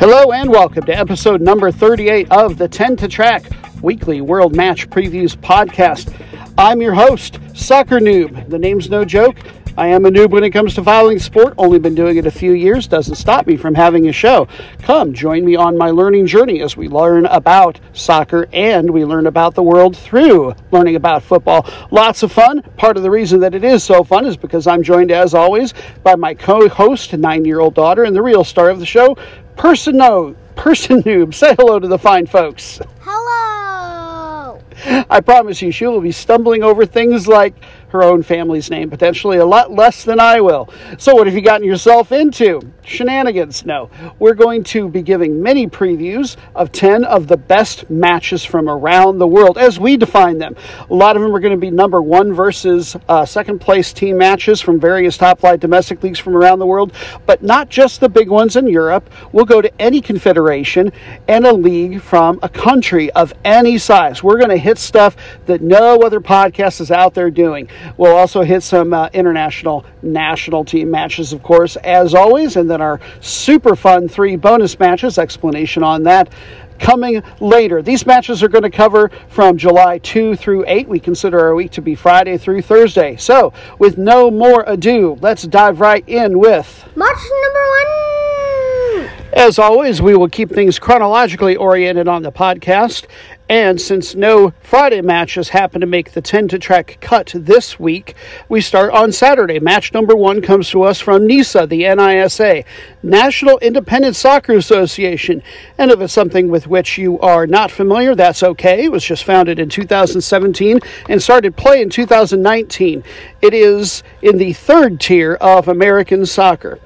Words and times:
Hello 0.00 0.32
and 0.32 0.48
welcome 0.48 0.86
to 0.86 0.96
episode 0.96 1.42
number 1.42 1.70
38 1.70 2.32
of 2.32 2.56
the 2.56 2.66
10 2.66 2.96
to 2.96 3.06
Track 3.06 3.44
weekly 3.82 4.22
World 4.22 4.56
Match 4.56 4.88
Previews 4.88 5.36
podcast. 5.36 6.10
I'm 6.56 6.80
your 6.80 6.94
host, 6.94 7.38
Soccer 7.52 8.00
Noob. 8.00 8.48
The 8.48 8.58
name's 8.58 8.88
no 8.88 9.04
joke. 9.04 9.36
I 9.80 9.86
am 9.86 10.04
a 10.04 10.10
noob 10.10 10.28
when 10.28 10.44
it 10.44 10.50
comes 10.50 10.74
to 10.74 10.84
following 10.84 11.18
sport, 11.18 11.54
only 11.56 11.78
been 11.78 11.94
doing 11.94 12.18
it 12.18 12.26
a 12.26 12.30
few 12.30 12.52
years, 12.52 12.86
doesn't 12.86 13.14
stop 13.14 13.46
me 13.46 13.56
from 13.56 13.74
having 13.74 14.08
a 14.08 14.12
show. 14.12 14.46
Come 14.82 15.14
join 15.14 15.42
me 15.42 15.56
on 15.56 15.78
my 15.78 15.90
learning 15.90 16.26
journey 16.26 16.60
as 16.60 16.76
we 16.76 16.86
learn 16.86 17.24
about 17.24 17.80
soccer 17.94 18.46
and 18.52 18.90
we 18.90 19.06
learn 19.06 19.26
about 19.26 19.54
the 19.54 19.62
world 19.62 19.96
through 19.96 20.54
learning 20.70 20.96
about 20.96 21.22
football. 21.22 21.66
Lots 21.90 22.22
of 22.22 22.30
fun. 22.30 22.60
Part 22.76 22.98
of 22.98 23.02
the 23.02 23.10
reason 23.10 23.40
that 23.40 23.54
it 23.54 23.64
is 23.64 23.82
so 23.82 24.04
fun 24.04 24.26
is 24.26 24.36
because 24.36 24.66
I'm 24.66 24.82
joined, 24.82 25.10
as 25.10 25.32
always, 25.32 25.72
by 26.02 26.14
my 26.14 26.34
co 26.34 26.68
host, 26.68 27.14
nine 27.14 27.46
year 27.46 27.60
old 27.60 27.72
daughter, 27.72 28.04
and 28.04 28.14
the 28.14 28.20
real 28.20 28.44
star 28.44 28.68
of 28.68 28.80
the 28.80 28.86
show, 28.86 29.16
Person 29.56 29.96
No, 29.96 30.36
Person 30.56 31.02
Noob. 31.04 31.32
Say 31.32 31.54
hello 31.54 31.78
to 31.78 31.88
the 31.88 31.98
fine 31.98 32.26
folks. 32.26 32.82
Hello. 33.00 34.60
I 35.08 35.20
promise 35.20 35.60
you, 35.62 35.72
she 35.72 35.86
will 35.86 36.00
be 36.00 36.12
stumbling 36.12 36.62
over 36.62 36.86
things 36.86 37.26
like 37.26 37.54
her 37.92 38.02
own 38.02 38.22
family's 38.22 38.70
name, 38.70 38.90
potentially 38.90 39.38
a 39.38 39.46
lot 39.46 39.72
less 39.72 40.04
than 40.04 40.20
I 40.20 40.40
will. 40.40 40.68
So, 40.98 41.14
what 41.14 41.26
have 41.26 41.34
you 41.34 41.42
gotten 41.42 41.66
yourself 41.66 42.12
into? 42.12 42.60
Shenanigans? 42.84 43.64
No. 43.64 43.90
We're 44.18 44.34
going 44.34 44.64
to 44.64 44.88
be 44.88 45.02
giving 45.02 45.42
many 45.42 45.68
previews 45.68 46.36
of 46.54 46.72
10 46.72 47.04
of 47.04 47.28
the 47.28 47.36
best 47.36 47.88
matches 47.88 48.44
from 48.44 48.68
around 48.68 49.18
the 49.18 49.26
world 49.26 49.58
as 49.58 49.78
we 49.78 49.96
define 49.96 50.38
them. 50.38 50.56
A 50.90 50.94
lot 50.94 51.16
of 51.16 51.22
them 51.22 51.34
are 51.34 51.40
going 51.40 51.52
to 51.52 51.58
be 51.58 51.70
number 51.70 52.02
one 52.02 52.32
versus 52.32 52.96
uh, 53.08 53.24
second 53.24 53.60
place 53.60 53.92
team 53.92 54.18
matches 54.18 54.60
from 54.60 54.80
various 54.80 55.16
top 55.16 55.40
flight 55.40 55.60
domestic 55.60 56.02
leagues 56.02 56.18
from 56.18 56.36
around 56.36 56.58
the 56.58 56.66
world, 56.66 56.92
but 57.26 57.42
not 57.42 57.68
just 57.68 58.00
the 58.00 58.08
big 58.08 58.28
ones 58.28 58.56
in 58.56 58.66
Europe. 58.66 59.08
We'll 59.32 59.44
go 59.44 59.60
to 59.60 59.80
any 59.80 60.00
confederation 60.00 60.92
and 61.28 61.46
a 61.46 61.52
league 61.52 62.00
from 62.00 62.38
a 62.42 62.48
country 62.48 63.10
of 63.12 63.32
any 63.44 63.78
size. 63.78 64.22
We're 64.22 64.38
going 64.38 64.50
to 64.50 64.56
hit 64.56 64.78
stuff 64.78 65.16
that 65.46 65.60
no 65.60 66.00
other 66.00 66.20
podcast 66.20 66.80
is 66.80 66.90
out 66.90 67.14
there 67.14 67.30
doing. 67.30 67.68
We'll 67.96 68.16
also 68.16 68.42
hit 68.42 68.62
some 68.62 68.92
uh, 68.92 69.08
international 69.12 69.84
national 70.02 70.64
team 70.64 70.90
matches, 70.90 71.32
of 71.32 71.42
course, 71.42 71.76
as 71.76 72.14
always, 72.14 72.56
and 72.56 72.70
then 72.70 72.80
our 72.80 73.00
super 73.20 73.76
fun 73.76 74.08
three 74.08 74.36
bonus 74.36 74.78
matches. 74.78 75.18
Explanation 75.18 75.82
on 75.82 76.02
that 76.04 76.30
coming 76.80 77.22
later. 77.38 77.82
These 77.82 78.06
matches 78.06 78.42
are 78.42 78.48
going 78.48 78.62
to 78.62 78.70
cover 78.70 79.10
from 79.28 79.56
July 79.56 79.98
2 79.98 80.34
through 80.34 80.64
8. 80.66 80.88
We 80.88 80.98
consider 80.98 81.38
our 81.38 81.54
week 81.54 81.70
to 81.72 81.82
be 81.82 81.94
Friday 81.94 82.38
through 82.38 82.62
Thursday. 82.62 83.16
So, 83.16 83.52
with 83.78 83.98
no 83.98 84.30
more 84.30 84.64
ado, 84.66 85.18
let's 85.20 85.42
dive 85.44 85.80
right 85.80 86.02
in 86.08 86.38
with 86.38 86.88
Match 86.96 87.18
number 87.42 87.60
one. 87.60 89.10
as 89.34 89.58
always, 89.58 90.02
we 90.02 90.16
will 90.16 90.28
keep 90.28 90.50
things 90.50 90.78
chronologically 90.78 91.54
oriented 91.54 92.08
on 92.08 92.22
the 92.22 92.32
podcast. 92.32 93.06
And 93.50 93.80
since 93.80 94.14
no 94.14 94.52
Friday 94.62 95.00
matches 95.00 95.48
happen 95.48 95.80
to 95.80 95.86
make 95.88 96.12
the 96.12 96.20
10 96.20 96.46
to 96.48 96.58
track 96.60 96.98
cut 97.00 97.32
this 97.34 97.80
week, 97.80 98.14
we 98.48 98.60
start 98.60 98.92
on 98.92 99.10
Saturday. 99.10 99.58
Match 99.58 99.92
number 99.92 100.14
one 100.14 100.40
comes 100.40 100.70
to 100.70 100.84
us 100.84 101.00
from 101.00 101.26
NISA, 101.26 101.66
the 101.66 101.82
NISA, 101.82 102.62
National 103.02 103.58
Independent 103.58 104.14
Soccer 104.14 104.52
Association. 104.52 105.42
And 105.78 105.90
if 105.90 106.00
it's 106.00 106.12
something 106.12 106.48
with 106.48 106.68
which 106.68 106.96
you 106.96 107.18
are 107.18 107.44
not 107.44 107.72
familiar, 107.72 108.14
that's 108.14 108.44
okay. 108.44 108.84
It 108.84 108.92
was 108.92 109.02
just 109.02 109.24
founded 109.24 109.58
in 109.58 109.68
2017 109.68 110.78
and 111.08 111.20
started 111.20 111.56
play 111.56 111.82
in 111.82 111.90
2019. 111.90 113.02
It 113.42 113.52
is 113.52 114.04
in 114.22 114.38
the 114.38 114.52
third 114.52 115.00
tier 115.00 115.34
of 115.34 115.66
American 115.66 116.24
soccer. 116.24 116.78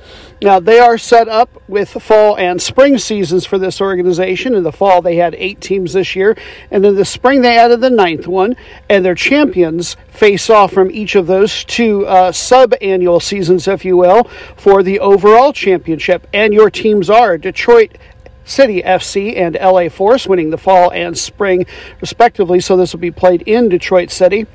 Now, 0.45 0.61
they 0.61 0.79
are 0.79 0.99
set 0.99 1.27
up 1.27 1.63
with 1.69 1.89
fall 1.89 2.37
and 2.37 2.61
spring 2.61 2.99
seasons 2.99 3.47
for 3.47 3.57
this 3.57 3.81
organization. 3.81 4.55
In 4.55 4.63
the 4.63 4.73
fall, 4.73 5.01
they 5.01 5.17
had 5.17 5.35
eight 5.37 5.59
teams 5.63 5.95
this 5.95 6.15
year, 6.15 6.37
and 6.71 6.85
in 6.85 6.97
the 6.97 7.07
spring, 7.07 7.41
they 7.41 7.57
added 7.57 7.81
the 7.81 7.89
ninth 7.89 8.27
one, 8.27 8.55
and 8.91 9.03
their 9.03 9.15
champions 9.15 9.97
face 10.09 10.51
off 10.51 10.71
from 10.71 10.91
each 10.91 11.15
of 11.15 11.27
those 11.27 11.65
two 11.65 12.07
uh, 12.07 12.31
sub 12.31 12.75
annual 12.83 13.21
seasons, 13.21 13.67
if 13.67 13.87
you 13.87 13.97
will, 13.97 14.25
for 14.55 14.83
the 14.83 15.01
overall 15.01 15.55
championship. 15.55 16.27
And 16.35 16.53
your 16.53 16.69
teams 16.69 17.09
are 17.09 17.39
Detroit 17.39 17.97
City 18.45 18.83
FC 18.83 19.39
and 19.39 19.57
LA 19.59 19.89
Force, 19.89 20.27
winning 20.27 20.51
the 20.51 20.59
fall 20.59 20.93
and 20.93 21.17
spring, 21.17 21.65
respectively. 22.03 22.61
So 22.61 22.77
this 22.77 22.93
will 22.93 23.01
be 23.01 23.11
played 23.11 23.41
in 23.47 23.71
Detroit 23.71 24.11
City. 24.11 24.47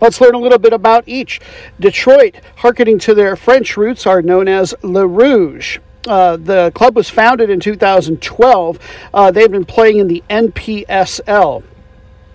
Let's 0.00 0.20
learn 0.20 0.34
a 0.34 0.38
little 0.38 0.58
bit 0.58 0.72
about 0.72 1.04
each. 1.06 1.40
Detroit, 1.80 2.36
harkening 2.56 2.98
to 3.00 3.14
their 3.14 3.34
French 3.36 3.76
roots, 3.76 4.06
are 4.06 4.22
known 4.22 4.48
as 4.48 4.74
Le 4.82 5.06
Rouge. 5.06 5.78
Uh, 6.06 6.36
the 6.36 6.70
club 6.74 6.96
was 6.96 7.10
founded 7.10 7.50
in 7.50 7.60
2012. 7.60 8.78
Uh, 9.12 9.30
they've 9.30 9.50
been 9.50 9.64
playing 9.64 9.98
in 9.98 10.06
the 10.06 10.22
NPSL. 10.30 11.62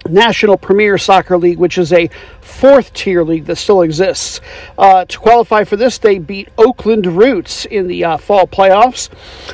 National 0.10 0.58
Premier 0.58 0.98
Soccer 0.98 1.38
League, 1.38 1.60
which 1.60 1.78
is 1.78 1.94
a 1.94 2.10
fourth 2.42 2.94
tier 2.94 3.24
league 3.24 3.46
that 3.46 3.58
still 3.58 3.82
exists. 3.82 4.42
Uh, 4.78 5.06
to 5.06 5.18
qualify 5.20 5.64
for 5.64 5.76
this, 5.76 5.98
they 5.98 6.18
beat 6.18 6.50
Oakland 6.58 7.06
Roots 7.06 7.66
in 7.66 7.88
the 7.88 8.04
uh, 8.04 8.18
fall 8.18 8.48
playoffs. 8.48 9.10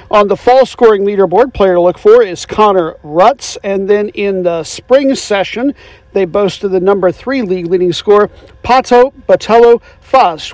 On 0.10 0.28
the 0.28 0.38
fall 0.38 0.66
scoring 0.66 1.04
leaderboard, 1.04 1.54
player 1.54 1.76
to 1.76 1.82
look 1.82 1.98
for 1.98 2.24
is 2.24 2.46
Connor 2.46 2.94
Rutz. 3.04 3.58
And 3.64 3.90
then 3.90 4.10
in 4.10 4.44
the 4.44 4.64
spring 4.64 5.16
session, 5.16 5.74
they 6.14 6.26
boasted 6.26 6.72
the 6.72 6.80
number 6.80 7.12
three 7.12 7.42
league 7.42 7.68
leading 7.68 7.94
scorer, 7.94 8.30
Pato 8.64 9.14
Botello 9.28 9.82
Faz, 10.02 10.52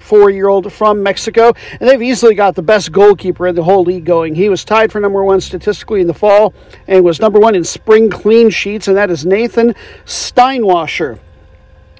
24 0.00 0.30
year 0.30 0.48
old 0.48 0.72
from 0.72 1.02
Mexico. 1.02 1.52
And 1.78 1.88
they've 1.88 2.02
easily 2.02 2.34
got 2.34 2.54
the 2.54 2.62
best 2.62 2.92
goalkeeper 2.92 3.46
in 3.46 3.54
the 3.54 3.62
whole 3.62 3.84
league 3.84 4.04
going. 4.04 4.34
He 4.34 4.48
was 4.48 4.64
tied 4.64 4.90
for 4.90 5.00
number 5.00 5.22
one 5.24 5.40
statistically 5.40 6.00
in 6.00 6.06
the 6.06 6.14
fall 6.14 6.54
and 6.88 7.04
was 7.04 7.20
number 7.20 7.38
one 7.38 7.54
in 7.54 7.64
spring 7.64 8.10
clean 8.10 8.50
sheets, 8.50 8.88
and 8.88 8.96
that 8.96 9.10
is 9.10 9.24
Nathan 9.24 9.74
Steinwascher. 10.04 11.18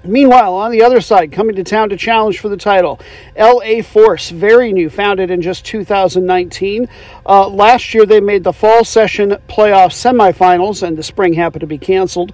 Meanwhile, 0.02 0.54
on 0.54 0.70
the 0.70 0.82
other 0.82 1.00
side, 1.02 1.30
coming 1.30 1.56
to 1.56 1.64
town 1.64 1.90
to 1.90 1.96
challenge 1.96 2.38
for 2.38 2.48
the 2.48 2.56
title, 2.56 2.98
LA 3.38 3.82
Force, 3.82 4.30
very 4.30 4.72
new, 4.72 4.88
founded 4.88 5.30
in 5.30 5.42
just 5.42 5.64
2019. 5.66 6.88
Uh, 7.26 7.48
last 7.48 7.92
year, 7.92 8.06
they 8.06 8.20
made 8.20 8.42
the 8.42 8.52
fall 8.52 8.82
session 8.82 9.36
playoff 9.48 9.92
semifinals, 9.92 10.82
and 10.82 10.96
the 10.96 11.02
spring 11.02 11.34
happened 11.34 11.60
to 11.60 11.66
be 11.66 11.76
canceled. 11.76 12.32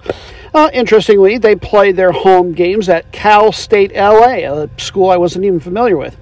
Uh, 0.53 0.69
interestingly, 0.71 1.37
they 1.37 1.55
played 1.55 1.97
their 1.97 2.13
home 2.13 2.53
games 2.53 2.87
at 2.87 3.11
Cal 3.11 3.51
State 3.51 3.93
LA, 3.93 4.47
a 4.47 4.69
school 4.77 5.09
I 5.09 5.17
wasn't 5.17 5.43
even 5.43 5.59
familiar 5.59 5.97
with. 5.97 6.15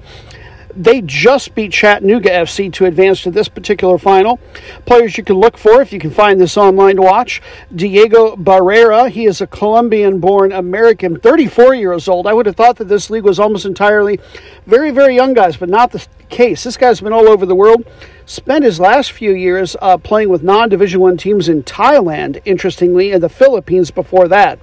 They 0.75 1.01
just 1.01 1.55
beat 1.55 1.71
Chattanooga 1.71 2.29
FC 2.29 2.71
to 2.73 2.85
advance 2.85 3.21
to 3.23 3.31
this 3.31 3.47
particular 3.47 3.97
final. 3.97 4.39
Players 4.85 5.17
you 5.17 5.23
can 5.23 5.37
look 5.37 5.57
for 5.57 5.81
if 5.81 5.93
you 5.93 5.99
can 5.99 6.11
find 6.11 6.39
this 6.39 6.57
online 6.57 6.97
to 6.97 7.01
watch 7.01 7.41
Diego 7.73 8.35
Barrera. 8.35 9.09
He 9.09 9.25
is 9.25 9.39
a 9.39 9.47
Colombian 9.47 10.19
born 10.19 10.51
American, 10.51 11.17
34 11.19 11.75
years 11.75 12.09
old. 12.09 12.27
I 12.27 12.33
would 12.33 12.45
have 12.45 12.57
thought 12.57 12.75
that 12.77 12.89
this 12.89 13.09
league 13.09 13.23
was 13.23 13.39
almost 13.39 13.65
entirely 13.65 14.19
very, 14.65 14.91
very 14.91 15.15
young 15.15 15.33
guys, 15.33 15.55
but 15.55 15.69
not 15.69 15.91
the 15.91 16.05
case. 16.27 16.65
This 16.65 16.75
guy's 16.75 16.99
been 16.99 17.13
all 17.13 17.29
over 17.29 17.45
the 17.45 17.55
world. 17.55 17.85
Spent 18.25 18.65
his 18.65 18.79
last 18.79 19.13
few 19.13 19.33
years 19.33 19.77
uh, 19.81 19.97
playing 19.97 20.29
with 20.29 20.43
non 20.43 20.67
Division 20.67 20.99
One 20.99 21.15
teams 21.15 21.47
in 21.47 21.63
Thailand, 21.63 22.41
interestingly, 22.43 23.11
and 23.11 23.23
the 23.23 23.29
Philippines 23.29 23.91
before 23.91 24.27
that. 24.27 24.59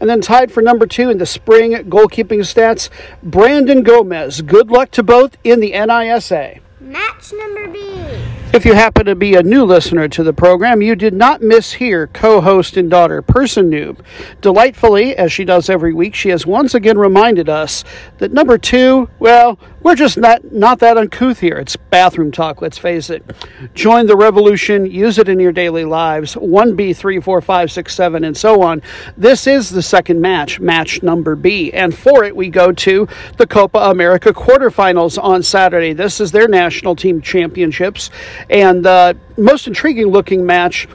And 0.00 0.08
then 0.08 0.20
tied 0.20 0.52
for 0.52 0.62
number 0.62 0.86
two 0.86 1.10
in 1.10 1.18
the 1.18 1.26
spring 1.26 1.72
goalkeeping 1.72 2.40
stats, 2.40 2.88
Brandon 3.22 3.82
Gomez. 3.82 4.42
Good 4.42 4.70
luck 4.70 4.90
to 4.92 5.02
both 5.02 5.36
in 5.44 5.60
the 5.60 5.72
NISA. 5.72 6.60
Match 6.80 7.32
number 7.32 7.68
B. 7.68 7.96
If 8.52 8.64
you 8.64 8.74
happen 8.74 9.04
to 9.06 9.14
be 9.14 9.34
a 9.34 9.42
new 9.42 9.64
listener 9.64 10.08
to 10.08 10.22
the 10.22 10.32
program, 10.32 10.80
you 10.80 10.94
did 10.94 11.12
not 11.12 11.42
miss 11.42 11.74
here 11.74 12.06
co 12.06 12.40
host 12.40 12.76
and 12.76 12.88
daughter, 12.88 13.20
Person 13.20 13.70
Noob. 13.70 13.98
Delightfully, 14.40 15.14
as 15.16 15.30
she 15.30 15.44
does 15.44 15.68
every 15.68 15.92
week, 15.92 16.14
she 16.14 16.30
has 16.30 16.46
once 16.46 16.74
again 16.74 16.96
reminded 16.96 17.48
us 17.48 17.84
that 18.18 18.32
number 18.32 18.56
two, 18.56 19.10
well, 19.18 19.58
we're 19.86 19.94
just 19.94 20.18
not, 20.18 20.42
not 20.52 20.80
that 20.80 20.98
uncouth 20.98 21.38
here. 21.38 21.58
It's 21.58 21.76
bathroom 21.76 22.32
talk, 22.32 22.60
let's 22.60 22.76
face 22.76 23.08
it. 23.08 23.24
Join 23.72 24.06
the 24.06 24.16
revolution, 24.16 24.84
use 24.84 25.16
it 25.16 25.28
in 25.28 25.38
your 25.38 25.52
daily 25.52 25.84
lives. 25.84 26.34
1B, 26.34 26.96
3, 26.96 27.20
4, 27.20 27.40
5, 27.40 27.70
6, 27.70 27.94
7, 27.94 28.24
and 28.24 28.36
so 28.36 28.62
on. 28.62 28.82
This 29.16 29.46
is 29.46 29.70
the 29.70 29.82
second 29.82 30.20
match, 30.20 30.58
match 30.58 31.04
number 31.04 31.36
B. 31.36 31.72
And 31.72 31.96
for 31.96 32.24
it, 32.24 32.34
we 32.34 32.48
go 32.48 32.72
to 32.72 33.06
the 33.36 33.46
Copa 33.46 33.78
America 33.78 34.32
quarterfinals 34.32 35.22
on 35.22 35.44
Saturday. 35.44 35.92
This 35.92 36.20
is 36.20 36.32
their 36.32 36.48
national 36.48 36.96
team 36.96 37.20
championships. 37.20 38.10
And 38.50 38.84
the 38.84 39.16
most 39.36 39.68
intriguing 39.68 40.08
looking 40.08 40.44
match 40.44 40.88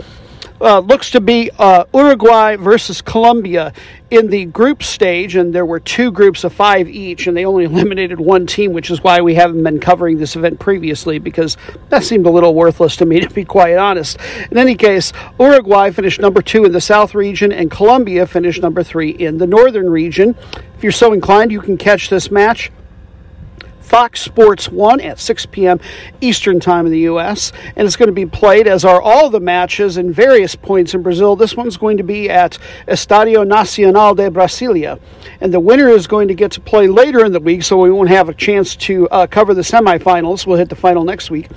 uh, 0.61 0.79
looks 0.79 1.11
to 1.11 1.21
be 1.21 1.49
uh, 1.57 1.85
Uruguay 1.93 2.55
versus 2.55 3.01
Colombia 3.01 3.73
in 4.09 4.29
the 4.29 4.45
group 4.45 4.83
stage, 4.83 5.35
and 5.35 5.53
there 5.53 5.65
were 5.65 5.79
two 5.79 6.11
groups 6.11 6.43
of 6.43 6.53
five 6.53 6.87
each, 6.87 7.27
and 7.27 7.35
they 7.35 7.45
only 7.45 7.63
eliminated 7.71 8.19
one 8.19 8.45
team, 8.45 8.73
which 8.73 8.91
is 8.91 9.03
why 9.03 9.21
we 9.21 9.33
haven't 9.35 9.63
been 9.63 9.79
covering 9.79 10.17
this 10.17 10.35
event 10.35 10.59
previously, 10.59 11.17
because 11.17 11.57
that 11.89 12.03
seemed 12.03 12.25
a 12.25 12.29
little 12.29 12.53
worthless 12.53 12.95
to 12.97 13.05
me, 13.05 13.19
to 13.21 13.29
be 13.29 13.45
quite 13.45 13.77
honest. 13.77 14.17
In 14.51 14.57
any 14.57 14.75
case, 14.75 15.11
Uruguay 15.39 15.91
finished 15.91 16.19
number 16.19 16.41
two 16.41 16.65
in 16.65 16.71
the 16.71 16.81
South 16.81 17.15
region, 17.15 17.51
and 17.51 17.71
Colombia 17.71 18.27
finished 18.27 18.61
number 18.61 18.83
three 18.83 19.09
in 19.09 19.37
the 19.37 19.47
Northern 19.47 19.89
region. 19.89 20.35
If 20.75 20.83
you're 20.83 20.91
so 20.91 21.13
inclined, 21.13 21.51
you 21.51 21.61
can 21.61 21.77
catch 21.77 22.09
this 22.09 22.31
match 22.31 22.71
Fox 23.91 24.21
Sports 24.21 24.69
1 24.69 25.01
at 25.01 25.19
6 25.19 25.47
p.m. 25.47 25.77
Eastern 26.21 26.61
Time 26.61 26.85
in 26.85 26.93
the 26.93 26.99
U.S. 26.99 27.51
And 27.75 27.85
it's 27.85 27.97
going 27.97 28.07
to 28.07 28.13
be 28.13 28.25
played, 28.25 28.65
as 28.65 28.85
are 28.85 29.01
all 29.01 29.29
the 29.29 29.41
matches 29.41 29.97
in 29.97 30.13
various 30.13 30.55
points 30.55 30.93
in 30.93 31.01
Brazil. 31.01 31.35
This 31.35 31.57
one's 31.57 31.75
going 31.75 31.97
to 31.97 32.03
be 32.03 32.29
at 32.29 32.57
Estadio 32.87 33.45
Nacional 33.45 34.15
de 34.15 34.31
Brasilia. 34.31 34.97
And 35.41 35.53
the 35.53 35.59
winner 35.59 35.89
is 35.89 36.07
going 36.07 36.29
to 36.29 36.33
get 36.33 36.53
to 36.53 36.61
play 36.61 36.87
later 36.87 37.25
in 37.25 37.33
the 37.33 37.41
week, 37.41 37.63
so 37.63 37.79
we 37.79 37.91
won't 37.91 38.07
have 38.07 38.29
a 38.29 38.33
chance 38.33 38.77
to 38.77 39.09
uh, 39.09 39.27
cover 39.27 39.53
the 39.53 39.59
semifinals. 39.59 40.47
We'll 40.47 40.57
hit 40.57 40.69
the 40.69 40.75
final 40.77 41.03
next 41.03 41.29
week. 41.29 41.49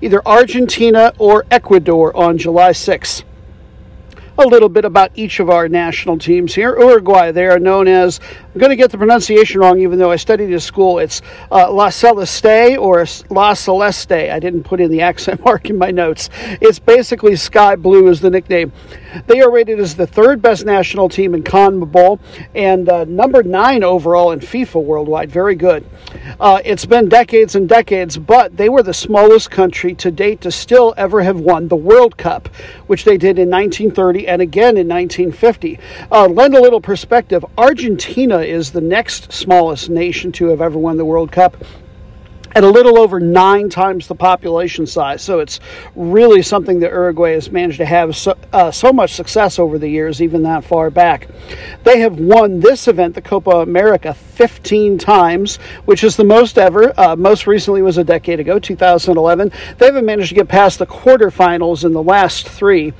Either 0.00 0.22
Argentina 0.24 1.12
or 1.18 1.44
Ecuador 1.50 2.16
on 2.16 2.38
July 2.38 2.70
6th 2.70 3.24
a 4.40 4.48
little 4.48 4.68
bit 4.68 4.84
about 4.84 5.10
each 5.14 5.40
of 5.40 5.50
our 5.50 5.68
national 5.68 6.18
teams 6.18 6.54
here. 6.54 6.78
Uruguay, 6.78 7.30
they 7.30 7.46
are 7.46 7.58
known 7.58 7.86
as, 7.86 8.20
I'm 8.52 8.58
going 8.58 8.70
to 8.70 8.76
get 8.76 8.90
the 8.90 8.98
pronunciation 8.98 9.60
wrong 9.60 9.78
even 9.78 10.00
though 10.00 10.10
I 10.10 10.16
studied 10.16 10.52
at 10.52 10.62
school. 10.62 10.98
It's 10.98 11.22
uh, 11.52 11.72
La 11.72 11.88
Celeste 11.88 12.76
or 12.76 13.06
La 13.30 13.54
Celeste. 13.54 14.10
I 14.10 14.40
didn't 14.40 14.64
put 14.64 14.80
in 14.80 14.90
the 14.90 15.02
accent 15.02 15.44
mark 15.44 15.70
in 15.70 15.78
my 15.78 15.92
notes. 15.92 16.30
It's 16.60 16.80
basically 16.80 17.36
Sky 17.36 17.76
Blue 17.76 18.08
is 18.08 18.20
the 18.20 18.28
nickname. 18.28 18.72
They 19.28 19.40
are 19.40 19.52
rated 19.52 19.78
as 19.78 19.94
the 19.94 20.06
third 20.06 20.42
best 20.42 20.64
national 20.64 21.08
team 21.08 21.34
in 21.34 21.44
CONMEBOL 21.44 22.18
and 22.56 22.88
uh, 22.88 23.04
number 23.04 23.44
nine 23.44 23.84
overall 23.84 24.32
in 24.32 24.40
FIFA 24.40 24.82
worldwide. 24.82 25.30
Very 25.30 25.54
good. 25.54 25.84
Uh, 26.40 26.60
it's 26.64 26.86
been 26.86 27.08
decades 27.08 27.54
and 27.54 27.68
decades, 27.68 28.18
but 28.18 28.56
they 28.56 28.68
were 28.68 28.82
the 28.82 28.94
smallest 28.94 29.52
country 29.52 29.94
to 29.94 30.10
date 30.10 30.40
to 30.40 30.50
still 30.50 30.92
ever 30.96 31.22
have 31.22 31.38
won 31.38 31.68
the 31.68 31.76
World 31.76 32.16
Cup, 32.16 32.48
which 32.88 33.04
they 33.04 33.16
did 33.16 33.38
in 33.38 33.48
1930 33.48 34.26
and 34.26 34.42
again 34.42 34.76
in 34.76 34.88
1950. 34.88 35.78
Uh, 36.10 36.26
lend 36.26 36.56
a 36.56 36.60
little 36.60 36.80
perspective 36.80 37.44
Argentina 37.56 38.39
is 38.44 38.72
the 38.72 38.80
next 38.80 39.32
smallest 39.32 39.90
nation 39.90 40.32
to 40.32 40.46
have 40.46 40.60
ever 40.60 40.78
won 40.78 40.96
the 40.96 41.04
World 41.04 41.32
Cup 41.32 41.56
at 42.54 42.64
a 42.64 42.68
little 42.68 42.98
over 42.98 43.20
nine 43.20 43.68
times 43.68 44.06
the 44.06 44.14
population 44.14 44.86
size. 44.86 45.22
So 45.22 45.40
it's 45.40 45.60
really 45.94 46.42
something 46.42 46.80
that 46.80 46.90
Uruguay 46.90 47.34
has 47.34 47.50
managed 47.50 47.78
to 47.78 47.86
have 47.86 48.16
so, 48.16 48.36
uh, 48.52 48.70
so, 48.70 48.92
much 48.92 49.14
success 49.14 49.58
over 49.58 49.78
the 49.78 49.88
years, 49.88 50.20
even 50.20 50.42
that 50.42 50.64
far 50.64 50.90
back. 50.90 51.28
They 51.84 52.00
have 52.00 52.18
won 52.18 52.60
this 52.60 52.88
event, 52.88 53.14
the 53.14 53.22
Copa 53.22 53.50
America, 53.50 54.14
15 54.14 54.98
times, 54.98 55.56
which 55.84 56.02
is 56.02 56.16
the 56.16 56.24
most 56.24 56.58
ever. 56.58 56.92
Uh, 56.98 57.14
most 57.14 57.46
recently 57.46 57.82
was 57.82 57.98
a 57.98 58.04
decade 58.04 58.40
ago, 58.40 58.58
2011. 58.58 59.52
They 59.78 59.86
haven't 59.86 60.06
managed 60.06 60.30
to 60.30 60.34
get 60.34 60.48
past 60.48 60.78
the 60.78 60.86
quarterfinals 60.86 61.84
in 61.84 61.92
the 61.92 62.02
last 62.02 62.48
three. 62.48 62.92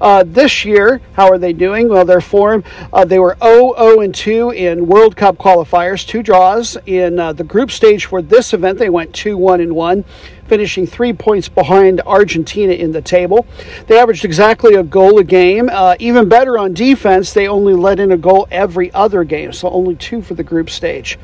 Uh, 0.00 0.24
this 0.26 0.64
year, 0.64 1.00
how 1.12 1.28
are 1.28 1.38
they 1.38 1.52
doing? 1.52 1.88
Well, 1.88 2.04
their 2.04 2.20
form, 2.20 2.64
uh, 2.92 3.04
they 3.04 3.18
were 3.18 3.36
0 3.42 3.74
0 3.76 4.00
and 4.00 4.14
2 4.14 4.50
in 4.50 4.86
World 4.86 5.16
Cup 5.16 5.36
qualifiers, 5.36 6.06
two 6.06 6.22
draws 6.22 6.76
in 6.86 7.18
uh, 7.18 7.32
the 7.32 7.44
group 7.44 7.70
stage 7.70 8.06
for 8.06 8.22
this 8.22 8.52
event. 8.52 8.78
They 8.78 8.87
they 8.88 8.92
went 8.92 9.12
2 9.12 9.36
1 9.36 9.60
and 9.60 9.76
1, 9.76 10.02
finishing 10.46 10.86
three 10.86 11.12
points 11.12 11.46
behind 11.46 12.00
Argentina 12.06 12.72
in 12.72 12.90
the 12.90 13.02
table. 13.02 13.46
They 13.86 13.98
averaged 13.98 14.24
exactly 14.24 14.76
a 14.76 14.82
goal 14.82 15.18
a 15.18 15.24
game. 15.24 15.68
Uh, 15.70 15.96
even 15.98 16.26
better 16.26 16.56
on 16.56 16.72
defense, 16.72 17.34
they 17.34 17.48
only 17.48 17.74
let 17.74 18.00
in 18.00 18.12
a 18.12 18.16
goal 18.16 18.48
every 18.50 18.90
other 18.94 19.24
game, 19.24 19.52
so 19.52 19.68
only 19.68 19.94
two 19.94 20.22
for 20.22 20.32
the 20.32 20.42
group 20.42 20.70
stage. 20.70 21.18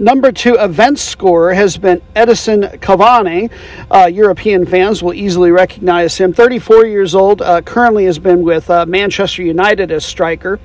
Number 0.00 0.32
two 0.32 0.54
event 0.54 0.98
scorer 0.98 1.54
has 1.54 1.76
been 1.76 2.02
Edinson 2.16 2.80
Cavani. 2.80 3.48
Uh, 3.88 4.06
European 4.06 4.66
fans 4.66 5.00
will 5.00 5.14
easily 5.14 5.52
recognize 5.52 6.18
him. 6.18 6.32
34 6.32 6.86
years 6.86 7.14
old, 7.14 7.42
uh, 7.42 7.62
currently 7.62 8.06
has 8.06 8.18
been 8.18 8.42
with 8.42 8.68
uh, 8.68 8.86
Manchester 8.86 9.44
United 9.44 9.92
as 9.92 10.04
striker. 10.04 10.58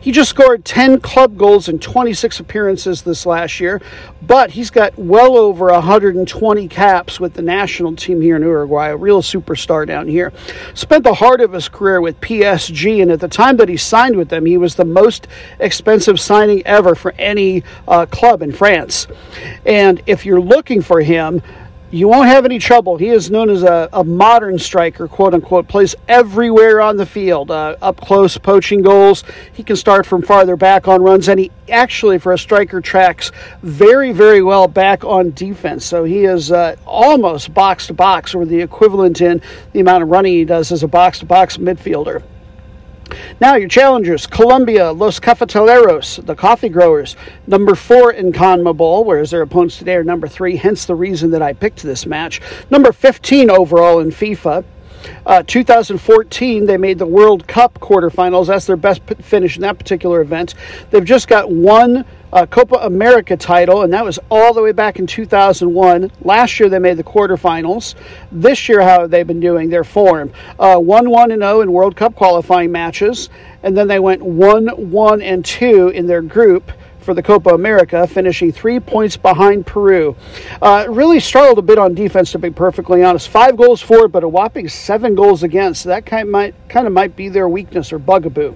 He 0.00 0.12
just 0.12 0.30
scored 0.30 0.64
10 0.64 1.00
club 1.00 1.36
goals 1.36 1.68
in 1.68 1.78
26 1.78 2.40
appearances 2.40 3.02
this 3.02 3.26
last 3.26 3.60
year, 3.60 3.80
but 4.22 4.50
he's 4.50 4.70
got 4.70 4.96
well 4.98 5.36
over 5.36 5.66
120 5.66 6.68
caps 6.68 7.20
with 7.20 7.34
the 7.34 7.42
national 7.42 7.96
team 7.96 8.20
here 8.20 8.36
in 8.36 8.42
Uruguay, 8.42 8.88
a 8.88 8.96
real 8.96 9.22
superstar 9.22 9.86
down 9.86 10.08
here. 10.08 10.32
Spent 10.74 11.04
the 11.04 11.14
heart 11.14 11.40
of 11.40 11.52
his 11.52 11.68
career 11.68 12.00
with 12.00 12.20
PSG, 12.20 13.02
and 13.02 13.10
at 13.10 13.20
the 13.20 13.28
time 13.28 13.56
that 13.56 13.68
he 13.68 13.76
signed 13.76 14.16
with 14.16 14.28
them, 14.28 14.46
he 14.46 14.56
was 14.56 14.74
the 14.74 14.84
most 14.84 15.28
expensive 15.58 16.20
signing 16.20 16.66
ever 16.66 16.94
for 16.94 17.12
any 17.18 17.62
uh, 17.88 18.06
club 18.06 18.42
in 18.42 18.52
France. 18.52 19.06
And 19.66 20.02
if 20.06 20.26
you're 20.26 20.40
looking 20.40 20.82
for 20.82 21.00
him, 21.00 21.42
you 21.90 22.06
won't 22.06 22.28
have 22.28 22.44
any 22.44 22.58
trouble. 22.58 22.96
He 22.96 23.08
is 23.08 23.30
known 23.30 23.50
as 23.50 23.62
a, 23.64 23.88
a 23.92 24.04
modern 24.04 24.58
striker, 24.58 25.08
quote 25.08 25.34
unquote, 25.34 25.66
plays 25.66 25.94
everywhere 26.06 26.80
on 26.80 26.96
the 26.96 27.06
field, 27.06 27.50
uh, 27.50 27.76
up 27.82 28.00
close, 28.00 28.38
poaching 28.38 28.80
goals. 28.80 29.24
He 29.52 29.64
can 29.64 29.76
start 29.76 30.06
from 30.06 30.22
farther 30.22 30.56
back 30.56 30.86
on 30.86 31.02
runs, 31.02 31.28
and 31.28 31.40
he 31.40 31.50
actually, 31.68 32.18
for 32.18 32.32
a 32.32 32.38
striker, 32.38 32.80
tracks 32.80 33.32
very, 33.62 34.12
very 34.12 34.42
well 34.42 34.68
back 34.68 35.04
on 35.04 35.32
defense. 35.32 35.84
So 35.84 36.04
he 36.04 36.24
is 36.24 36.52
uh, 36.52 36.76
almost 36.86 37.52
box 37.52 37.88
to 37.88 37.94
box, 37.94 38.34
or 38.34 38.44
the 38.44 38.60
equivalent 38.60 39.20
in 39.20 39.42
the 39.72 39.80
amount 39.80 40.04
of 40.04 40.10
running 40.10 40.34
he 40.34 40.44
does 40.44 40.70
as 40.70 40.84
a 40.84 40.88
box 40.88 41.18
to 41.20 41.26
box 41.26 41.56
midfielder. 41.56 42.22
Now, 43.40 43.56
your 43.56 43.68
challengers 43.68 44.26
Colombia, 44.26 44.92
Los 44.92 45.20
Cafetaleros, 45.20 46.24
the 46.24 46.34
coffee 46.34 46.68
growers, 46.68 47.16
number 47.46 47.74
four 47.74 48.12
in 48.12 48.32
CONMEBOL, 48.32 49.04
whereas 49.04 49.30
their 49.30 49.42
opponents 49.42 49.78
today 49.78 49.94
are 49.94 50.04
number 50.04 50.28
three, 50.28 50.56
hence 50.56 50.84
the 50.84 50.94
reason 50.94 51.30
that 51.30 51.42
I 51.42 51.52
picked 51.52 51.82
this 51.82 52.06
match. 52.06 52.40
Number 52.70 52.92
15 52.92 53.50
overall 53.50 54.00
in 54.00 54.10
FIFA. 54.10 54.64
Uh, 55.24 55.42
2014, 55.46 56.66
they 56.66 56.76
made 56.76 56.98
the 56.98 57.06
World 57.06 57.46
Cup 57.46 57.74
quarterfinals. 57.74 58.48
That's 58.48 58.66
their 58.66 58.76
best 58.76 59.02
finish 59.22 59.56
in 59.56 59.62
that 59.62 59.78
particular 59.78 60.20
event. 60.20 60.54
They've 60.90 61.04
just 61.04 61.28
got 61.28 61.50
one 61.50 62.04
uh, 62.32 62.46
Copa 62.46 62.76
America 62.76 63.36
title, 63.36 63.82
and 63.82 63.92
that 63.92 64.04
was 64.04 64.18
all 64.30 64.54
the 64.54 64.62
way 64.62 64.72
back 64.72 64.98
in 64.98 65.06
2001. 65.06 66.10
Last 66.22 66.60
year 66.60 66.68
they 66.68 66.78
made 66.78 66.96
the 66.96 67.04
quarterfinals. 67.04 67.94
This 68.30 68.68
year, 68.68 68.82
how 68.82 69.00
have 69.00 69.10
they 69.10 69.22
been 69.22 69.40
doing? 69.40 69.70
Their 69.70 69.84
form: 69.84 70.32
uh, 70.58 70.78
one, 70.78 71.10
one, 71.10 71.30
and 71.30 71.42
zero 71.42 71.58
oh 71.58 71.60
in 71.62 71.72
World 71.72 71.96
Cup 71.96 72.14
qualifying 72.14 72.72
matches, 72.72 73.30
and 73.62 73.76
then 73.76 73.88
they 73.88 73.98
went 73.98 74.22
one, 74.22 74.68
one, 74.90 75.22
and 75.22 75.44
two 75.44 75.88
in 75.88 76.06
their 76.06 76.22
group 76.22 76.72
for 77.00 77.14
the 77.14 77.22
Copa 77.22 77.50
America, 77.50 78.06
finishing 78.06 78.52
three 78.52 78.78
points 78.78 79.16
behind 79.16 79.66
Peru. 79.66 80.14
Uh, 80.60 80.86
really 80.88 81.18
struggled 81.18 81.58
a 81.58 81.62
bit 81.62 81.78
on 81.78 81.94
defense, 81.94 82.30
to 82.32 82.38
be 82.38 82.50
perfectly 82.50 83.02
honest. 83.02 83.28
Five 83.28 83.56
goals 83.56 83.80
for, 83.80 84.06
but 84.06 84.22
a 84.22 84.28
whopping 84.28 84.68
seven 84.68 85.14
goals 85.14 85.42
against. 85.42 85.84
That 85.84 86.06
kind 86.06 86.30
might 86.30 86.54
kind 86.68 86.86
of 86.86 86.92
might 86.92 87.16
be 87.16 87.28
their 87.28 87.48
weakness 87.48 87.92
or 87.92 87.98
bugaboo. 87.98 88.54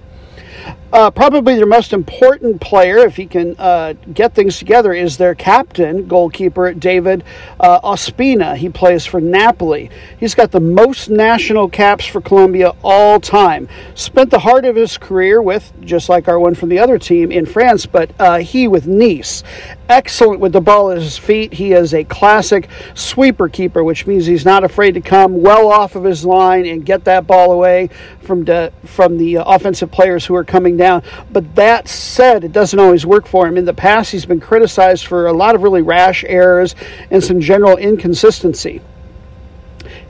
Uh, 0.93 1.11
probably 1.11 1.55
their 1.55 1.65
most 1.65 1.91
important 1.91 2.61
player, 2.61 2.99
if 2.99 3.17
he 3.17 3.25
can 3.25 3.53
uh, 3.59 3.93
get 4.13 4.33
things 4.33 4.57
together, 4.57 4.93
is 4.93 5.17
their 5.17 5.35
captain, 5.35 6.07
goalkeeper 6.07 6.73
David 6.73 7.23
uh, 7.59 7.81
Ospina. 7.81 8.55
He 8.55 8.69
plays 8.69 9.05
for 9.05 9.19
Napoli. 9.19 9.89
He's 10.17 10.35
got 10.35 10.51
the 10.51 10.61
most 10.61 11.09
national 11.09 11.67
caps 11.67 12.05
for 12.05 12.21
Colombia 12.21 12.71
all 12.81 13.19
time. 13.19 13.67
Spent 13.95 14.31
the 14.31 14.39
heart 14.39 14.63
of 14.63 14.77
his 14.77 14.97
career 14.97 15.41
with, 15.41 15.73
just 15.81 16.07
like 16.07 16.29
our 16.29 16.39
one 16.39 16.55
from 16.55 16.69
the 16.69 16.79
other 16.79 16.97
team, 16.97 17.29
in 17.29 17.45
France, 17.45 17.85
but 17.85 18.11
uh, 18.17 18.37
he 18.37 18.69
with 18.69 18.87
Nice. 18.87 19.43
Excellent 19.87 20.39
with 20.39 20.51
the 20.51 20.61
ball 20.61 20.89
at 20.89 20.97
his 20.97 21.15
feet. 21.15 21.53
He 21.53 21.73
is 21.73 21.93
a 21.93 22.03
classic 22.03 22.69
sweeper 22.95 23.47
keeper, 23.47 23.83
which 23.83 24.07
means 24.07 24.25
he's 24.25 24.43
not 24.43 24.63
afraid 24.63 24.93
to 24.93 25.01
come 25.01 25.43
well 25.43 25.67
off 25.67 25.95
of 25.95 26.03
his 26.03 26.25
line 26.25 26.65
and 26.65 26.83
get 26.83 27.03
that 27.03 27.27
ball 27.27 27.51
away 27.51 27.89
from 28.21 28.45
the, 28.45 28.73
from 28.83 29.19
the 29.19 29.37
uh, 29.37 29.43
offensive 29.43 29.91
players 29.91 30.25
who 30.25 30.33
are 30.33 30.43
coming 30.43 30.75
down. 30.75 31.03
But 31.31 31.53
that 31.53 31.87
said, 31.87 32.43
it 32.43 32.51
doesn't 32.51 32.79
always 32.79 33.05
work 33.05 33.27
for 33.27 33.47
him. 33.47 33.57
In 33.57 33.65
the 33.65 33.75
past, 33.75 34.11
he's 34.11 34.25
been 34.25 34.39
criticized 34.39 35.05
for 35.05 35.27
a 35.27 35.33
lot 35.33 35.53
of 35.53 35.61
really 35.61 35.83
rash 35.83 36.23
errors 36.27 36.73
and 37.11 37.23
some 37.23 37.39
general 37.39 37.77
inconsistency. 37.77 38.81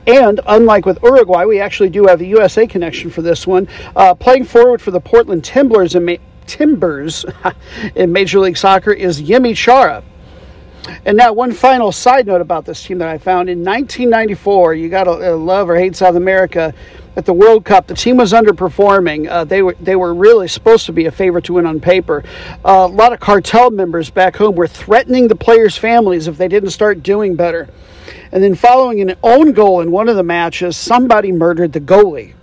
And 0.08 0.39
unlike 0.46 0.86
with 0.86 1.00
Uruguay, 1.03 1.44
we 1.44 1.60
actually 1.60 1.89
do 1.89 2.05
have 2.05 2.22
a 2.22 2.25
USA 2.25 2.65
connection 2.65 3.10
for 3.10 3.22
this 3.22 3.46
one. 3.46 3.67
Uh, 3.94 4.13
playing 4.13 4.46
forward 4.46 4.82
for 4.82 4.91
the 4.91 5.01
Portland 5.01 5.44
Timbers 5.44 5.96
in, 5.96 6.05
Ma- 6.05 6.15
Timbers 6.47 7.25
in 7.95 8.11
Major 8.11 8.39
League 8.39 8.57
Soccer 8.57 8.91
is 8.91 9.21
Yimi 9.21 9.55
Chara. 9.55 10.03
And 11.03 11.17
now, 11.17 11.33
one 11.33 11.51
final 11.51 11.91
side 11.91 12.27
note 12.27 12.41
about 12.41 12.65
this 12.65 12.83
team 12.83 12.99
that 12.99 13.09
I 13.09 13.17
found 13.17 13.49
in 13.49 13.59
1994. 13.59 14.75
You 14.75 14.89
got 14.89 15.05
to 15.05 15.35
love 15.35 15.67
or 15.67 15.75
hate 15.75 15.95
South 15.95 16.15
America 16.15 16.75
at 17.15 17.25
the 17.25 17.33
World 17.33 17.63
Cup, 17.63 17.87
the 17.87 17.93
team 17.93 18.17
was 18.17 18.33
underperforming. 18.33 19.29
Uh, 19.29 19.45
they 19.45 19.61
were 19.61 19.75
they 19.79 19.95
were 19.95 20.13
really 20.13 20.47
supposed 20.47 20.85
to 20.87 20.93
be 20.93 21.05
a 21.05 21.11
favorite 21.11 21.45
to 21.45 21.53
win 21.53 21.65
on 21.65 21.79
paper. 21.79 22.23
Uh, 22.63 22.87
a 22.89 22.93
lot 22.93 23.13
of 23.13 23.19
cartel 23.19 23.71
members 23.71 24.09
back 24.09 24.35
home 24.35 24.55
were 24.55 24.67
threatening 24.67 25.27
the 25.27 25.35
players' 25.35 25.77
families 25.77 26.27
if 26.27 26.37
they 26.37 26.47
didn't 26.47 26.71
start 26.71 27.03
doing 27.03 27.35
better. 27.35 27.69
And 28.31 28.43
then, 28.43 28.55
following 28.55 29.01
an 29.01 29.15
own 29.23 29.53
goal 29.53 29.81
in 29.81 29.91
one 29.91 30.09
of 30.09 30.15
the 30.15 30.23
matches, 30.23 30.75
somebody 30.75 31.31
murdered 31.31 31.73
the 31.73 31.79
goalie. 31.79 32.33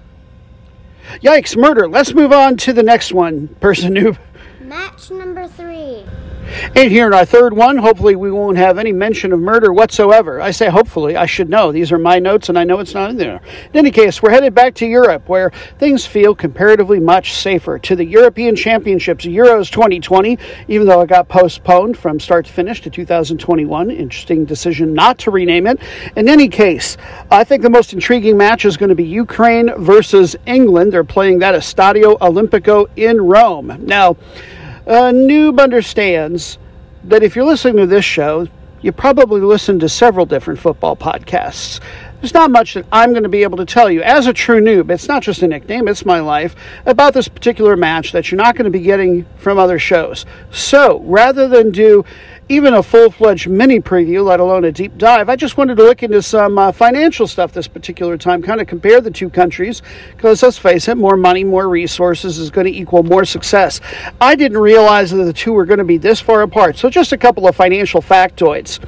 Yikes! 1.21 1.57
Murder. 1.57 1.88
Let's 1.88 2.14
move 2.14 2.33
on 2.33 2.57
to 2.59 2.73
the 2.73 2.83
next 2.83 3.12
one, 3.12 3.49
person 3.61 3.95
noob. 3.95 4.19
Match 4.61 5.11
number 5.11 5.47
three. 5.49 6.04
And 6.75 6.90
here 6.90 7.06
in 7.06 7.14
our 7.14 7.25
third 7.25 7.52
one, 7.52 7.76
hopefully 7.76 8.16
we 8.16 8.30
won't 8.30 8.56
have 8.56 8.78
any 8.78 8.92
mention 8.92 9.32
of 9.32 9.40
murder 9.40 9.73
whatsoever. 9.73 10.40
I 10.40 10.50
say 10.50 10.68
hopefully, 10.68 11.16
I 11.16 11.26
should 11.26 11.49
know. 11.49 11.73
These 11.73 11.92
are 11.92 11.99
my 11.99 12.18
notes 12.18 12.49
and 12.49 12.59
I 12.59 12.64
know 12.64 12.80
it's 12.80 12.94
not 12.94 13.11
in 13.11 13.16
there. 13.16 13.40
In 13.73 13.78
any 13.78 13.90
case, 13.90 14.23
we're 14.23 14.30
headed 14.30 14.54
back 14.54 14.75
to 14.76 14.87
Europe 14.87 15.28
where 15.28 15.50
things 15.78 16.06
feel 16.06 16.35
comparatively 16.35 17.00
much 17.00 17.35
safer. 17.35 17.78
To 17.78 17.97
the 17.97 18.04
European 18.04 18.56
Championships, 18.56 19.25
Euros 19.25 19.71
2020, 19.71 20.38
even 20.68 20.87
though 20.87 21.00
it 21.00 21.09
got 21.09 21.28
postponed 21.28 21.97
from 21.97 22.21
start 22.21 22.47
to 22.47 22.52
finish 22.52 22.80
to 22.82 22.90
2021. 22.90 23.90
Interesting 23.90 24.44
decision 24.44 24.94
not 24.94 25.18
to 25.18 25.30
rename 25.30 25.66
it. 25.66 25.78
In 26.16 26.28
any 26.28 26.49
case, 26.49 26.97
I 27.30 27.44
think 27.44 27.62
the 27.62 27.71
most 27.71 27.92
intriguing 27.92 28.37
match 28.37 28.64
is 28.64 28.76
going 28.76 28.90
to 28.90 28.94
be 28.94 29.04
Ukraine 29.04 29.71
versus 29.78 30.37
England. 30.47 30.92
They're 30.92 31.04
playing 31.04 31.38
that 31.40 31.54
at 31.54 31.62
Stadio 31.62 32.18
Olimpico 32.18 32.88
in 32.97 33.21
Rome. 33.21 33.76
Now, 33.87 34.16
a 34.87 35.12
noob 35.12 35.61
understands 35.61 36.59
that 37.05 37.23
if 37.23 37.37
you're 37.37 37.45
listening 37.45 37.77
to 37.77 37.87
this 37.87 38.05
show, 38.05 38.49
you 38.81 38.93
probably 38.93 39.41
listen 39.41 39.79
to 39.79 39.89
several 39.89 40.27
different 40.27 40.59
football 40.59 40.97
podcasts. 40.97 41.81
There's 42.21 42.35
not 42.35 42.51
much 42.51 42.75
that 42.75 42.87
I'm 42.93 43.11
going 43.11 43.25
to 43.25 43.29
be 43.29 43.43
able 43.43 43.59
to 43.59 43.65
tell 43.65 43.91
you 43.91 44.03
as 44.03 44.27
a 44.27 44.33
true 44.33 44.61
noob. 44.61 44.91
It's 44.91 45.09
not 45.09 45.23
just 45.23 45.43
a 45.43 45.49
nickname, 45.49 45.89
it's 45.89 46.05
my 46.05 46.21
life 46.21 46.55
about 46.87 47.15
this 47.15 47.27
particular 47.27 47.77
match 47.77 48.12
that 48.12 48.31
you're 48.31 48.41
not 48.41 48.55
going 48.55 48.65
to 48.65 48.71
be 48.71 48.85
getting 48.85 49.27
from 49.39 49.59
other 49.59 49.79
shows. 49.79 50.25
So 50.51 51.01
rather 51.01 51.49
than 51.49 51.71
do 51.71 52.05
even 52.49 52.75
a 52.75 52.83
full 52.83 53.11
fledged 53.11 53.49
mini 53.49 53.81
preview, 53.81 54.25
let 54.25 54.41
alone 54.41 54.65
a 54.65 54.73
deep 54.73 54.99
dive. 54.99 55.29
I 55.29 55.37
just 55.37 55.57
wanted 55.57 55.77
to 55.77 55.85
look 55.85 56.03
into 56.03 56.21
some 56.23 56.59
uh, 56.59 56.73
financial 56.73 57.27
stuff 57.27 57.53
this 57.53 57.69
particular 57.69 58.19
time, 58.19 58.43
kind 58.43 58.61
of 58.61 58.67
compare 58.67 59.01
the 59.01 59.11
two 59.11 59.31
countries, 59.31 59.83
because 60.17 60.43
let's 60.43 60.59
face 60.59 60.89
it, 60.89 60.97
more 60.97 61.17
money, 61.17 61.45
more 61.45 61.69
resources 61.69 62.39
is 62.39 62.51
going 62.51 62.67
to 62.67 62.73
equal 62.73 63.03
more 63.03 63.25
success. 63.25 63.81
I 64.21 64.35
didn't 64.35 64.59
realize 64.59 65.11
that 65.13 65.25
the 65.25 65.33
two 65.33 65.53
were 65.53 65.65
going 65.65 65.79
to 65.79 65.85
be 65.85 65.99
this 65.99 66.21
far 66.21 66.43
apart. 66.43 66.77
So, 66.77 66.91
just 66.91 67.13
a 67.13 67.19
couple 67.19 67.47
of 67.47 67.57
financial 67.57 68.03
factoids. 68.03 68.81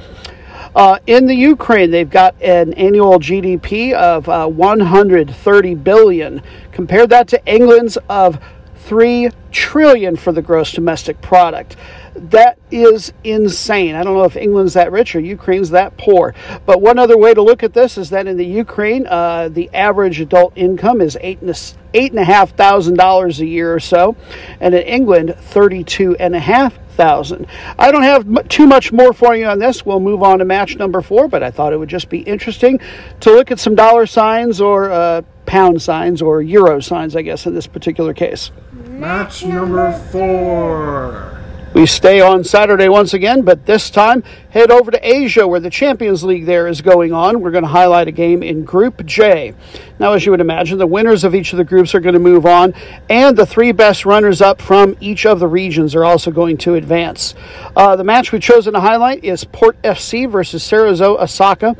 Uh, 0.75 0.99
in 1.07 1.25
the 1.25 1.33
Ukraine, 1.33 1.89
they've 1.89 2.09
got 2.09 2.35
an 2.41 2.73
annual 2.73 3.17
GDP 3.17 3.93
of 3.93 4.27
uh, 4.27 4.45
130 4.47 5.75
billion. 5.75 6.41
Compare 6.73 7.07
that 7.07 7.29
to 7.29 7.45
England's 7.45 7.97
of 8.09 8.43
3 8.75 9.29
trillion 9.51 10.17
for 10.17 10.33
the 10.33 10.41
gross 10.41 10.73
domestic 10.73 11.21
product. 11.21 11.77
That 12.15 12.57
is 12.71 13.11
insane. 13.25 13.95
I 13.95 14.03
don't 14.03 14.15
know 14.15 14.23
if 14.23 14.37
England's 14.37 14.73
that 14.75 14.91
rich 14.91 15.15
or 15.15 15.19
Ukraine's 15.19 15.69
that 15.71 15.97
poor. 15.97 16.33
But 16.65 16.81
one 16.81 16.97
other 16.97 17.17
way 17.17 17.33
to 17.33 17.41
look 17.41 17.61
at 17.61 17.73
this 17.73 17.97
is 17.97 18.09
that 18.11 18.25
in 18.25 18.37
the 18.37 18.45
Ukraine, 18.45 19.05
uh, 19.05 19.49
the 19.49 19.69
average 19.73 20.21
adult 20.21 20.53
income 20.55 21.01
is 21.01 21.17
eight 21.19 21.41
and 21.41 21.49
a, 21.49 21.55
eight 21.93 22.11
and 22.11 22.19
a 22.19 22.23
half 22.23 22.51
thousand 22.55 22.95
dollars 22.95 23.41
a 23.41 23.45
year 23.45 23.73
or 23.73 23.81
so, 23.81 24.15
and 24.61 24.73
in 24.73 24.83
England, 24.83 25.35
thirty-two 25.37 26.15
and 26.15 26.33
a 26.35 26.39
half 26.39 26.79
thousand. 26.91 27.47
I 27.77 27.91
don't 27.91 28.03
have 28.03 28.47
too 28.47 28.65
much 28.65 28.93
more 28.93 29.11
for 29.11 29.35
you 29.35 29.47
on 29.47 29.59
this. 29.59 29.85
We'll 29.85 29.99
move 29.99 30.23
on 30.23 30.39
to 30.39 30.45
match 30.45 30.77
number 30.77 31.01
four, 31.01 31.27
but 31.27 31.43
I 31.43 31.51
thought 31.51 31.73
it 31.73 31.77
would 31.77 31.89
just 31.89 32.09
be 32.09 32.19
interesting 32.19 32.79
to 33.19 33.31
look 33.31 33.51
at 33.51 33.59
some 33.59 33.75
dollar 33.75 34.05
signs 34.05 34.61
or 34.61 34.89
uh, 34.89 35.21
pound 35.45 35.81
signs 35.81 36.21
or 36.21 36.41
euro 36.41 36.79
signs, 36.79 37.15
I 37.15 37.23
guess, 37.23 37.45
in 37.45 37.53
this 37.53 37.67
particular 37.67 38.13
case. 38.13 38.51
Match 38.87 39.43
number 39.43 39.91
four. 40.11 41.34
We 41.75 41.85
stay 41.85 42.21
on 42.21 42.45
Saturday 42.45 42.87
once 42.87 43.13
again, 43.13 43.41
but 43.41 43.65
this 43.65 43.89
time 43.89 44.23
head 44.51 44.71
over 44.71 44.91
to 44.91 44.99
Asia 45.05 45.45
where 45.45 45.59
the 45.59 45.69
Champions 45.69 46.23
League 46.23 46.45
there 46.45 46.69
is 46.69 46.79
going 46.79 47.11
on. 47.11 47.41
We're 47.41 47.51
going 47.51 47.65
to 47.65 47.69
highlight 47.69 48.07
a 48.07 48.13
game 48.13 48.43
in 48.43 48.63
Group 48.63 49.05
J. 49.05 49.53
Now, 49.99 50.13
as 50.13 50.25
you 50.25 50.31
would 50.31 50.39
imagine, 50.39 50.77
the 50.77 50.87
winners 50.87 51.25
of 51.25 51.35
each 51.35 51.51
of 51.51 51.57
the 51.57 51.65
groups 51.65 51.93
are 51.93 51.99
going 51.99 52.13
to 52.13 52.19
move 52.19 52.45
on, 52.45 52.73
and 53.09 53.35
the 53.35 53.45
three 53.45 53.73
best 53.73 54.05
runners 54.05 54.41
up 54.41 54.61
from 54.61 54.95
each 55.01 55.25
of 55.25 55.41
the 55.41 55.49
regions 55.49 55.95
are 55.95 56.05
also 56.05 56.31
going 56.31 56.55
to 56.59 56.75
advance. 56.75 57.35
Uh, 57.75 57.97
the 57.97 58.05
match 58.05 58.31
we've 58.31 58.41
chosen 58.41 58.73
to 58.73 58.79
highlight 58.79 59.25
is 59.25 59.43
Port 59.43 59.75
FC 59.81 60.31
versus 60.31 60.63
Cerezo 60.63 61.19
Osaka. 61.19 61.75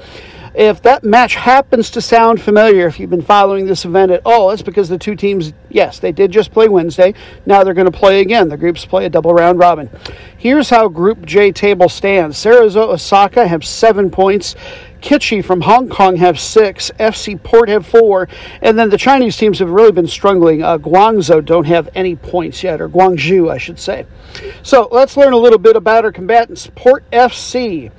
If 0.55 0.81
that 0.83 1.03
match 1.03 1.35
happens 1.35 1.89
to 1.91 2.01
sound 2.01 2.41
familiar, 2.41 2.87
if 2.87 2.97
you've 2.97 3.09
been 3.09 3.21
following 3.21 3.65
this 3.65 3.83
event 3.83 4.11
at 4.11 4.21
all, 4.25 4.51
it's 4.51 4.61
because 4.61 4.87
the 4.87 4.97
two 4.97 5.13
teams, 5.13 5.51
yes, 5.69 5.99
they 5.99 6.13
did 6.13 6.31
just 6.31 6.53
play 6.53 6.69
Wednesday. 6.69 7.13
Now 7.45 7.65
they're 7.65 7.73
going 7.73 7.91
to 7.91 7.97
play 7.97 8.21
again. 8.21 8.47
The 8.47 8.55
groups 8.55 8.85
play 8.85 9.05
a 9.05 9.09
double 9.09 9.33
round 9.33 9.59
robin. 9.59 9.89
Here's 10.37 10.69
how 10.69 10.87
Group 10.87 11.25
J 11.25 11.51
table 11.51 11.89
stands 11.89 12.37
Cerezo 12.37 12.87
Osaka 12.87 13.45
have 13.45 13.65
seven 13.65 14.09
points. 14.09 14.55
Kitchee 15.01 15.41
from 15.41 15.61
Hong 15.61 15.89
Kong 15.89 16.15
have 16.15 16.39
six, 16.39 16.89
FC 16.99 17.41
Port 17.43 17.69
have 17.69 17.85
four, 17.85 18.27
and 18.61 18.79
then 18.79 18.89
the 18.89 18.97
Chinese 18.97 19.37
teams 19.37 19.59
have 19.59 19.69
really 19.69 19.91
been 19.91 20.07
struggling. 20.07 20.63
Uh, 20.63 20.77
Guangzhou 20.77 21.45
don't 21.45 21.65
have 21.65 21.89
any 21.93 22.15
points 22.15 22.63
yet, 22.63 22.81
or 22.81 22.89
Guangzhou, 22.89 23.51
I 23.51 23.57
should 23.57 23.77
say. 23.77 24.07
So 24.63 24.87
let's 24.89 25.15
learn 25.17 25.33
a 25.33 25.37
little 25.37 25.59
bit 25.59 25.75
about 25.75 26.05
our 26.05 26.11
combatants. 26.11 26.71
Port 26.75 27.03
FC. 27.11 27.91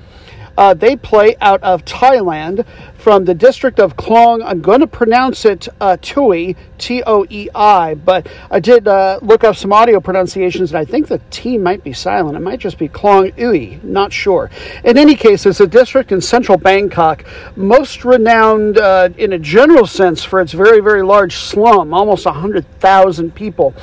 Uh, 0.57 0.73
they 0.73 0.95
play 0.95 1.35
out 1.39 1.61
of 1.61 1.85
Thailand 1.85 2.65
from 3.07 3.23
the 3.23 3.33
district 3.33 3.79
of 3.79 3.95
Klong. 3.95 4.43
I'm 4.43 4.59
going 4.59 4.81
to 4.81 4.85
pronounce 4.85 5.45
it 5.45 5.69
uh, 5.79 5.95
Tui, 6.01 6.57
T 6.77 7.01
O 7.07 7.25
E 7.29 7.47
I, 7.55 7.93
but 7.93 8.27
I 8.51 8.59
did 8.59 8.85
uh, 8.85 9.19
look 9.21 9.45
up 9.45 9.55
some 9.55 9.71
audio 9.71 10.01
pronunciations, 10.01 10.71
and 10.71 10.77
I 10.77 10.83
think 10.83 11.07
the 11.07 11.21
T 11.29 11.57
might 11.57 11.85
be 11.85 11.93
silent. 11.93 12.35
It 12.35 12.41
might 12.41 12.59
just 12.59 12.77
be 12.77 12.89
Klong 12.89 13.31
Ui, 13.39 13.79
not 13.81 14.11
sure. 14.11 14.51
In 14.83 14.97
any 14.97 15.15
case, 15.15 15.45
it's 15.45 15.61
a 15.61 15.67
district 15.67 16.11
in 16.11 16.19
central 16.19 16.57
Bangkok, 16.57 17.23
most 17.55 18.03
renowned 18.03 18.77
uh, 18.77 19.07
in 19.17 19.31
a 19.31 19.39
general 19.39 19.87
sense 19.87 20.21
for 20.21 20.41
its 20.41 20.51
very, 20.51 20.81
very 20.81 21.01
large 21.01 21.37
slum, 21.37 21.93
almost 21.93 22.25
100,000 22.25 23.33
people. 23.33 23.73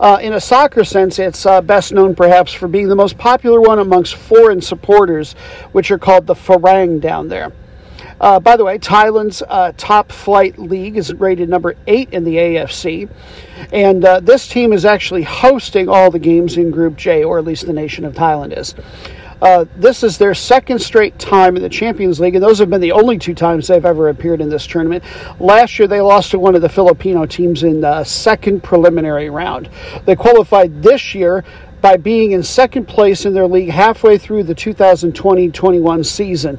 Uh, 0.00 0.18
in 0.20 0.32
a 0.32 0.40
soccer 0.40 0.82
sense, 0.82 1.20
it's 1.20 1.46
uh, 1.46 1.60
best 1.60 1.92
known 1.92 2.16
perhaps 2.16 2.52
for 2.52 2.66
being 2.66 2.88
the 2.88 2.96
most 2.96 3.16
popular 3.16 3.60
one 3.60 3.78
amongst 3.78 4.16
foreign 4.16 4.60
supporters, 4.60 5.34
which 5.70 5.92
are 5.92 5.98
called 5.98 6.26
the 6.26 6.34
Farang 6.34 7.00
down 7.00 7.28
there. 7.28 7.52
Uh, 8.22 8.38
by 8.38 8.56
the 8.56 8.64
way, 8.64 8.78
Thailand's 8.78 9.42
uh, 9.48 9.72
top 9.76 10.12
flight 10.12 10.56
league 10.56 10.96
is 10.96 11.12
rated 11.12 11.48
number 11.48 11.74
eight 11.88 12.10
in 12.12 12.22
the 12.22 12.36
AFC. 12.36 13.10
And 13.72 14.04
uh, 14.04 14.20
this 14.20 14.46
team 14.46 14.72
is 14.72 14.84
actually 14.84 15.24
hosting 15.24 15.88
all 15.88 16.10
the 16.10 16.20
games 16.20 16.56
in 16.56 16.70
Group 16.70 16.96
J, 16.96 17.24
or 17.24 17.38
at 17.38 17.44
least 17.44 17.66
the 17.66 17.72
nation 17.72 18.04
of 18.04 18.14
Thailand 18.14 18.56
is. 18.56 18.76
Uh, 19.42 19.64
this 19.74 20.04
is 20.04 20.18
their 20.18 20.34
second 20.34 20.78
straight 20.78 21.18
time 21.18 21.56
in 21.56 21.62
the 21.62 21.68
Champions 21.68 22.20
League, 22.20 22.36
and 22.36 22.44
those 22.44 22.60
have 22.60 22.70
been 22.70 22.80
the 22.80 22.92
only 22.92 23.18
two 23.18 23.34
times 23.34 23.66
they've 23.66 23.84
ever 23.84 24.08
appeared 24.08 24.40
in 24.40 24.48
this 24.48 24.68
tournament. 24.68 25.02
Last 25.40 25.80
year, 25.80 25.88
they 25.88 26.00
lost 26.00 26.30
to 26.30 26.38
one 26.38 26.54
of 26.54 26.62
the 26.62 26.68
Filipino 26.68 27.26
teams 27.26 27.64
in 27.64 27.80
the 27.80 28.04
second 28.04 28.62
preliminary 28.62 29.30
round. 29.30 29.68
They 30.04 30.14
qualified 30.14 30.80
this 30.80 31.12
year 31.12 31.42
by 31.80 31.96
being 31.96 32.30
in 32.30 32.44
second 32.44 32.86
place 32.86 33.26
in 33.26 33.34
their 33.34 33.48
league 33.48 33.68
halfway 33.68 34.16
through 34.16 34.44
the 34.44 34.54
2020 34.54 35.50
21 35.50 36.04
season. 36.04 36.56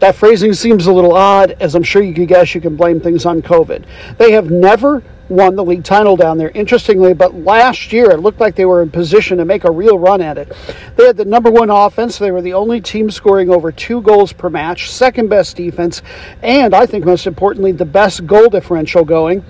That 0.00 0.16
phrasing 0.16 0.54
seems 0.54 0.86
a 0.86 0.92
little 0.92 1.14
odd, 1.14 1.56
as 1.60 1.74
I'm 1.74 1.82
sure 1.82 2.02
you 2.02 2.14
can 2.14 2.24
guess 2.24 2.54
you 2.54 2.60
can 2.62 2.74
blame 2.74 3.00
things 3.00 3.26
on 3.26 3.42
COVID. 3.42 3.84
They 4.16 4.32
have 4.32 4.50
never 4.50 5.02
won 5.28 5.54
the 5.54 5.64
league 5.64 5.84
title 5.84 6.16
down 6.16 6.38
there, 6.38 6.48
interestingly, 6.50 7.12
but 7.12 7.34
last 7.34 7.92
year 7.92 8.10
it 8.10 8.20
looked 8.20 8.40
like 8.40 8.56
they 8.56 8.64
were 8.64 8.80
in 8.82 8.90
position 8.90 9.36
to 9.36 9.44
make 9.44 9.64
a 9.64 9.70
real 9.70 9.98
run 9.98 10.22
at 10.22 10.38
it. 10.38 10.50
They 10.96 11.06
had 11.06 11.18
the 11.18 11.26
number 11.26 11.50
one 11.50 11.68
offense, 11.68 12.16
they 12.16 12.30
were 12.30 12.40
the 12.40 12.54
only 12.54 12.80
team 12.80 13.10
scoring 13.10 13.50
over 13.50 13.70
two 13.70 14.00
goals 14.00 14.32
per 14.32 14.48
match, 14.48 14.90
second 14.90 15.28
best 15.28 15.54
defense, 15.54 16.00
and 16.42 16.74
I 16.74 16.86
think 16.86 17.04
most 17.04 17.26
importantly, 17.26 17.72
the 17.72 17.84
best 17.84 18.26
goal 18.26 18.48
differential 18.48 19.04
going. 19.04 19.44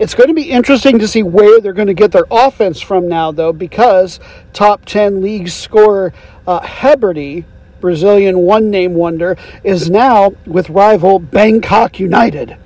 It's 0.00 0.14
going 0.14 0.28
to 0.28 0.34
be 0.34 0.50
interesting 0.50 0.98
to 0.98 1.06
see 1.06 1.22
where 1.22 1.60
they're 1.60 1.72
going 1.72 1.86
to 1.86 1.94
get 1.94 2.10
their 2.10 2.26
offense 2.28 2.80
from 2.80 3.06
now, 3.06 3.30
though, 3.30 3.52
because 3.52 4.18
top 4.52 4.84
10 4.84 5.22
league 5.22 5.48
scorer 5.48 6.12
uh, 6.44 6.60
Heberty 6.60 7.44
Brazilian 7.82 8.38
one 8.38 8.70
name 8.70 8.94
wonder, 8.94 9.36
is 9.62 9.90
now 9.90 10.32
with 10.46 10.70
rival 10.70 11.18
Bangkok 11.18 12.00
United. 12.00 12.56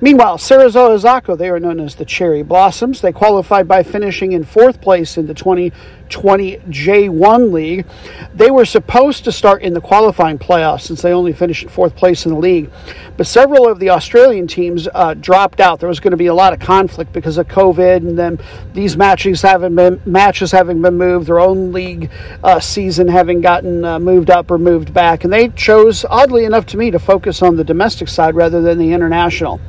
Meanwhile, 0.00 0.38
Cerezo 0.38 0.90
Osaka, 0.90 1.34
they 1.34 1.48
are 1.50 1.58
known 1.58 1.80
as 1.80 1.96
the 1.96 2.04
Cherry 2.04 2.44
Blossoms. 2.44 3.00
They 3.00 3.10
qualified 3.10 3.66
by 3.66 3.82
finishing 3.82 4.30
in 4.30 4.44
fourth 4.44 4.80
place 4.80 5.18
in 5.18 5.26
the 5.26 5.34
2020 5.34 6.58
J1 6.68 7.52
League. 7.52 7.84
They 8.32 8.52
were 8.52 8.64
supposed 8.64 9.24
to 9.24 9.32
start 9.32 9.62
in 9.62 9.74
the 9.74 9.80
qualifying 9.80 10.38
playoffs 10.38 10.82
since 10.82 11.02
they 11.02 11.12
only 11.12 11.32
finished 11.32 11.64
in 11.64 11.68
fourth 11.68 11.96
place 11.96 12.26
in 12.26 12.32
the 12.32 12.38
league. 12.38 12.70
But 13.16 13.26
several 13.26 13.66
of 13.66 13.80
the 13.80 13.90
Australian 13.90 14.46
teams 14.46 14.86
uh, 14.94 15.14
dropped 15.14 15.58
out. 15.58 15.80
There 15.80 15.88
was 15.88 15.98
going 15.98 16.12
to 16.12 16.16
be 16.16 16.26
a 16.26 16.34
lot 16.34 16.52
of 16.52 16.60
conflict 16.60 17.12
because 17.12 17.36
of 17.36 17.48
COVID, 17.48 17.96
and 17.96 18.16
then 18.16 18.38
these 18.74 18.96
matches 18.96 19.42
having 19.42 19.74
been 19.74 20.00
matches 20.06 20.52
having 20.52 20.80
been 20.80 20.96
moved, 20.96 21.26
their 21.26 21.40
own 21.40 21.72
league 21.72 22.08
uh, 22.44 22.60
season 22.60 23.08
having 23.08 23.40
gotten 23.40 23.84
uh, 23.84 23.98
moved 23.98 24.30
up 24.30 24.48
or 24.52 24.58
moved 24.58 24.94
back, 24.94 25.24
and 25.24 25.32
they 25.32 25.48
chose, 25.48 26.04
oddly 26.08 26.44
enough 26.44 26.66
to 26.66 26.76
me, 26.76 26.92
to 26.92 27.00
focus 27.00 27.42
on 27.42 27.56
the 27.56 27.64
domestic 27.64 28.06
side 28.06 28.36
rather 28.36 28.62
than 28.62 28.78
the 28.78 28.92
international. 28.92 29.60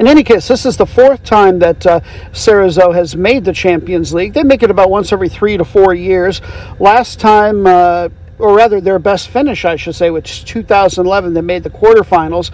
In 0.00 0.08
any 0.08 0.24
case, 0.24 0.48
this 0.48 0.66
is 0.66 0.76
the 0.76 0.86
fourth 0.86 1.22
time 1.22 1.60
that 1.60 1.86
uh, 1.86 2.00
Cerezo 2.32 2.92
has 2.92 3.14
made 3.14 3.44
the 3.44 3.52
Champions 3.52 4.12
League. 4.12 4.32
They 4.32 4.42
make 4.42 4.64
it 4.64 4.70
about 4.70 4.90
once 4.90 5.12
every 5.12 5.28
three 5.28 5.56
to 5.56 5.64
four 5.64 5.94
years. 5.94 6.40
Last 6.80 7.20
time, 7.20 7.64
uh, 7.64 8.08
or 8.38 8.56
rather, 8.56 8.80
their 8.80 8.98
best 8.98 9.28
finish, 9.28 9.64
I 9.64 9.76
should 9.76 9.94
say, 9.94 10.10
which 10.10 10.30
is 10.32 10.44
2011, 10.44 11.32
they 11.32 11.40
made 11.40 11.62
the 11.62 11.70
quarterfinals. 11.70 12.50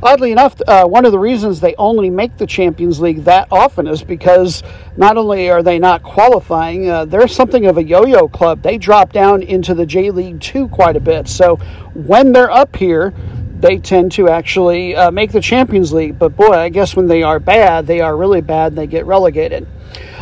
Oddly 0.00 0.30
enough, 0.30 0.54
uh, 0.68 0.86
one 0.86 1.04
of 1.04 1.10
the 1.10 1.18
reasons 1.18 1.58
they 1.58 1.74
only 1.74 2.08
make 2.08 2.36
the 2.36 2.46
Champions 2.46 3.00
League 3.00 3.24
that 3.24 3.48
often 3.50 3.88
is 3.88 4.04
because 4.04 4.62
not 4.96 5.16
only 5.16 5.50
are 5.50 5.64
they 5.64 5.80
not 5.80 6.04
qualifying, 6.04 6.88
uh, 6.88 7.04
they're 7.04 7.26
something 7.26 7.66
of 7.66 7.78
a 7.78 7.82
yo 7.82 8.06
yo 8.06 8.28
club. 8.28 8.62
They 8.62 8.78
drop 8.78 9.12
down 9.12 9.42
into 9.42 9.74
the 9.74 9.84
J 9.84 10.12
League 10.12 10.40
2 10.40 10.68
quite 10.68 10.94
a 10.94 11.00
bit. 11.00 11.26
So 11.26 11.56
when 11.94 12.30
they're 12.30 12.52
up 12.52 12.76
here, 12.76 13.12
they 13.60 13.78
tend 13.78 14.12
to 14.12 14.28
actually 14.28 14.94
uh, 14.94 15.10
make 15.10 15.32
the 15.32 15.40
Champions 15.40 15.92
League. 15.92 16.18
But 16.18 16.36
boy, 16.36 16.52
I 16.52 16.68
guess 16.68 16.94
when 16.94 17.06
they 17.06 17.22
are 17.22 17.38
bad, 17.40 17.86
they 17.86 18.00
are 18.00 18.16
really 18.16 18.40
bad 18.40 18.72
and 18.72 18.78
they 18.78 18.86
get 18.86 19.06
relegated. 19.06 19.66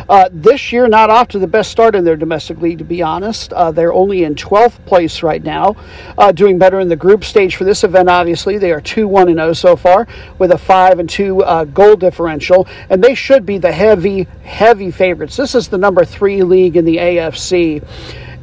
Uh, 0.09 0.29
this 0.31 0.71
year, 0.71 0.87
not 0.87 1.09
off 1.09 1.27
to 1.27 1.39
the 1.39 1.47
best 1.47 1.69
start 1.69 1.93
in 1.93 2.05
their 2.05 2.15
domestic 2.15 2.61
league, 2.61 2.77
to 2.77 2.85
be 2.85 3.01
honest. 3.01 3.51
Uh, 3.51 3.71
they're 3.71 3.93
only 3.93 4.23
in 4.23 4.35
12th 4.35 4.83
place 4.85 5.21
right 5.21 5.43
now, 5.43 5.75
uh, 6.17 6.31
doing 6.31 6.57
better 6.57 6.79
in 6.79 6.87
the 6.87 6.95
group 6.95 7.25
stage 7.25 7.57
for 7.57 7.65
this 7.65 7.83
event, 7.83 8.09
obviously. 8.09 8.57
They 8.57 8.71
are 8.71 8.79
2 8.79 9.07
1 9.07 9.27
0 9.27 9.53
so 9.53 9.75
far 9.75 10.07
with 10.39 10.51
a 10.51 10.57
5 10.57 10.99
and 10.99 11.09
2 11.09 11.43
uh, 11.43 11.65
goal 11.65 11.97
differential, 11.97 12.67
and 12.89 13.03
they 13.03 13.15
should 13.15 13.45
be 13.45 13.57
the 13.57 13.71
heavy, 13.71 14.23
heavy 14.43 14.91
favorites. 14.91 15.35
This 15.35 15.55
is 15.55 15.67
the 15.67 15.77
number 15.77 16.05
three 16.05 16.41
league 16.41 16.77
in 16.77 16.85
the 16.85 16.97
AFC 16.97 17.83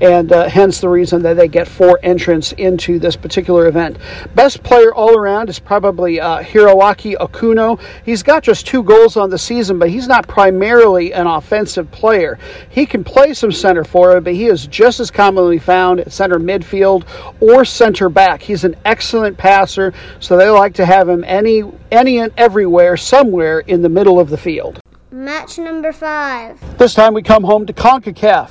and 0.01 0.33
uh, 0.33 0.49
hence 0.49 0.81
the 0.81 0.89
reason 0.89 1.23
that 1.23 1.35
they 1.35 1.49
get 1.49 1.69
four 1.69 1.99
entrants 2.03 2.53
into 2.53 2.99
this 2.99 3.17
particular 3.17 3.67
event. 3.69 3.99
Best 4.35 4.63
player 4.63 4.95
all 4.95 5.17
around 5.17 5.49
is 5.49 5.59
probably 5.59 6.21
uh, 6.21 6.43
Hiroaki 6.43 7.17
Okuno. 7.17 7.81
He's 8.05 8.23
got 8.23 8.43
just 8.43 8.67
two 8.67 8.83
goals 8.83 9.17
on 9.17 9.31
the 9.31 9.39
season, 9.39 9.79
but 9.79 9.91
he's 9.91 10.09
not 10.09 10.27
primarily 10.27 11.13
an 11.13 11.27
offensive 11.27 11.91
player. 11.91 12.39
He 12.71 12.87
can 12.87 13.05
play 13.05 13.35
some 13.35 13.53
center 13.53 13.85
forward, 13.85 14.25
but 14.25 14.35
he 14.35 14.47
is 14.47 14.67
just 14.67 15.01
as 15.01 15.11
commonly 15.11 15.59
found 15.59 16.01
at 16.01 16.13
center 16.13 16.39
midfield 16.39 17.05
or 17.41 17.65
center 17.65 18.09
back. 18.09 18.43
He's 18.43 18.65
an 18.65 18.77
excellent 18.85 19.39
passer, 19.39 19.93
so 20.21 20.37
they 20.37 20.49
like 20.49 20.75
to 20.75 20.87
have 20.87 21.09
him 21.09 21.25
any 21.25 21.63
any 21.91 22.19
and 22.19 22.33
everywhere, 22.37 22.97
somewhere 22.97 23.61
in 23.61 23.83
the 23.83 23.89
middle 23.89 24.19
of 24.19 24.31
the 24.31 24.37
field. 24.37 24.81
Match 25.11 25.59
number 25.59 25.93
five. 25.93 26.61
This 26.77 26.95
time 26.95 27.15
we 27.15 27.23
come 27.23 27.45
home 27.45 27.67
to 27.67 27.73
CONCACAF 27.73 28.51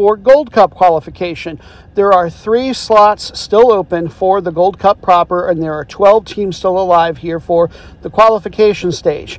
for 0.00 0.16
Gold 0.16 0.50
Cup 0.50 0.70
qualification. 0.70 1.60
There 1.94 2.10
are 2.10 2.30
three 2.30 2.72
slots 2.72 3.38
still 3.38 3.70
open 3.70 4.08
for 4.08 4.40
the 4.40 4.50
Gold 4.50 4.78
Cup 4.78 5.02
proper, 5.02 5.46
and 5.46 5.62
there 5.62 5.74
are 5.74 5.84
12 5.84 6.24
teams 6.24 6.56
still 6.56 6.78
alive 6.78 7.18
here 7.18 7.38
for 7.38 7.68
the 8.00 8.08
qualification 8.08 8.92
stage. 8.92 9.38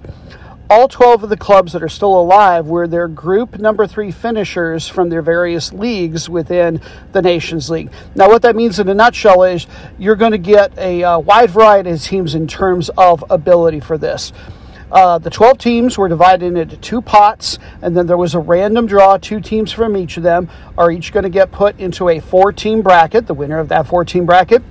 All 0.70 0.88
12 0.88 1.24
of 1.24 1.30
the 1.30 1.36
clubs 1.36 1.74
that 1.74 1.82
are 1.82 1.89
still 1.89 2.15
alive 2.15 2.68
were 2.68 2.88
their 2.88 3.08
group 3.08 3.58
number 3.58 3.88
three 3.88 4.12
finishers 4.12 4.88
from 4.88 5.10
their 5.10 5.24
various 5.24 5.74
leagues 5.74 6.30
within 6.30 6.80
the 7.12 7.24
Nations 7.24 7.72
League. 7.72 7.89
Now, 8.13 8.30
what 8.30 8.44
that 8.44 8.56
means 8.56 8.77
in 8.80 8.88
a 8.88 8.94
nutshell 8.94 9.41
is 9.41 9.65
you're 9.98 10.15
going 10.15 10.34
to 10.34 10.38
get 10.38 10.77
a 10.77 11.03
uh, 11.03 11.18
wide 11.18 11.50
variety 11.50 11.89
of 11.89 12.03
teams 12.03 12.36
in 12.36 12.46
terms 12.46 12.91
of 13.00 13.24
ability 13.32 13.80
for 13.80 13.98
this. 13.98 14.32
Uh, 14.91 15.17
the 15.17 15.29
12 15.29 15.57
teams 15.57 15.98
were 15.98 16.10
divided 16.10 16.57
into 16.57 16.77
two 16.77 17.01
pots, 17.01 17.57
and 17.81 17.95
then 17.95 18.07
there 18.07 18.17
was 18.17 18.36
a 18.36 18.39
random 18.39 18.86
draw. 18.86 19.17
Two 19.17 19.39
teams 19.39 19.71
from 19.71 19.95
each 19.95 20.17
of 20.17 20.24
them 20.24 20.50
are 20.77 20.91
each 20.91 21.13
going 21.13 21.24
to 21.24 21.29
get 21.29 21.51
put 21.51 21.79
into 21.79 22.10
a 22.10 22.19
four 22.19 22.51
team 22.51 22.81
bracket. 22.81 23.25
The 23.27 23.33
winner 23.33 23.60
of 23.60 23.69
that 23.69 23.88
four 23.88 24.03
team 24.03 24.25
bracket 24.25 24.62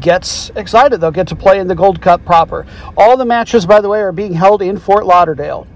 gets 0.00 0.50
excited. 0.50 1.00
They'll 1.00 1.10
get 1.10 1.28
to 1.28 1.36
play 1.36 1.58
in 1.58 1.66
the 1.66 1.74
Gold 1.74 2.00
Cup 2.00 2.24
proper. 2.24 2.66
All 2.96 3.16
the 3.16 3.24
matches, 3.24 3.66
by 3.66 3.80
the 3.80 3.88
way, 3.88 4.00
are 4.00 4.12
being 4.12 4.34
held 4.34 4.62
in 4.62 4.78
Fort 4.78 5.06
Lauderdale. 5.06 5.66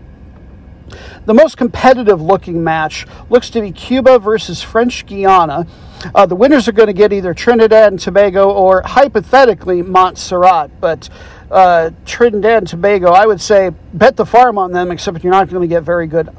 The 1.25 1.35
most 1.35 1.57
competitive 1.57 2.21
looking 2.21 2.63
match 2.63 3.07
looks 3.31 3.49
to 3.51 3.61
be 3.61 3.73
Cuba 3.73 4.19
versus 4.19 4.63
French 4.63 5.07
Guiana. 5.07 5.67
Uh, 6.15 6.27
the 6.27 6.35
winners 6.35 6.69
are 6.69 6.73
going 6.73 6.89
to 6.89 6.93
get 6.93 7.13
either 7.13 7.33
Trinidad 7.33 7.93
and 7.93 8.01
Tobago 8.01 8.51
or 8.51 8.83
hypothetically 8.85 9.83
Montserrat, 9.83 10.81
but 10.81 11.09
uh, 11.53 11.91
Trinidad 12.07 12.59
and 12.59 12.69
Tobago, 12.69 13.13
I 13.13 13.27
would 13.27 13.41
say 13.41 13.71
bet 13.93 14.17
the 14.17 14.27
farm 14.27 14.59
on 14.59 14.73
them, 14.73 14.91
except 14.91 15.23
you're 15.23 15.33
not 15.33 15.49
going 15.51 15.63
to 15.63 15.69
get 15.69 15.83
very 15.83 16.07
good 16.07 16.31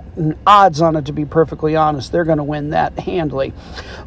odds 0.45 0.81
on 0.81 0.95
it, 0.95 1.05
to 1.05 1.13
be 1.13 1.25
perfectly 1.25 1.75
honest. 1.75 2.11
They're 2.11 2.25
going 2.25 2.39
to 2.39 2.43
win 2.43 2.71
that 2.71 2.97
handily. 2.97 3.53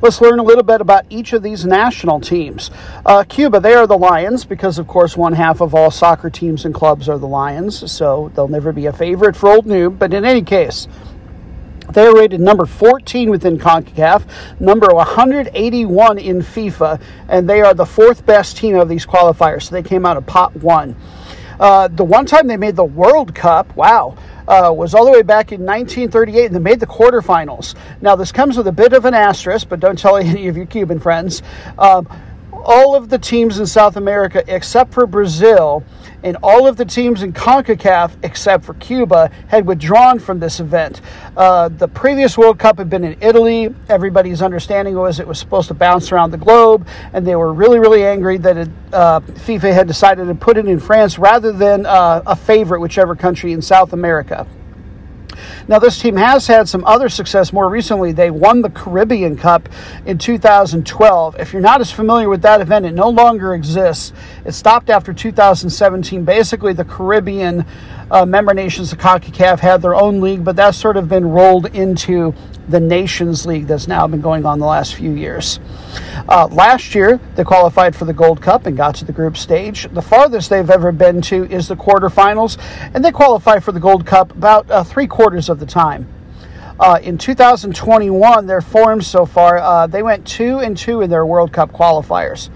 Let's 0.03 0.21
learn 0.21 0.39
a 0.39 0.43
little 0.43 0.65
bit 0.65 0.81
about 0.81 1.07
each 1.09 1.33
of 1.33 1.43
these 1.43 1.65
national 1.65 2.21
teams. 2.21 2.71
Uh, 3.05 3.25
Cuba, 3.29 3.61
they 3.61 3.75
are 3.75 3.87
the 3.87 3.97
Lions, 3.97 4.45
because, 4.45 4.79
of 4.79 4.87
course, 4.87 5.17
one 5.17 5.33
half 5.33 5.61
of 5.61 5.75
all 5.75 5.91
soccer 5.91 6.29
teams 6.29 6.65
and 6.65 6.75
clubs 6.75 7.09
are 7.09 7.19
the 7.19 7.27
Lions, 7.27 7.91
so 7.91 8.31
they'll 8.35 8.49
never 8.49 8.73
be 8.73 8.87
a 8.87 8.93
favorite 8.93 9.37
for 9.37 9.49
Old 9.49 9.67
Noob. 9.67 9.99
But 9.99 10.13
in 10.13 10.25
any 10.25 10.43
case, 10.43 10.89
they 11.93 12.07
are 12.07 12.15
rated 12.15 12.41
number 12.41 12.67
14 12.67 13.31
within 13.31 13.59
CONCACAF, 13.59 14.61
number 14.61 14.89
181 14.89 16.19
in 16.19 16.41
FIFA, 16.41 17.01
and 17.29 17.49
they 17.49 17.61
are 17.61 17.75
the 17.75 17.87
fourth 17.87 18.27
best 18.27 18.57
team 18.57 18.77
of 18.77 18.89
these 18.89 19.07
qualifiers. 19.07 19.65
So 19.65 19.75
they 19.75 19.83
came 19.83 20.05
out 20.05 20.17
of 20.17 20.27
pot 20.27 20.55
one. 20.57 20.97
Uh, 21.59 21.89
the 21.89 22.05
one 22.05 22.27
time 22.27 22.47
they 22.47 22.57
made 22.57 22.77
the 22.77 22.85
World 22.85 23.35
Cup, 23.35 23.75
wow, 23.77 24.17
uh, 24.47 24.73
was 24.75 24.95
all 24.95 25.05
the 25.05 25.11
way 25.11 25.23
back 25.23 25.53
in 25.53 25.61
1938, 25.61 26.47
and 26.47 26.55
they 26.55 26.59
made 26.61 26.81
the 26.81 26.87
quarterfinals. 26.87 27.75
Now, 28.01 28.15
this 28.15 28.31
comes 28.31 28.57
with 28.57 28.67
a 28.67 28.73
bit 28.73 28.93
of 28.93 29.05
an 29.05 29.15
asterisk, 29.15 29.69
but 29.69 29.81
don't 29.81 29.99
tell 29.99 30.17
any 30.19 30.49
of 30.49 30.57
your 30.57 30.67
Cuban 30.67 31.01
friends. 31.01 31.43
Um, 31.79 32.09
all 32.53 32.95
of 32.95 33.09
the 33.09 33.19
teams 33.19 33.59
in 33.59 33.67
South 33.67 33.97
America, 33.97 34.43
except 34.49 34.93
for 34.93 35.07
Brazil, 35.07 35.85
and 36.27 36.37
all 36.43 36.67
of 36.67 36.77
the 36.77 36.85
teams 36.85 37.23
in 37.23 37.33
CONCACAF, 37.33 38.17
except 38.25 38.65
for 38.65 38.75
Cuba, 38.75 39.31
had 39.47 39.65
withdrawn 39.65 40.19
from 40.19 40.41
this 40.41 40.59
event. 40.59 41.01
Uh, 41.37 41.69
the 41.69 41.87
previous 41.87 42.37
World 42.37 42.59
Cup 42.59 42.79
had 42.79 42.91
been 42.91 43.05
in 43.05 43.17
Italy. 43.21 43.73
Everybody's 43.89 44.43
understanding 44.43 44.97
was 44.97 45.21
it 45.21 45.27
was 45.27 45.39
supposed 45.39 45.69
to 45.69 45.75
bounce 45.75 46.11
around 46.11 46.33
the 46.33 46.37
globe, 46.37 46.89
and 47.13 47.25
they 47.25 47.37
were 47.37 47.53
really, 47.53 47.79
really 47.79 48.05
angry 48.05 48.39
that 48.39 48.57
it, 48.57 48.69
uh, 48.93 49.21
FIFA 49.21 49.73
had 49.73 49.87
decided 49.87 50.27
to 50.27 50.35
put 50.35 50.57
it 50.57 50.67
in 50.67 50.81
France 50.81 51.17
rather 51.17 51.53
than 51.53 51.87
uh, 51.87 52.23
a 52.27 52.35
favorite, 52.35 52.81
whichever 52.81 53.15
country 53.15 53.53
in 53.53 53.63
South 53.63 53.93
America. 53.93 54.49
Now, 55.69 55.81
this 55.81 55.99
team 55.99 56.15
has 56.17 56.47
had 56.47 56.69
some 56.69 56.85
other 56.85 57.09
success 57.09 57.53
more 57.53 57.69
recently. 57.69 58.13
They 58.13 58.31
won 58.31 58.63
the 58.63 58.71
Caribbean 58.71 59.37
Cup 59.37 59.69
in 60.05 60.17
2012. 60.17 61.37
If 61.41 61.53
you're 61.53 61.61
not 61.61 61.81
as 61.81 61.91
familiar 61.91 62.29
with 62.29 62.43
that 62.43 62.61
event, 62.61 62.87
it 62.87 62.93
no 62.93 63.09
longer 63.09 63.53
exists. 63.53 64.13
It 64.45 64.53
stopped 64.53 64.91
after 64.91 65.13
2017. 65.13 66.25
Basically, 66.25 66.73
the 66.73 66.85
Caribbean 66.85 67.65
uh, 68.13 68.25
member 68.25 68.55
nations 68.55 68.93
of 68.93 68.99
CONCACAF 68.99 69.59
had 69.59 69.83
their 69.83 69.97
own 69.97 70.21
league, 70.21 70.45
but 70.45 70.55
that's 70.55 70.79
sort 70.79 70.97
of 70.97 71.09
been 71.09 71.29
rolled 71.29 71.67
into 71.75 72.33
the 72.69 72.81
Nations 72.81 73.47
League 73.47 73.67
that's 73.67 73.87
now 73.87 74.07
been 74.07 74.21
going 74.21 74.45
on 74.45 74.59
the 74.59 74.67
last 74.67 74.95
few 74.95 75.13
years. 75.13 75.61
Uh, 76.29 76.49
last 76.51 76.95
year, 76.95 77.21
they 77.37 77.45
qualified 77.45 77.95
for 77.95 78.05
the 78.05 78.13
Gold 78.13 78.43
Cup 78.43 78.67
and 78.67 78.77
got 78.77 78.95
to 78.97 79.05
the 79.05 79.13
group 79.13 79.37
stage. 79.37 79.89
The 79.93 80.03
farthest 80.03 80.51
they've 80.51 80.69
ever 80.69 80.93
been 80.93 81.21
to 81.23 81.45
is 81.45 81.69
the 81.69 81.77
quarterfinals, 81.77 82.59
and 82.95 83.05
they 83.05 83.13
qualify 83.13 83.61
for 83.61 83.73
the 83.73 83.81
Gold 83.81 84.07
Cup 84.07 84.33
about 84.33 84.71
uh, 84.71 84.83
three 84.83 85.07
quarters 85.07 85.49
of 85.49 85.61
the 85.61 85.67
time. 85.67 86.09
Uh, 86.79 86.99
in 87.03 87.17
2021, 87.17 88.47
their 88.47 88.61
forms 88.61 89.07
so 89.07 89.25
far, 89.25 89.59
uh, 89.59 89.87
they 89.87 90.03
went 90.03 90.27
two 90.27 90.59
and 90.59 90.77
two 90.77 91.01
in 91.01 91.09
their 91.09 91.25
World 91.25 91.53
Cup 91.53 91.73
qualifiers. 91.73 92.51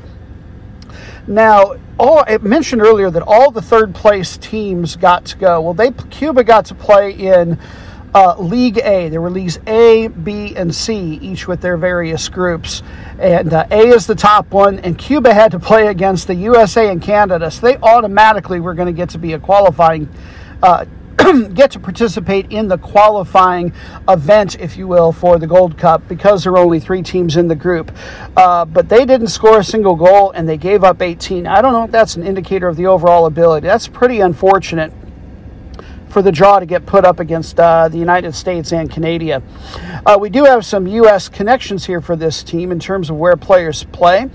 Now, 1.27 1.77
all 1.99 2.25
I 2.27 2.39
mentioned 2.39 2.83
earlier 2.83 3.11
that 3.11 3.23
all 3.23 3.51
the 3.51 3.63
third 3.63 3.95
place 3.95 4.37
teams 4.37 4.97
got 4.97 5.25
to 5.27 5.37
go. 5.37 5.61
Well, 5.61 5.75
they 5.75 5.91
Cuba 6.11 6.43
got 6.45 6.65
to 6.67 6.75
play 6.75 7.13
in 7.13 7.59
uh, 8.15 8.37
League 8.39 8.79
A. 8.79 9.09
There 9.09 9.21
were 9.21 9.31
leagues 9.31 9.59
A, 9.67 10.09
B, 10.09 10.55
and 10.57 10.75
C, 10.75 11.19
each 11.23 11.47
with 11.47 11.61
their 11.61 11.77
various 11.77 12.29
groups. 12.29 12.83
And 13.19 13.53
uh, 13.53 13.67
A 13.71 13.89
is 13.89 14.07
the 14.07 14.15
top 14.15 14.51
one, 14.53 14.79
and 14.81 14.99
Cuba 14.99 15.33
had 15.33 15.53
to 15.53 15.59
play 15.59 15.89
against 15.89 16.27
the 16.27 16.35
USA 16.35 16.91
and 16.91 17.01
Canada, 17.01 17.51
so 17.51 17.67
they 17.67 17.77
automatically 17.79 18.61
were 18.61 18.75
going 18.75 18.87
to 18.87 18.93
get 18.93 19.11
to 19.11 19.19
be 19.19 19.35
a 19.35 19.39
qualifying. 19.39 20.09
Uh, 20.63 20.85
get 21.55 21.71
to 21.73 21.79
participate 21.79 22.51
in 22.51 22.69
the 22.69 22.79
qualifying 22.79 23.73
event, 24.09 24.59
if 24.59 24.77
you 24.77 24.89
will, 24.89 25.13
for 25.13 25.39
the 25.39 25.47
Gold 25.47 25.77
Cup 25.77 26.07
because 26.09 26.45
there 26.45 26.53
are 26.53 26.59
only 26.59 26.81
three 26.81 27.03
teams 27.03 27.37
in 27.37 27.47
the 27.47 27.55
group. 27.55 27.93
Uh, 28.37 28.65
but 28.65 28.89
they 28.89 29.05
didn't 29.05 29.27
score 29.27 29.59
a 29.59 29.65
single 29.65 29.97
goal 29.97 30.31
and 30.31 30.49
they 30.49 30.57
gave 30.57 30.83
up 30.83 31.03
18. 31.03 31.47
I 31.47 31.61
don't 31.61 31.73
know 31.73 31.85
if 31.85 31.91
that's 31.91 32.17
an 32.17 32.27
indicator 32.27 32.69
of 32.69 32.77
the 32.77 32.87
overall 32.87 33.27
ability. 33.27 33.67
That's 33.67 33.87
pretty 33.87 34.21
unfortunate 34.21 34.93
for 36.11 36.23
the 36.23 36.33
draw 36.33 36.59
to 36.59 36.67
get 36.67 36.85
put 36.85 37.05
up 37.05 37.21
against 37.21 37.59
uh, 37.59 37.89
the 37.89 37.99
United 37.99 38.35
States 38.35 38.73
and 38.73 38.91
Canada. 38.91 39.43
Uh, 40.05 40.19
we 40.21 40.29
do 40.29 40.45
have 40.45 40.67
some 40.67 40.87
U.S. 40.87 41.29
connections 41.29 41.87
here 41.87 42.01
for 42.01 42.17
this 42.17 42.43
team 42.43 42.73
in 42.73 42.79
terms 42.79 43.11
of 43.11 43.17
where 43.17 43.37
players 43.37 43.85
play. 43.85 44.29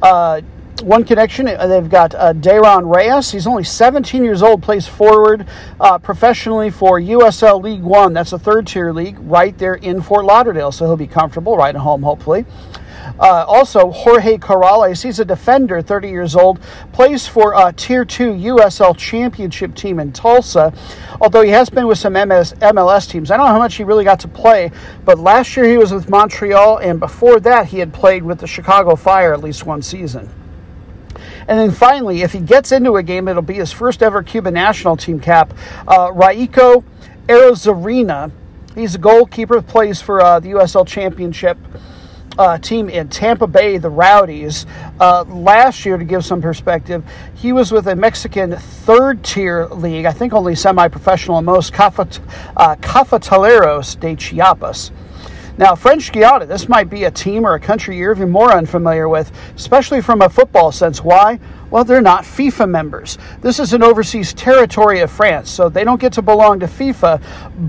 Uh, 0.00 0.40
one 0.82 1.04
connection, 1.04 1.48
uh, 1.48 1.66
they've 1.66 1.90
got 1.90 2.14
uh, 2.14 2.32
Dayron 2.32 2.94
Reyes. 2.94 3.32
He's 3.32 3.46
only 3.46 3.64
17 3.64 4.22
years 4.22 4.42
old, 4.42 4.62
plays 4.62 4.86
forward 4.86 5.46
uh, 5.80 5.98
professionally 5.98 6.70
for 6.70 7.00
USL 7.00 7.62
League 7.62 7.82
One. 7.82 8.12
That's 8.12 8.32
a 8.32 8.38
third 8.38 8.68
tier 8.68 8.92
league 8.92 9.18
right 9.20 9.56
there 9.58 9.74
in 9.74 10.00
Fort 10.00 10.24
Lauderdale, 10.24 10.70
so 10.70 10.86
he'll 10.86 10.96
be 10.96 11.08
comfortable 11.08 11.56
right 11.56 11.74
at 11.74 11.80
home, 11.80 12.02
hopefully. 12.02 12.44
Uh, 13.18 13.44
also, 13.46 13.90
Jorge 13.90 14.38
Corrales, 14.38 15.02
he's 15.02 15.20
a 15.20 15.24
defender, 15.24 15.82
30 15.82 16.08
years 16.08 16.36
old, 16.36 16.60
plays 16.92 17.26
for 17.26 17.54
a 17.54 17.72
Tier 17.72 18.04
2 18.04 18.32
USL 18.32 18.96
Championship 18.96 19.74
team 19.74 20.00
in 20.00 20.12
Tulsa, 20.12 20.72
although 21.20 21.42
he 21.42 21.50
has 21.50 21.70
been 21.70 21.86
with 21.86 21.98
some 21.98 22.12
MS, 22.12 22.54
MLS 22.60 23.08
teams. 23.08 23.30
I 23.30 23.36
don't 23.36 23.46
know 23.46 23.52
how 23.52 23.58
much 23.58 23.76
he 23.76 23.84
really 23.84 24.04
got 24.04 24.20
to 24.20 24.28
play, 24.28 24.70
but 25.04 25.18
last 25.18 25.56
year 25.56 25.66
he 25.66 25.76
was 25.76 25.92
with 25.92 26.08
Montreal, 26.08 26.78
and 26.78 27.00
before 27.00 27.40
that 27.40 27.66
he 27.66 27.78
had 27.78 27.92
played 27.92 28.22
with 28.22 28.38
the 28.38 28.46
Chicago 28.46 28.96
Fire 28.96 29.32
at 29.32 29.40
least 29.40 29.66
one 29.66 29.82
season. 29.82 30.30
And 31.48 31.58
then 31.58 31.70
finally, 31.70 32.22
if 32.22 32.32
he 32.32 32.40
gets 32.40 32.72
into 32.72 32.96
a 32.96 33.02
game, 33.02 33.26
it'll 33.26 33.42
be 33.42 33.54
his 33.54 33.72
first 33.72 34.02
ever 34.02 34.22
Cuban 34.22 34.52
national 34.54 34.98
team 34.98 35.18
cap. 35.18 35.54
Uh, 35.86 36.12
Raiko 36.12 36.84
Arozarena, 37.26 38.30
he's 38.74 38.94
a 38.94 38.98
goalkeeper, 38.98 39.62
plays 39.62 40.02
for 40.02 40.20
uh, 40.20 40.40
the 40.40 40.50
USL 40.50 40.86
Championship. 40.86 41.56
Uh, 42.38 42.56
team 42.56 42.88
in 42.88 43.08
Tampa 43.08 43.48
Bay, 43.48 43.78
the 43.78 43.90
Rowdies. 43.90 44.64
Uh, 45.00 45.24
last 45.24 45.84
year, 45.84 45.98
to 45.98 46.04
give 46.04 46.24
some 46.24 46.40
perspective, 46.40 47.04
he 47.34 47.52
was 47.52 47.72
with 47.72 47.88
a 47.88 47.96
Mexican 47.96 48.56
third 48.56 49.24
tier 49.24 49.66
league, 49.66 50.04
I 50.04 50.12
think 50.12 50.32
only 50.32 50.54
semi 50.54 50.86
professional 50.86 51.42
most, 51.42 51.72
Cafet- 51.72 52.20
uh, 52.56 52.76
Cafetaleros 52.76 53.98
de 53.98 54.14
Chiapas. 54.14 54.92
Now, 55.58 55.74
French 55.74 56.12
Guiana, 56.12 56.46
this 56.46 56.68
might 56.68 56.88
be 56.88 57.02
a 57.02 57.10
team 57.10 57.44
or 57.44 57.54
a 57.54 57.60
country 57.60 57.96
you're 57.96 58.14
even 58.14 58.30
more 58.30 58.52
unfamiliar 58.52 59.08
with, 59.08 59.32
especially 59.56 60.00
from 60.00 60.22
a 60.22 60.28
football 60.28 60.70
sense. 60.70 61.02
Why? 61.02 61.40
Well, 61.70 61.82
they're 61.82 62.00
not 62.00 62.22
FIFA 62.22 62.70
members. 62.70 63.18
This 63.40 63.58
is 63.58 63.72
an 63.72 63.82
overseas 63.82 64.32
territory 64.32 65.00
of 65.00 65.10
France, 65.10 65.50
so 65.50 65.68
they 65.68 65.82
don't 65.82 66.00
get 66.00 66.12
to 66.12 66.22
belong 66.22 66.60
to 66.60 66.66
FIFA, 66.66 67.20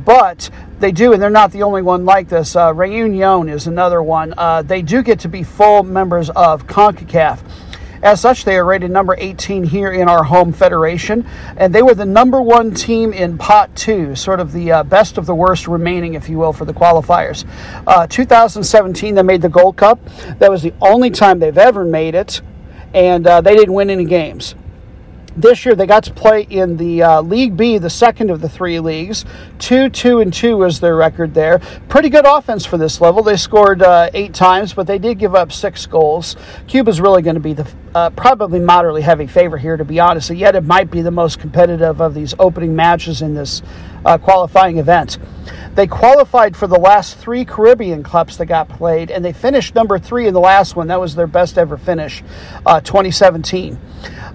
but 0.06 0.52
they 0.80 0.92
do, 0.92 1.14
and 1.14 1.22
they're 1.22 1.32
not 1.32 1.52
the 1.52 1.64
only 1.64 1.82
one 1.82 2.06
like 2.06 2.30
this. 2.30 2.56
Uh, 2.56 2.72
Reunion 2.76 3.50
is 3.50 3.66
another 3.66 4.04
one. 4.04 4.36
Uh, 4.38 4.62
they 4.62 4.84
do 4.84 5.02
get 5.02 5.20
to 5.22 5.28
be 5.28 5.42
full 5.42 5.82
members 5.82 6.30
of 6.30 6.68
CONCACAF. 6.68 7.40
As 8.02 8.22
such, 8.22 8.46
they 8.46 8.58
are 8.58 8.64
rated 8.64 8.92
number 8.92 9.16
18 9.18 9.64
here 9.64 9.92
in 9.92 10.08
our 10.08 10.24
home 10.24 10.54
federation, 10.54 11.26
and 11.58 11.74
they 11.74 11.82
were 11.82 11.94
the 11.94 12.06
number 12.06 12.42
one 12.42 12.74
team 12.74 13.12
in 13.12 13.38
Pot 13.38 13.76
2, 13.76 14.16
sort 14.16 14.40
of 14.40 14.54
the 14.54 14.72
uh, 14.72 14.84
best 14.84 15.18
of 15.18 15.26
the 15.26 15.36
worst 15.36 15.68
remaining, 15.68 16.14
if 16.14 16.30
you 16.30 16.38
will, 16.38 16.54
for 16.54 16.66
the 16.66 16.74
qualifiers. 16.74 17.46
Uh, 17.86 18.08
2017, 18.08 19.16
they 19.16 19.22
made 19.22 19.42
the 19.42 19.50
Gold 19.50 19.76
Cup. 19.76 20.00
That 20.40 20.50
was 20.50 20.62
the 20.62 20.74
only 20.82 21.10
time 21.10 21.40
they've 21.40 21.58
ever 21.58 21.84
made 21.84 22.16
it, 22.16 22.42
and 22.94 23.28
uh, 23.28 23.42
they 23.42 23.56
didn't 23.56 23.74
win 23.74 23.90
any 23.90 24.06
games. 24.06 24.56
This 25.40 25.66
year 25.66 25.74
they 25.74 25.86
got 25.86 26.04
to 26.04 26.14
play 26.14 26.42
in 26.42 26.76
the 26.76 27.02
uh, 27.02 27.22
League 27.22 27.56
B, 27.56 27.78
the 27.78 27.90
second 27.90 28.30
of 28.30 28.42
the 28.42 28.50
three 28.50 28.82
leagues. 28.82 29.24
Two, 29.58 29.90
two, 29.90 30.20
and 30.20 30.34
two 30.34 30.58
was 30.58 30.82
their 30.82 30.98
record 30.98 31.34
there. 31.34 31.60
Pretty 31.88 32.10
good 32.10 32.26
offense 32.28 32.66
for 32.66 32.78
this 32.78 33.00
level. 33.00 33.24
They 33.24 33.38
scored 33.38 33.82
uh, 33.82 34.10
eight 34.14 34.34
times, 34.34 34.74
but 34.74 34.86
they 34.86 35.00
did 35.00 35.18
give 35.18 35.36
up 35.36 35.54
six 35.54 35.86
goals. 35.86 36.36
Cuba's 36.68 37.00
really 37.00 37.22
going 37.22 37.36
to 37.36 37.40
be 37.40 37.54
the 37.54 37.66
uh, 37.96 38.10
probably 38.10 38.60
moderately 38.60 39.02
heavy 39.02 39.28
favorite 39.28 39.62
here, 39.62 39.78
to 39.78 39.86
be 39.86 39.98
honest. 39.98 40.30
Yet 40.30 40.56
it 40.56 40.66
might 40.66 40.92
be 40.92 41.02
the 41.02 41.12
most 41.12 41.40
competitive 41.40 42.02
of 42.02 42.14
these 42.14 42.34
opening 42.38 42.76
matches 42.76 43.22
in 43.22 43.34
this 43.34 43.62
uh, 44.06 44.18
qualifying 44.18 44.78
event. 44.78 45.18
They 45.76 45.88
qualified 45.88 46.58
for 46.58 46.68
the 46.68 46.80
last 46.80 47.18
three 47.18 47.46
Caribbean 47.46 48.04
Cups 48.04 48.38
that 48.38 48.48
got 48.48 48.68
played, 48.68 49.12
and 49.12 49.24
they 49.24 49.32
finished 49.32 49.76
number 49.76 49.98
three 49.98 50.28
in 50.28 50.34
the 50.34 50.40
last 50.40 50.76
one. 50.76 50.88
That 50.88 51.00
was 51.00 51.16
their 51.16 51.28
best 51.28 51.58
ever 51.58 51.78
finish, 51.78 52.24
uh, 52.66 52.82
2017. 52.82 53.80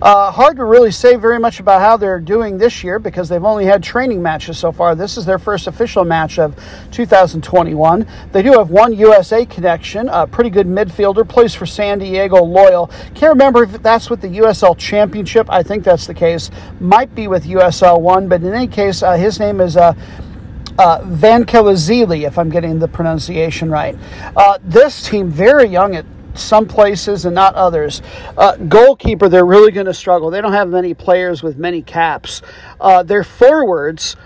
Uh, 0.03 0.31
hard 0.31 0.57
to 0.57 0.65
really 0.65 0.91
say 0.91 1.17
very 1.17 1.39
much 1.39 1.61
about 1.61 1.81
how 1.81 1.97
they're 1.97 2.21
doing 2.21 2.59
this 2.59 2.85
year 2.85 2.99
because 2.99 3.29
they've 3.29 3.45
only 3.45 3.65
had 3.65 3.83
training 3.83 4.23
matches 4.23 4.59
so 4.59 4.73
far. 4.73 4.95
This 4.95 5.17
is 5.17 5.25
their 5.25 5.39
first 5.39 5.67
official 5.67 6.05
match 6.05 6.39
of 6.39 6.55
2021. 6.91 8.07
They 8.33 8.43
do 8.43 8.53
have 8.53 8.71
one 8.71 8.93
USA 8.93 9.47
connection, 9.47 10.09
a 10.09 10.27
pretty 10.27 10.51
good 10.51 10.67
midfielder, 10.67 11.27
plays 11.29 11.55
for 11.55 11.65
San 11.65 11.99
Diego 11.99 12.43
Loyal. 12.43 12.89
Can't 13.15 13.33
remember 13.33 13.65
if 13.65 13.83
that's 13.83 14.11
with 14.11 14.21
the 14.21 14.29
USL 14.29 14.77
Championship. 14.77 15.47
I 15.49 15.63
think 15.63 15.85
that's 15.85 16.07
the 16.07 16.15
case. 16.15 16.51
Might 16.81 17.15
be 17.15 17.29
with 17.29 17.45
USL 17.45 18.01
1, 18.01 18.29
but 18.29 18.43
in 18.43 18.53
any 18.53 18.67
case, 18.67 19.03
uh, 19.03 19.13
his 19.15 19.39
name 19.39 19.54
is. 19.61 19.77
Uh, 19.77 19.95
uh, 20.77 21.01
Van 21.05 21.45
Kelazili, 21.45 22.27
if 22.27 22.37
I'm 22.37 22.51
getting 22.51 22.81
the 22.81 22.89
pronunciation 22.89 23.71
right. 23.71 23.97
Uh, 24.37 24.59
this 24.65 25.09
team, 25.09 25.31
very 25.31 25.69
young 25.69 25.95
at 25.95 26.05
some 26.35 26.67
places 26.67 27.25
and 27.25 27.35
not 27.35 27.55
others. 27.55 28.03
Uh, 28.37 28.57
goalkeeper, 28.57 29.29
they're 29.29 29.47
really 29.47 29.73
going 29.73 29.87
to 29.87 29.95
struggle. 29.95 30.31
They 30.31 30.41
don't 30.41 30.53
have 30.53 30.69
many 30.69 30.95
players 30.95 31.43
with 31.43 31.57
many 31.57 31.83
caps. 31.83 32.43
Uh, 32.81 33.03
their 33.03 33.25
forwards, 33.25 34.17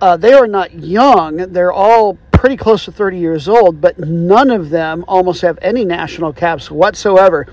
uh, 0.00 0.16
they 0.16 0.32
are 0.32 0.46
not 0.46 0.74
young. 0.74 1.36
They're 1.36 1.72
all 1.72 2.18
pretty 2.44 2.56
close 2.58 2.84
to 2.84 2.92
30 2.92 3.16
years 3.16 3.48
old, 3.48 3.80
but 3.80 3.98
none 3.98 4.50
of 4.50 4.68
them 4.68 5.02
almost 5.08 5.40
have 5.40 5.58
any 5.62 5.82
national 5.82 6.30
caps 6.30 6.70
whatsoever. 6.70 7.46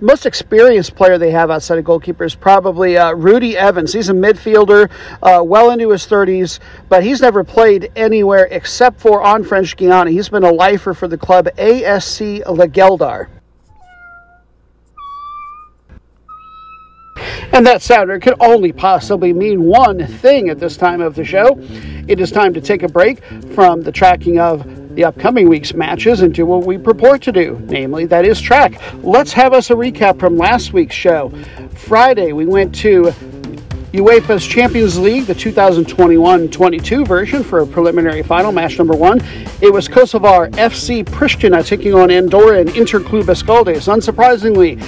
Most 0.00 0.24
experienced 0.24 0.96
player 0.96 1.18
they 1.18 1.30
have 1.30 1.50
outside 1.50 1.76
of 1.76 1.84
goalkeeper 1.84 2.24
is 2.24 2.34
probably 2.34 2.96
uh, 2.96 3.12
Rudy 3.12 3.58
Evans. 3.58 3.92
He's 3.92 4.08
a 4.08 4.14
midfielder, 4.14 4.90
uh, 5.22 5.42
well 5.44 5.70
into 5.70 5.90
his 5.90 6.06
30s, 6.06 6.60
but 6.88 7.02
he's 7.02 7.20
never 7.20 7.44
played 7.44 7.92
anywhere 7.94 8.48
except 8.50 8.98
for 8.98 9.20
on 9.20 9.44
French 9.44 9.76
Guiana. 9.76 10.10
He's 10.10 10.30
been 10.30 10.44
a 10.44 10.50
lifer 10.50 10.94
for 10.94 11.08
the 11.08 11.18
club 11.18 11.48
ASC 11.58 12.42
Le 12.46 13.28
And 17.52 17.66
that 17.66 17.82
sounder 17.82 18.18
could 18.18 18.34
only 18.40 18.72
possibly 18.72 19.32
mean 19.32 19.64
one 19.64 20.06
thing 20.06 20.48
at 20.48 20.58
this 20.58 20.76
time 20.76 21.00
of 21.00 21.14
the 21.14 21.24
show. 21.24 21.58
It 22.08 22.20
is 22.20 22.30
time 22.30 22.54
to 22.54 22.60
take 22.60 22.82
a 22.82 22.88
break 22.88 23.22
from 23.54 23.82
the 23.82 23.92
tracking 23.92 24.38
of 24.38 24.64
the 24.94 25.04
upcoming 25.04 25.48
week's 25.48 25.74
matches 25.74 26.22
and 26.22 26.34
do 26.34 26.44
what 26.44 26.64
we 26.64 26.76
purport 26.76 27.22
to 27.22 27.30
do, 27.30 27.60
namely, 27.66 28.04
that 28.06 28.24
is 28.24 28.40
track. 28.40 28.80
Let's 29.04 29.32
have 29.32 29.52
us 29.52 29.70
a 29.70 29.74
recap 29.74 30.18
from 30.18 30.36
last 30.36 30.72
week's 30.72 30.96
show. 30.96 31.30
Friday, 31.74 32.32
we 32.32 32.46
went 32.46 32.74
to 32.76 33.12
UEFA's 33.92 34.46
Champions 34.46 34.98
League, 34.98 35.24
the 35.24 35.34
2021 35.34 36.50
22 36.50 37.06
version 37.06 37.42
for 37.42 37.60
a 37.60 37.66
preliminary 37.66 38.22
final, 38.22 38.52
match 38.52 38.76
number 38.76 38.94
one. 38.94 39.18
It 39.62 39.72
was 39.72 39.88
Kosovar 39.88 40.50
FC 40.50 41.04
Pristina 41.04 41.64
taking 41.64 41.94
on 41.94 42.10
Andorra 42.10 42.58
and 42.60 42.68
Interclub 42.70 43.24
Escaldes. 43.24 43.88
Unsurprisingly, 43.88 44.78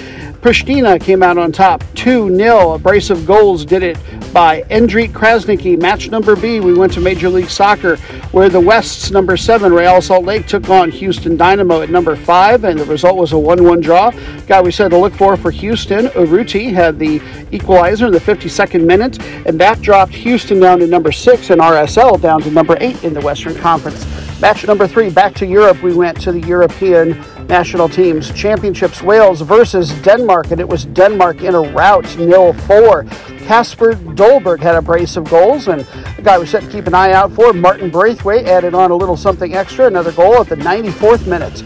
Pristina 0.40 0.98
came 0.98 1.22
out 1.22 1.37
on 1.37 1.53
top 1.53 1.85
2 1.96 2.35
0. 2.35 2.72
A 2.72 2.79
brace 2.79 3.11
of 3.11 3.26
goals 3.26 3.66
did 3.66 3.83
it 3.83 3.98
by 4.33 4.62
Endrit 4.70 5.12
Krasniqi. 5.12 5.79
Match 5.79 6.09
number 6.11 6.35
B, 6.35 6.61
we 6.61 6.72
went 6.72 6.94
to 6.94 7.00
Major 7.00 7.29
League 7.29 7.50
Soccer, 7.50 7.96
where 8.33 8.48
the 8.48 8.59
West's 8.59 9.11
number 9.11 9.37
7, 9.37 9.70
Real 9.70 10.00
Salt 10.00 10.24
Lake, 10.24 10.46
took 10.46 10.70
on 10.70 10.90
Houston 10.92 11.37
Dynamo 11.37 11.83
at 11.83 11.90
number 11.90 12.16
5, 12.16 12.64
and 12.64 12.79
the 12.79 12.87
result 12.87 13.18
was 13.18 13.33
a 13.33 13.38
1 13.38 13.62
1 13.62 13.81
draw. 13.83 14.11
Guy 14.46 14.62
we 14.62 14.70
said 14.70 14.88
to 14.92 14.96
look 14.96 15.12
for 15.12 15.37
for 15.37 15.50
Houston, 15.50 16.07
Urruti, 16.07 16.72
had 16.72 16.98
the 16.98 17.20
equalizer 17.50 18.07
in 18.07 18.12
the 18.12 18.18
52nd 18.18 18.87
minute, 18.87 19.22
and 19.46 19.61
that 19.61 19.83
dropped 19.83 20.14
Houston 20.14 20.59
down 20.59 20.79
to 20.79 20.87
number 20.87 21.12
6 21.12 21.50
and 21.50 21.61
RSL 21.61 22.18
down 22.18 22.40
to 22.40 22.50
number 22.50 22.79
8 22.81 23.05
in 23.05 23.12
the 23.12 23.20
Western 23.20 23.55
Conference. 23.57 24.07
Match 24.40 24.66
number 24.66 24.88
3, 24.88 25.11
back 25.11 25.35
to 25.35 25.46
Europe, 25.46 25.83
we 25.83 25.94
went 25.94 26.18
to 26.22 26.33
the 26.33 26.40
European 26.40 27.12
national 27.50 27.88
teams 27.88 28.32
championships 28.32 29.02
Wales 29.02 29.40
versus 29.40 29.90
Denmark, 30.02 30.52
and 30.52 30.60
it 30.60 30.68
was 30.68 30.84
Denmark 30.84 31.42
in 31.42 31.56
a 31.56 31.60
rout, 31.60 32.16
nil 32.16 32.52
4. 32.52 33.04
Kasper 33.40 33.94
Dolberg 34.14 34.60
had 34.60 34.76
a 34.76 34.82
brace 34.82 35.16
of 35.16 35.28
goals, 35.28 35.66
and 35.66 35.80
the 36.16 36.22
guy 36.22 36.38
we 36.38 36.46
set 36.46 36.62
to 36.62 36.70
keep 36.70 36.86
an 36.86 36.94
eye 36.94 37.12
out 37.12 37.32
for, 37.32 37.52
Martin 37.52 37.90
Braithwaite, 37.90 38.46
added 38.46 38.72
on 38.72 38.92
a 38.92 38.96
little 38.96 39.16
something 39.16 39.54
extra, 39.54 39.86
another 39.86 40.12
goal 40.12 40.40
at 40.40 40.48
the 40.48 40.54
94th 40.56 41.26
minute. 41.26 41.64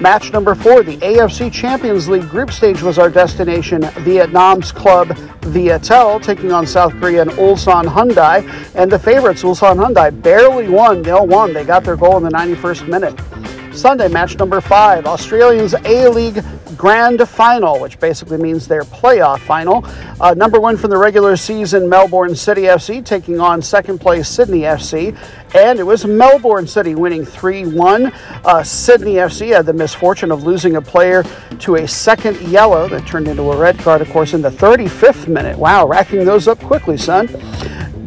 Match 0.00 0.32
number 0.32 0.54
four, 0.54 0.82
the 0.82 0.96
AFC 0.98 1.52
Champions 1.52 2.08
League 2.08 2.28
group 2.28 2.50
stage 2.50 2.80
was 2.80 2.98
our 2.98 3.10
destination. 3.10 3.82
Vietnam's 4.04 4.72
club 4.72 5.08
Viettel 5.40 6.22
taking 6.22 6.52
on 6.52 6.66
South 6.66 6.92
Korean 6.98 7.28
Ulsan 7.28 7.84
Hyundai, 7.84 8.42
and 8.74 8.90
the 8.90 8.98
favorites 8.98 9.42
Ulsan 9.42 9.76
Hyundai 9.76 10.10
barely 10.22 10.68
won. 10.68 11.02
They'll 11.02 11.26
won. 11.26 11.52
They 11.52 11.64
got 11.64 11.84
their 11.84 11.96
goal 11.96 12.16
in 12.16 12.22
the 12.22 12.30
91st 12.30 12.88
minute. 12.88 13.45
Sunday, 13.76 14.08
match 14.08 14.38
number 14.38 14.60
five, 14.60 15.06
Australians 15.06 15.74
A 15.84 16.08
League 16.08 16.42
Grand 16.76 17.28
Final, 17.28 17.78
which 17.78 18.00
basically 18.00 18.38
means 18.38 18.66
their 18.66 18.82
playoff 18.82 19.40
final. 19.40 19.84
Uh, 20.20 20.34
number 20.34 20.58
one 20.58 20.76
from 20.76 20.90
the 20.90 20.96
regular 20.96 21.36
season, 21.36 21.88
Melbourne 21.88 22.34
City 22.34 22.62
FC 22.62 23.04
taking 23.04 23.38
on 23.38 23.60
second 23.60 23.98
place 23.98 24.28
Sydney 24.28 24.60
FC. 24.60 25.16
And 25.54 25.78
it 25.78 25.82
was 25.82 26.04
Melbourne 26.04 26.66
City 26.66 26.94
winning 26.94 27.24
3 27.24 27.66
1. 27.66 28.06
Uh, 28.06 28.62
Sydney 28.62 29.14
FC 29.14 29.54
had 29.54 29.66
the 29.66 29.72
misfortune 29.72 30.30
of 30.30 30.42
losing 30.42 30.76
a 30.76 30.82
player 30.82 31.22
to 31.60 31.76
a 31.76 31.86
second 31.86 32.40
yellow 32.42 32.88
that 32.88 33.06
turned 33.06 33.28
into 33.28 33.52
a 33.52 33.56
red 33.56 33.78
card, 33.78 34.00
of 34.00 34.10
course, 34.10 34.34
in 34.34 34.42
the 34.42 34.50
35th 34.50 35.28
minute. 35.28 35.58
Wow, 35.58 35.86
racking 35.86 36.24
those 36.24 36.48
up 36.48 36.58
quickly, 36.60 36.96
son. 36.96 37.28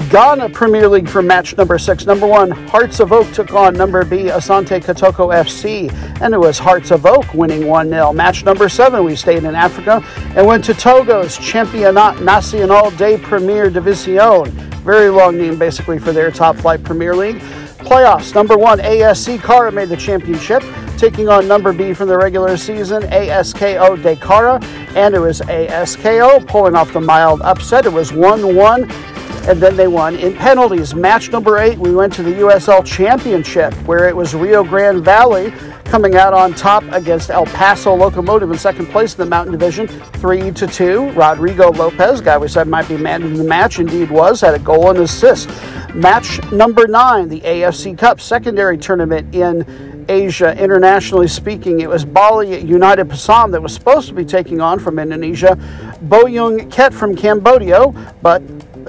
Ghana 0.07 0.49
Premier 0.49 0.87
League 0.87 1.09
for 1.09 1.21
match 1.21 1.55
number 1.57 1.77
six. 1.77 2.05
Number 2.05 2.25
one, 2.25 2.49
Hearts 2.49 2.99
of 2.99 3.11
Oak 3.11 3.31
took 3.31 3.53
on 3.53 3.73
number 3.73 4.03
B, 4.05 4.23
Asante 4.23 4.81
Kotoko 4.81 5.31
FC, 5.35 5.91
and 6.21 6.33
it 6.33 6.37
was 6.37 6.57
Hearts 6.57 6.89
of 6.89 7.05
Oak 7.05 7.33
winning 7.33 7.67
1 7.67 7.89
0. 7.89 8.13
Match 8.13 8.43
number 8.43 8.69
seven, 8.69 9.03
we 9.03 9.15
stayed 9.15 9.43
in 9.43 9.53
Africa 9.53 10.03
and 10.35 10.47
went 10.47 10.63
to 10.65 10.73
Togo's 10.73 11.37
Championnat 11.37 12.23
National 12.23 12.89
de 12.91 13.17
Premier 13.19 13.69
Division. 13.69 14.45
Very 14.83 15.09
long 15.09 15.37
name, 15.37 15.59
basically, 15.59 15.99
for 15.99 16.11
their 16.11 16.31
top 16.31 16.55
flight 16.55 16.83
Premier 16.83 17.15
League. 17.15 17.39
Playoffs. 17.79 18.33
Number 18.33 18.57
one, 18.57 18.79
ASC 18.79 19.41
Kara 19.41 19.71
made 19.71 19.89
the 19.89 19.97
championship, 19.97 20.63
taking 20.97 21.29
on 21.29 21.47
number 21.47 21.71
B 21.71 21.93
from 21.93 22.07
the 22.07 22.17
regular 22.17 22.57
season, 22.57 23.03
ASKO 23.03 23.97
Dakara, 23.97 24.61
and 24.95 25.15
it 25.15 25.19
was 25.19 25.41
ASKO 25.41 26.45
pulling 26.47 26.75
off 26.75 26.91
the 26.93 26.99
mild 26.99 27.41
upset. 27.41 27.85
It 27.85 27.93
was 27.93 28.11
1 28.11 28.55
1 28.55 28.89
and 29.49 29.59
then 29.59 29.75
they 29.75 29.87
won 29.87 30.15
in 30.15 30.35
penalties. 30.35 30.93
Match 30.93 31.31
number 31.31 31.57
eight, 31.57 31.79
we 31.79 31.91
went 31.91 32.13
to 32.13 32.21
the 32.21 32.33
USL 32.33 32.85
Championship, 32.85 33.73
where 33.87 34.07
it 34.07 34.15
was 34.15 34.35
Rio 34.35 34.63
Grande 34.63 35.03
Valley 35.03 35.51
coming 35.85 36.15
out 36.15 36.35
on 36.35 36.53
top 36.53 36.83
against 36.91 37.31
El 37.31 37.47
Paso 37.47 37.95
Locomotive 37.95 38.51
in 38.51 38.59
second 38.59 38.85
place 38.89 39.15
in 39.15 39.17
the 39.21 39.25
Mountain 39.25 39.51
Division, 39.57 39.87
3 39.87 40.51
to 40.51 40.67
2. 40.67 41.11
Rodrigo 41.13 41.71
Lopez, 41.71 42.21
guy 42.21 42.37
we 42.37 42.47
said 42.47 42.67
might 42.67 42.87
be 42.87 42.95
man 42.95 43.23
in 43.23 43.33
the 43.33 43.43
match, 43.43 43.79
indeed 43.79 44.11
was, 44.11 44.39
had 44.41 44.53
a 44.53 44.59
goal 44.59 44.91
and 44.91 44.99
assist. 44.99 45.49
Match 45.95 46.39
number 46.51 46.87
nine, 46.87 47.27
the 47.27 47.41
AFC 47.41 47.97
Cup 47.97 48.21
secondary 48.21 48.77
tournament 48.77 49.33
in 49.33 50.05
Asia. 50.07 50.55
Internationally 50.61 51.27
speaking, 51.27 51.79
it 51.79 51.89
was 51.89 52.05
Bali 52.05 52.63
United 52.63 53.07
Pasam 53.07 53.51
that 53.51 53.61
was 53.61 53.73
supposed 53.73 54.07
to 54.09 54.13
be 54.13 54.25
taking 54.25 54.61
on 54.61 54.77
from 54.77 54.99
Indonesia 54.99 55.55
Boeung 56.05 56.71
Ket 56.71 56.93
from 56.93 57.15
Cambodia, 57.15 57.87
but 58.21 58.43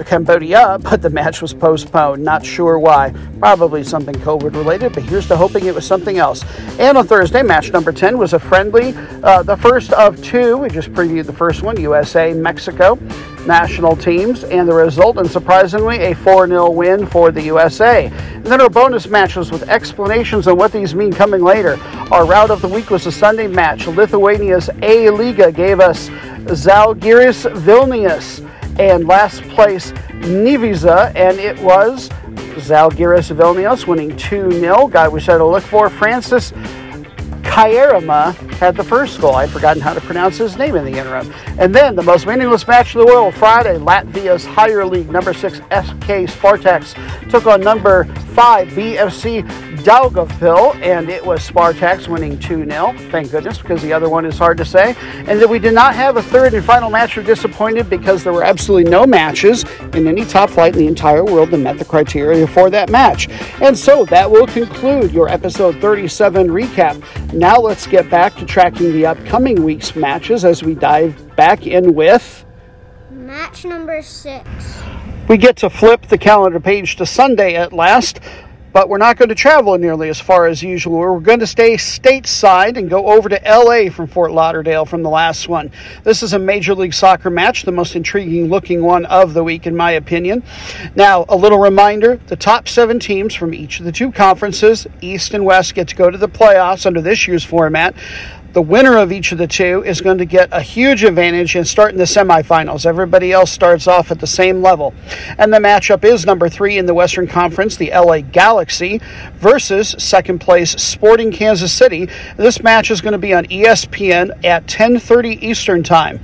Cambodia, 0.05 0.77
but 0.81 1.01
the 1.01 1.09
match 1.09 1.41
was 1.41 1.53
postponed. 1.53 2.23
Not 2.23 2.45
sure 2.45 2.79
why. 2.79 3.13
Probably 3.39 3.83
something 3.83 4.15
COVID 4.15 4.55
related, 4.55 4.93
but 4.93 5.03
here's 5.03 5.27
to 5.27 5.37
hoping 5.37 5.65
it 5.65 5.75
was 5.75 5.85
something 5.85 6.17
else. 6.17 6.43
And 6.79 6.97
on 6.97 7.07
Thursday, 7.07 7.41
match 7.41 7.71
number 7.71 7.91
10 7.91 8.17
was 8.17 8.33
a 8.33 8.39
friendly, 8.39 8.93
uh, 9.23 9.43
the 9.43 9.57
first 9.57 9.91
of 9.93 10.21
two. 10.23 10.57
We 10.57 10.69
just 10.69 10.91
previewed 10.93 11.25
the 11.25 11.33
first 11.33 11.63
one 11.63 11.79
USA, 11.79 12.33
Mexico 12.33 12.97
national 13.45 13.95
teams, 13.95 14.43
and 14.43 14.67
the 14.67 14.73
result, 14.73 15.17
unsurprisingly, 15.17 16.11
a 16.11 16.15
4 16.15 16.47
0 16.47 16.69
win 16.71 17.05
for 17.05 17.31
the 17.31 17.41
USA. 17.43 18.07
And 18.07 18.45
then 18.45 18.61
our 18.61 18.69
bonus 18.69 19.07
matches 19.07 19.51
with 19.51 19.67
explanations 19.69 20.47
on 20.47 20.57
what 20.57 20.71
these 20.71 20.95
mean 20.95 21.13
coming 21.13 21.41
later. 21.41 21.79
Our 22.11 22.25
route 22.25 22.51
of 22.51 22.61
the 22.61 22.67
week 22.67 22.89
was 22.89 23.05
a 23.05 23.11
Sunday 23.11 23.47
match. 23.47 23.87
Lithuania's 23.87 24.69
A 24.69 25.07
Lyga 25.07 25.53
gave 25.53 25.79
us 25.79 26.09
Zalgiris 26.09 27.51
Vilnius 27.53 28.47
and 28.79 29.07
last 29.07 29.41
place 29.43 29.91
Niviza, 30.21 31.13
and 31.15 31.39
it 31.39 31.59
was 31.61 32.09
Zalgiris 32.57 33.35
Vilnius 33.35 33.87
winning 33.87 34.15
2 34.17 34.51
0. 34.51 34.87
Guy 34.87 35.07
we 35.07 35.19
said 35.19 35.37
to 35.37 35.45
look 35.45 35.63
for, 35.63 35.89
Francis 35.89 36.51
Kairama 37.51 38.33
had 38.53 38.77
the 38.77 38.83
first 38.83 39.19
goal. 39.19 39.35
I'd 39.35 39.49
forgotten 39.49 39.81
how 39.81 39.93
to 39.93 39.99
pronounce 39.99 40.37
his 40.37 40.55
name 40.55 40.77
in 40.77 40.85
the 40.85 40.97
interim. 40.97 41.33
And 41.59 41.75
then 41.75 41.97
the 41.97 42.01
most 42.01 42.25
meaningless 42.25 42.65
match 42.65 42.95
in 42.95 43.01
the 43.01 43.05
world, 43.05 43.35
Friday, 43.35 43.77
Latvia's 43.77 44.45
higher 44.45 44.85
league, 44.85 45.11
number 45.11 45.33
six 45.33 45.57
SK 45.57 46.31
Spartaks 46.31 47.29
took 47.29 47.47
on 47.47 47.59
number 47.59 48.05
five 48.35 48.69
BFC 48.69 49.45
Daugavpil, 49.81 50.75
and 50.81 51.09
it 51.09 51.25
was 51.25 51.41
Spartaks 51.49 52.07
winning 52.07 52.37
2 52.37 52.69
0. 52.69 52.93
Thank 53.09 53.31
goodness, 53.31 53.57
because 53.57 53.81
the 53.81 53.91
other 53.91 54.09
one 54.09 54.25
is 54.25 54.37
hard 54.37 54.57
to 54.57 54.65
say. 54.65 54.95
And 54.99 55.41
then 55.41 55.49
we 55.49 55.57
did 55.57 55.73
not 55.73 55.95
have 55.95 56.17
a 56.17 56.21
third 56.21 56.53
and 56.53 56.63
final 56.63 56.89
match. 56.89 57.17
We're 57.17 57.23
disappointed 57.23 57.89
because 57.89 58.23
there 58.23 58.31
were 58.31 58.43
absolutely 58.43 58.91
no 58.91 59.07
matches 59.07 59.65
in 59.93 60.07
any 60.07 60.23
top 60.23 60.51
flight 60.51 60.73
in 60.73 60.79
the 60.79 60.87
entire 60.87 61.25
world 61.25 61.49
that 61.49 61.57
met 61.57 61.79
the 61.79 61.85
criteria 61.85 62.45
for 62.45 62.69
that 62.69 62.91
match. 62.91 63.27
And 63.59 63.77
so 63.77 64.05
that 64.05 64.29
will 64.29 64.45
conclude 64.45 65.11
your 65.11 65.29
episode 65.29 65.81
37 65.81 66.49
recap. 66.49 67.01
Now 67.41 67.57
let's 67.57 67.87
get 67.87 68.07
back 68.07 68.35
to 68.35 68.45
tracking 68.45 68.91
the 68.91 69.07
upcoming 69.07 69.63
week's 69.63 69.95
matches 69.95 70.45
as 70.45 70.61
we 70.61 70.75
dive 70.75 71.35
back 71.35 71.65
in 71.65 71.95
with. 71.95 72.45
Match 73.09 73.65
number 73.65 74.03
six. 74.03 74.45
We 75.27 75.37
get 75.37 75.55
to 75.57 75.69
flip 75.71 76.03
the 76.03 76.19
calendar 76.19 76.59
page 76.59 76.97
to 76.97 77.05
Sunday 77.07 77.55
at 77.55 77.73
last 77.73 78.19
but 78.73 78.89
we're 78.89 78.97
not 78.97 79.17
going 79.17 79.29
to 79.29 79.35
travel 79.35 79.77
nearly 79.77 80.09
as 80.09 80.19
far 80.19 80.47
as 80.47 80.63
usual. 80.63 80.99
We're 80.99 81.19
going 81.19 81.39
to 81.39 81.47
stay 81.47 81.75
stateside 81.75 82.77
and 82.77 82.89
go 82.89 83.07
over 83.07 83.29
to 83.29 83.41
LA 83.45 83.89
from 83.89 84.07
Fort 84.07 84.31
Lauderdale 84.31 84.85
from 84.85 85.03
the 85.03 85.09
last 85.09 85.47
one. 85.47 85.71
This 86.03 86.23
is 86.23 86.33
a 86.33 86.39
Major 86.39 86.73
League 86.73 86.93
Soccer 86.93 87.29
match, 87.29 87.63
the 87.63 87.71
most 87.71 87.95
intriguing 87.95 88.49
looking 88.49 88.81
one 88.81 89.05
of 89.05 89.33
the 89.33 89.43
week, 89.43 89.67
in 89.67 89.75
my 89.75 89.91
opinion. 89.91 90.43
Now, 90.95 91.25
a 91.29 91.35
little 91.35 91.59
reminder 91.59 92.19
the 92.27 92.35
top 92.35 92.67
seven 92.67 92.99
teams 92.99 93.33
from 93.33 93.53
each 93.53 93.79
of 93.79 93.85
the 93.85 93.91
two 93.91 94.11
conferences, 94.11 94.87
East 95.01 95.33
and 95.33 95.45
West, 95.45 95.75
get 95.75 95.87
to 95.89 95.95
go 95.95 96.09
to 96.09 96.17
the 96.17 96.29
playoffs 96.29 96.85
under 96.85 97.01
this 97.01 97.27
year's 97.27 97.43
format 97.43 97.95
the 98.53 98.61
winner 98.61 98.97
of 98.97 99.11
each 99.11 99.31
of 99.31 99.37
the 99.37 99.47
two 99.47 99.83
is 99.83 100.01
going 100.01 100.17
to 100.17 100.25
get 100.25 100.49
a 100.51 100.61
huge 100.61 101.03
advantage 101.03 101.55
and 101.55 101.65
start 101.65 101.91
in 101.91 101.97
the 101.97 102.03
semifinals. 102.03 102.85
Everybody 102.85 103.31
else 103.31 103.49
starts 103.51 103.87
off 103.87 104.11
at 104.11 104.19
the 104.19 104.27
same 104.27 104.61
level. 104.61 104.93
And 105.37 105.53
the 105.53 105.59
matchup 105.59 106.03
is 106.03 106.25
number 106.25 106.49
three 106.49 106.77
in 106.77 106.85
the 106.85 106.93
Western 106.93 107.27
Conference, 107.27 107.77
the 107.77 107.91
LA 107.91 108.19
Galaxy, 108.19 108.99
versus 109.35 109.95
second 109.97 110.39
place 110.39 110.71
Sporting 110.71 111.31
Kansas 111.31 111.71
City. 111.71 112.09
This 112.35 112.61
match 112.61 112.91
is 112.91 112.99
going 112.99 113.13
to 113.13 113.17
be 113.17 113.33
on 113.33 113.45
ESPN 113.45 114.43
at 114.43 114.67
10:30 114.67 115.41
Eastern 115.41 115.81
Time. 115.81 116.19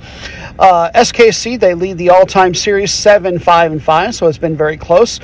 Uh, 0.58 0.90
SKC 0.94 1.58
they 1.58 1.72
lead 1.72 1.96
the 1.98 2.10
all-time 2.10 2.52
series 2.52 2.92
seven 2.92 3.38
five 3.38 3.72
and 3.72 3.82
five, 3.82 4.14
so 4.14 4.26
it's 4.26 4.38
been 4.38 4.56
very 4.56 4.76
close. 4.76 5.20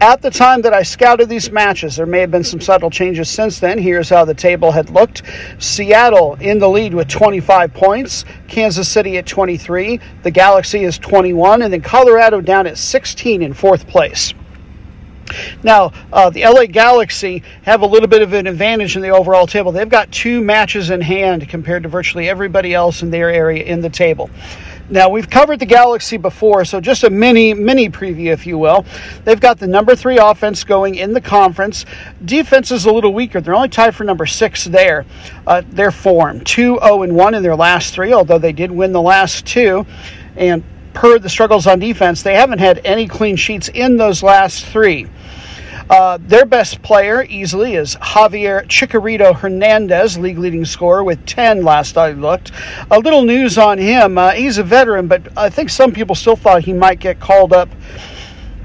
At 0.00 0.22
the 0.22 0.30
time 0.30 0.62
that 0.62 0.72
I 0.72 0.82
scouted 0.82 1.28
these 1.28 1.50
matches, 1.50 1.96
there 1.96 2.06
may 2.06 2.20
have 2.20 2.30
been 2.30 2.44
some 2.44 2.60
subtle 2.60 2.90
changes 2.90 3.28
since 3.28 3.58
then. 3.58 3.78
Here's 3.78 4.08
how 4.08 4.24
the 4.24 4.34
table 4.34 4.70
had 4.70 4.90
looked: 4.90 5.22
Seattle 5.58 6.36
in 6.46 6.58
the 6.58 6.68
lead 6.68 6.94
with 6.94 7.08
25 7.08 7.74
points, 7.74 8.24
Kansas 8.48 8.88
City 8.88 9.18
at 9.18 9.26
23, 9.26 10.00
the 10.22 10.30
Galaxy 10.30 10.84
is 10.84 10.98
21, 10.98 11.62
and 11.62 11.72
then 11.72 11.82
Colorado 11.82 12.40
down 12.40 12.66
at 12.66 12.78
16 12.78 13.42
in 13.42 13.52
fourth 13.52 13.86
place. 13.86 14.32
Now, 15.62 15.92
uh, 16.12 16.30
the 16.30 16.44
LA 16.44 16.66
Galaxy 16.66 17.42
have 17.62 17.82
a 17.82 17.86
little 17.86 18.08
bit 18.08 18.22
of 18.22 18.32
an 18.32 18.46
advantage 18.46 18.96
in 18.96 19.02
the 19.02 19.10
overall 19.10 19.46
table. 19.46 19.72
They've 19.72 19.88
got 19.88 20.12
two 20.12 20.40
matches 20.40 20.90
in 20.90 21.00
hand 21.00 21.48
compared 21.48 21.82
to 21.82 21.88
virtually 21.88 22.28
everybody 22.28 22.74
else 22.74 23.02
in 23.02 23.10
their 23.10 23.30
area 23.30 23.64
in 23.64 23.80
the 23.80 23.90
table. 23.90 24.30
Now, 24.88 25.08
we've 25.08 25.28
covered 25.28 25.58
the 25.58 25.66
Galaxy 25.66 26.16
before, 26.16 26.64
so 26.64 26.80
just 26.80 27.02
a 27.02 27.10
mini, 27.10 27.54
mini 27.54 27.90
preview, 27.90 28.32
if 28.32 28.46
you 28.46 28.56
will. 28.56 28.84
They've 29.24 29.40
got 29.40 29.58
the 29.58 29.66
number 29.66 29.96
three 29.96 30.18
offense 30.18 30.62
going 30.62 30.94
in 30.94 31.12
the 31.12 31.20
conference. 31.20 31.84
Defense 32.24 32.70
is 32.70 32.86
a 32.86 32.92
little 32.92 33.12
weaker. 33.12 33.40
They're 33.40 33.54
only 33.54 33.68
tied 33.68 33.96
for 33.96 34.04
number 34.04 34.26
six 34.26 34.64
there. 34.64 35.04
Uh, 35.46 35.62
their 35.70 35.90
form 35.90 36.40
2 36.40 36.78
0 36.80 37.02
and 37.02 37.16
1 37.16 37.34
in 37.34 37.42
their 37.42 37.56
last 37.56 37.94
three, 37.94 38.12
although 38.12 38.38
they 38.38 38.52
did 38.52 38.70
win 38.70 38.92
the 38.92 39.02
last 39.02 39.44
two. 39.44 39.84
And 40.36 40.62
per 40.94 41.18
the 41.18 41.28
struggles 41.28 41.66
on 41.66 41.80
defense, 41.80 42.22
they 42.22 42.34
haven't 42.34 42.60
had 42.60 42.80
any 42.84 43.08
clean 43.08 43.36
sheets 43.36 43.68
in 43.68 43.96
those 43.96 44.22
last 44.22 44.64
three. 44.66 45.08
Uh, 45.88 46.18
their 46.22 46.44
best 46.44 46.82
player 46.82 47.22
easily 47.24 47.76
is 47.76 47.94
Javier 47.96 48.66
Chicharito 48.66 49.34
Hernandez, 49.34 50.18
league 50.18 50.38
leading 50.38 50.64
scorer 50.64 51.04
with 51.04 51.24
10 51.26 51.62
last 51.62 51.96
I 51.96 52.10
looked. 52.10 52.50
A 52.90 52.98
little 52.98 53.22
news 53.22 53.56
on 53.56 53.78
him. 53.78 54.18
Uh, 54.18 54.32
he's 54.32 54.58
a 54.58 54.64
veteran, 54.64 55.06
but 55.06 55.28
I 55.36 55.48
think 55.48 55.70
some 55.70 55.92
people 55.92 56.16
still 56.16 56.34
thought 56.34 56.64
he 56.64 56.72
might 56.72 56.98
get 56.98 57.20
called 57.20 57.52
up. 57.52 57.68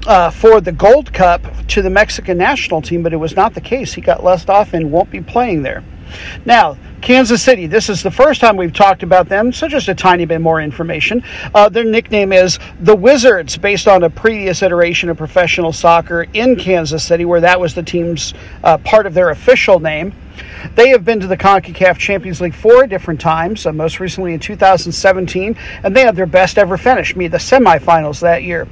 Uh, 0.04 0.30
for 0.30 0.60
the 0.60 0.72
Gold 0.72 1.12
Cup 1.12 1.42
to 1.68 1.80
the 1.80 1.88
Mexican 1.88 2.36
national 2.36 2.82
team, 2.82 3.04
but 3.04 3.12
it 3.12 3.18
was 3.18 3.36
not 3.36 3.54
the 3.54 3.60
case. 3.60 3.92
He 3.92 4.00
got 4.00 4.24
left 4.24 4.50
off 4.50 4.74
and 4.74 4.90
won't 4.90 5.12
be 5.12 5.20
playing 5.20 5.62
there. 5.62 5.84
Now, 6.44 6.76
Kansas 7.00 7.42
City, 7.42 7.66
this 7.66 7.88
is 7.88 8.02
the 8.02 8.10
first 8.10 8.40
time 8.40 8.56
we've 8.56 8.72
talked 8.72 9.02
about 9.02 9.28
them, 9.28 9.52
so 9.52 9.66
just 9.66 9.88
a 9.88 9.94
tiny 9.94 10.24
bit 10.24 10.40
more 10.40 10.60
information. 10.60 11.24
Uh, 11.52 11.68
their 11.68 11.84
nickname 11.84 12.32
is 12.32 12.60
the 12.80 12.94
Wizards, 12.94 13.58
based 13.58 13.88
on 13.88 14.04
a 14.04 14.10
previous 14.10 14.62
iteration 14.62 15.08
of 15.08 15.16
professional 15.16 15.72
soccer 15.72 16.26
in 16.32 16.54
Kansas 16.54 17.04
City, 17.04 17.24
where 17.24 17.40
that 17.40 17.58
was 17.58 17.74
the 17.74 17.82
team's 17.82 18.34
uh, 18.62 18.78
part 18.78 19.06
of 19.06 19.14
their 19.14 19.30
official 19.30 19.80
name. 19.80 20.14
They 20.76 20.90
have 20.90 21.04
been 21.04 21.18
to 21.20 21.26
the 21.26 21.36
CONCACAF 21.36 21.98
Champions 21.98 22.40
League 22.40 22.54
four 22.54 22.86
different 22.86 23.20
times, 23.20 23.66
uh, 23.66 23.72
most 23.72 23.98
recently 23.98 24.32
in 24.34 24.40
2017, 24.40 25.56
and 25.82 25.96
they 25.96 26.02
had 26.02 26.14
their 26.14 26.26
best 26.26 26.56
ever 26.56 26.76
finish, 26.76 27.16
me 27.16 27.26
the 27.26 27.38
semifinals 27.38 28.20
that 28.20 28.44
year. 28.44 28.68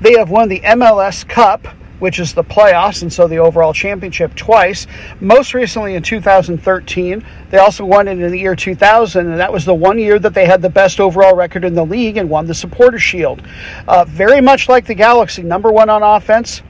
They 0.00 0.18
have 0.18 0.30
won 0.30 0.48
the 0.48 0.60
MLS 0.60 1.26
Cup 1.26 1.68
which 1.98 2.18
is 2.18 2.34
the 2.34 2.44
playoffs, 2.44 3.02
and 3.02 3.12
so 3.12 3.26
the 3.26 3.38
overall 3.38 3.72
championship 3.72 4.34
twice. 4.34 4.86
Most 5.20 5.54
recently 5.54 5.94
in 5.94 6.02
2013, 6.02 7.24
they 7.50 7.58
also 7.58 7.84
won 7.84 8.08
it 8.08 8.18
in 8.18 8.30
the 8.30 8.38
year 8.38 8.54
2000, 8.54 9.30
and 9.30 9.40
that 9.40 9.52
was 9.52 9.64
the 9.64 9.74
one 9.74 9.98
year 9.98 10.18
that 10.18 10.34
they 10.34 10.46
had 10.46 10.62
the 10.62 10.68
best 10.68 11.00
overall 11.00 11.34
record 11.34 11.64
in 11.64 11.74
the 11.74 11.84
league 11.84 12.16
and 12.16 12.28
won 12.28 12.46
the 12.46 12.54
Supporter 12.54 12.98
Shield. 12.98 13.42
Uh, 13.86 14.04
very 14.04 14.40
much 14.40 14.68
like 14.68 14.86
the 14.86 14.94
Galaxy, 14.94 15.42
number 15.42 15.70
one 15.70 15.88
on 15.88 16.02
offense, 16.02 16.62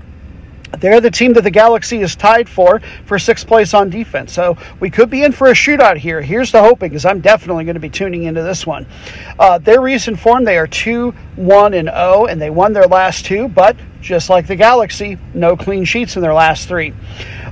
they're 0.79 1.01
the 1.01 1.11
team 1.11 1.33
that 1.35 1.43
the 1.43 1.51
Galaxy 1.51 2.01
is 2.01 2.15
tied 2.15 2.49
for 2.49 2.81
for 3.07 3.19
sixth 3.19 3.47
place 3.47 3.75
on 3.75 3.91
defense. 3.91 4.33
So 4.33 4.57
we 4.81 4.91
could 4.91 5.11
be 5.11 5.23
in 5.23 5.33
for 5.33 5.49
a 5.49 5.53
shootout 5.53 5.97
here. 5.97 6.21
Here's 6.21 6.53
the 6.53 6.63
hoping, 6.63 6.91
because 6.91 7.05
I'm 7.05 7.21
definitely 7.21 7.65
going 7.65 7.75
to 7.75 7.81
be 7.81 7.91
tuning 7.91 8.25
into 8.25 8.43
this 8.43 8.67
one. 8.67 8.87
Uh, 9.39 9.59
their 9.59 9.81
recent 9.81 10.19
form, 10.19 10.45
they 10.45 10.59
are 10.59 10.67
2 10.67 11.11
1 11.37 11.75
and 11.75 11.89
0, 11.89 12.27
and 12.27 12.41
they 12.41 12.51
won 12.51 12.73
their 12.73 12.87
last 12.87 13.25
two, 13.25 13.49
but 13.49 13.77
just 14.01 14.31
like 14.31 14.47
the 14.47 14.57
Galaxy, 14.57 15.19
no 15.35 15.57
clean 15.57 15.85
sheets 15.85 16.17
in 16.17 16.23
their 16.23 16.35
last 16.35 16.69
three. 16.69 16.93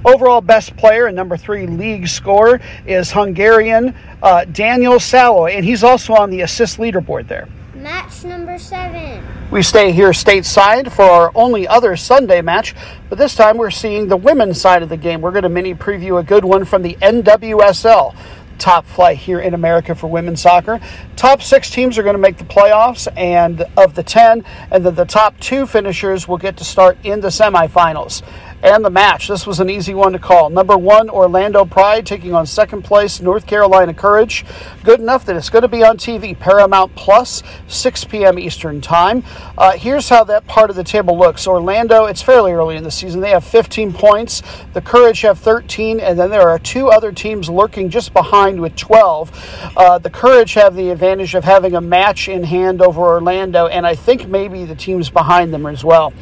Overall 0.04 0.40
best 0.40 0.76
player 0.76 1.06
and 1.06 1.16
number 1.16 1.36
three 1.36 1.66
league 1.66 2.06
scorer 2.06 2.60
is 2.86 3.10
Hungarian 3.10 3.94
uh, 4.22 4.44
Daniel 4.44 4.94
Sallói, 4.94 5.56
and 5.56 5.64
he's 5.64 5.82
also 5.82 6.14
on 6.14 6.30
the 6.30 6.42
assist 6.42 6.78
leaderboard 6.78 7.28
there. 7.28 7.48
Match 7.86 8.24
number 8.24 8.58
seven. 8.58 9.24
We 9.52 9.62
stay 9.62 9.92
here 9.92 10.10
stateside 10.10 10.90
for 10.90 11.04
our 11.04 11.30
only 11.36 11.68
other 11.68 11.94
Sunday 11.94 12.42
match, 12.42 12.74
but 13.08 13.16
this 13.16 13.36
time 13.36 13.58
we're 13.58 13.70
seeing 13.70 14.08
the 14.08 14.16
women's 14.16 14.60
side 14.60 14.82
of 14.82 14.88
the 14.88 14.96
game. 14.96 15.20
We're 15.20 15.30
going 15.30 15.44
to 15.44 15.48
mini 15.48 15.72
preview 15.72 16.18
a 16.18 16.24
good 16.24 16.44
one 16.44 16.64
from 16.64 16.82
the 16.82 16.94
NWSL 16.94 18.16
top 18.58 18.86
flight 18.86 19.18
here 19.18 19.38
in 19.38 19.54
America 19.54 19.94
for 19.94 20.08
women's 20.08 20.42
soccer. 20.42 20.80
Top 21.14 21.42
six 21.42 21.70
teams 21.70 21.96
are 21.96 22.02
going 22.02 22.14
to 22.14 22.20
make 22.20 22.38
the 22.38 22.44
playoffs, 22.44 23.06
and 23.16 23.64
of 23.76 23.94
the 23.94 24.02
10, 24.02 24.44
and 24.72 24.84
then 24.84 24.96
the 24.96 25.04
top 25.04 25.38
two 25.38 25.64
finishers 25.64 26.26
will 26.26 26.38
get 26.38 26.56
to 26.56 26.64
start 26.64 26.98
in 27.04 27.20
the 27.20 27.28
semifinals. 27.28 28.22
And 28.62 28.84
the 28.84 28.90
match. 28.90 29.28
This 29.28 29.46
was 29.46 29.60
an 29.60 29.70
easy 29.70 29.94
one 29.94 30.12
to 30.12 30.18
call. 30.18 30.50
Number 30.50 30.76
one, 30.76 31.10
Orlando 31.10 31.64
Pride 31.64 32.06
taking 32.06 32.34
on 32.34 32.46
second 32.46 32.82
place 32.82 33.20
North 33.20 33.46
Carolina 33.46 33.94
Courage. 33.94 34.44
Good 34.82 35.00
enough 35.00 35.24
that 35.26 35.36
it's 35.36 35.50
going 35.50 35.62
to 35.62 35.68
be 35.68 35.84
on 35.84 35.96
TV, 35.98 36.38
Paramount 36.38 36.94
Plus, 36.94 37.42
6 37.68 38.04
p.m. 38.04 38.38
Eastern 38.38 38.80
Time. 38.80 39.22
Uh, 39.58 39.72
here's 39.72 40.08
how 40.08 40.24
that 40.24 40.46
part 40.46 40.70
of 40.70 40.76
the 40.76 40.84
table 40.84 41.18
looks. 41.18 41.46
Orlando, 41.46 42.06
it's 42.06 42.22
fairly 42.22 42.52
early 42.52 42.76
in 42.76 42.84
the 42.84 42.90
season. 42.90 43.20
They 43.20 43.30
have 43.30 43.44
15 43.44 43.92
points. 43.92 44.42
The 44.72 44.80
Courage 44.80 45.20
have 45.22 45.38
13, 45.38 46.00
and 46.00 46.18
then 46.18 46.30
there 46.30 46.48
are 46.48 46.58
two 46.58 46.88
other 46.88 47.12
teams 47.12 47.48
lurking 47.48 47.90
just 47.90 48.12
behind 48.12 48.60
with 48.60 48.76
12. 48.76 49.72
Uh, 49.76 49.98
the 49.98 50.10
Courage 50.10 50.54
have 50.54 50.74
the 50.74 50.90
advantage 50.90 51.34
of 51.34 51.44
having 51.44 51.74
a 51.74 51.80
match 51.80 52.28
in 52.28 52.44
hand 52.44 52.82
over 52.82 53.00
Orlando, 53.00 53.66
and 53.66 53.86
I 53.86 53.94
think 53.94 54.28
maybe 54.28 54.64
the 54.64 54.74
teams 54.74 55.10
behind 55.10 55.52
them 55.52 55.66
as 55.66 55.84
well. 55.84 56.12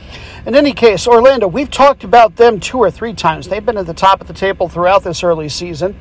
In 0.46 0.54
any 0.54 0.74
case, 0.74 1.06
Orlando, 1.06 1.48
we've 1.48 1.70
talked 1.70 2.04
about 2.04 2.36
them 2.36 2.60
two 2.60 2.76
or 2.76 2.90
three 2.90 3.14
times. 3.14 3.48
They've 3.48 3.64
been 3.64 3.78
at 3.78 3.86
the 3.86 3.94
top 3.94 4.20
of 4.20 4.26
the 4.26 4.34
table 4.34 4.68
throughout 4.68 5.02
this 5.02 5.24
early 5.24 5.48
season. 5.48 5.96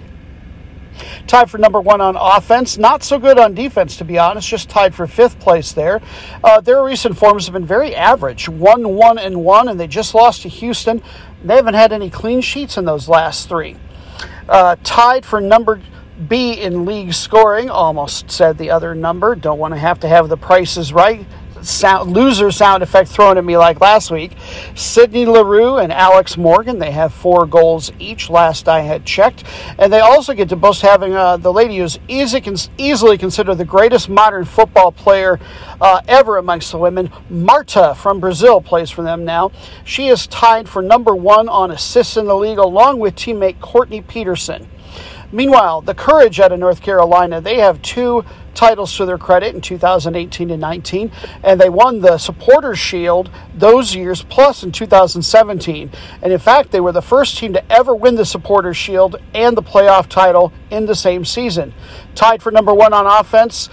Tied 1.28 1.50
for 1.50 1.58
number 1.58 1.80
one 1.80 2.02
on 2.02 2.18
offense. 2.18 2.78
Not 2.78 3.04
so 3.04 3.18
good 3.18 3.40
on 3.40 3.54
defense, 3.54 3.96
to 3.98 4.04
be 4.04 4.20
honest. 4.20 4.48
Just 4.48 4.70
tied 4.70 4.94
for 4.94 5.08
fifth 5.08 5.40
place 5.40 5.72
there. 5.72 6.02
Uh, 6.44 6.60
their 6.60 6.84
recent 6.84 7.18
forms 7.18 7.46
have 7.46 7.54
been 7.54 7.66
very 7.66 7.96
average. 7.96 8.50
One, 8.50 8.96
one, 8.96 9.18
and 9.18 9.44
one, 9.46 9.70
and 9.70 9.80
they 9.80 9.88
just 9.88 10.14
lost 10.14 10.42
to 10.42 10.50
Houston. 10.50 11.02
They 11.44 11.56
haven't 11.56 11.76
had 11.76 11.94
any 11.94 12.10
clean 12.10 12.42
sheets 12.42 12.78
in 12.78 12.84
those 12.84 13.08
last 13.08 13.48
three. 13.48 13.78
Uh, 14.50 14.76
tied 14.84 15.26
for 15.26 15.40
number 15.40 15.82
B 16.28 16.60
in 16.60 16.86
league 16.86 17.14
scoring, 17.14 17.70
almost 17.70 18.30
said 18.30 18.58
the 18.58 18.70
other 18.72 18.94
number. 18.94 19.36
Don't 19.36 19.58
want 19.58 19.74
to 19.74 19.80
have 19.80 20.02
to 20.02 20.08
have 20.10 20.28
the 20.28 20.38
prices 20.38 20.92
right 20.92 21.26
sound, 21.66 22.14
loser 22.14 22.52
sound 22.52 22.84
effect 22.84 23.10
thrown 23.10 23.38
at 23.38 23.46
me 23.46 23.58
like 23.58 23.82
last 23.82 24.12
week. 24.12 24.34
Sydney 24.76 25.26
Leroux 25.26 25.78
and 25.78 25.92
Alex 25.92 26.38
Morgan, 26.38 26.80
they 26.80 26.92
have 26.92 27.14
four 27.14 27.46
goals 27.46 27.92
each, 28.00 28.30
last 28.30 28.68
I 28.68 28.82
had 28.82 29.06
checked. 29.06 29.44
And 29.78 29.92
they 29.92 30.00
also 30.00 30.34
get 30.34 30.50
to 30.50 30.56
boast 30.56 30.82
having 30.82 31.14
uh, 31.14 31.38
the 31.38 31.52
lady 31.52 31.78
who's 31.78 32.00
easy, 32.08 32.44
easily 32.78 33.18
considered 33.18 33.56
the 33.56 33.66
greatest 33.66 34.10
modern 34.10 34.46
football 34.46 34.92
player 34.92 35.40
uh, 35.82 36.02
ever 36.08 36.38
amongst 36.38 36.72
the 36.72 36.78
women. 36.78 37.12
Marta 37.30 37.96
from 37.96 38.20
Brazil 38.20 38.62
plays 38.62 38.90
for 38.90 39.04
them 39.04 39.26
now. 39.26 39.52
She 39.84 40.08
is 40.08 40.28
tied 40.28 40.68
for 40.68 40.82
number 40.82 41.16
one 41.16 41.50
on 41.50 41.72
assists 41.72 42.18
in 42.18 42.26
the 42.26 42.36
league, 42.36 42.58
along 42.58 43.00
with 43.00 43.16
teammate 43.16 43.60
Courtney 43.60 44.02
Petersen. 44.02 44.70
Meanwhile, 45.32 45.82
the 45.82 45.96
Courage 45.96 46.40
out 46.40 46.52
of 46.52 46.60
North 46.60 46.82
Carolina, 46.82 47.42
they 47.42 47.58
have 47.58 47.82
two 47.82 48.24
titles 48.54 48.96
to 48.98 49.06
their 49.06 49.18
credit 49.18 49.56
in 49.56 49.62
2018 49.62 50.52
and 50.52 50.62
19, 50.62 51.12
and 51.44 51.60
they 51.60 51.70
won 51.70 52.00
the 52.02 52.18
Supporters 52.18 52.80
Shield 52.80 53.30
those 53.56 53.96
years 53.96 54.24
plus 54.24 54.64
in 54.64 54.72
2017. 54.72 55.92
And 56.22 56.34
in 56.34 56.40
fact, 56.40 56.72
they 56.72 56.80
were 56.80 56.92
the 56.92 57.02
first 57.02 57.38
team 57.38 57.54
to 57.54 57.72
ever 57.72 57.96
win 57.96 58.16
the 58.16 58.26
Supporters 58.26 58.78
Shield 58.78 59.16
and 59.34 59.56
the 59.56 59.64
playoff 59.64 60.08
title 60.08 60.54
in 60.70 60.86
the 60.86 60.96
same 60.96 61.26
season. 61.26 61.74
Tied 62.16 62.42
for 62.42 62.52
number 62.52 62.74
one 62.74 62.94
on 62.94 63.06
offense, 63.06 63.70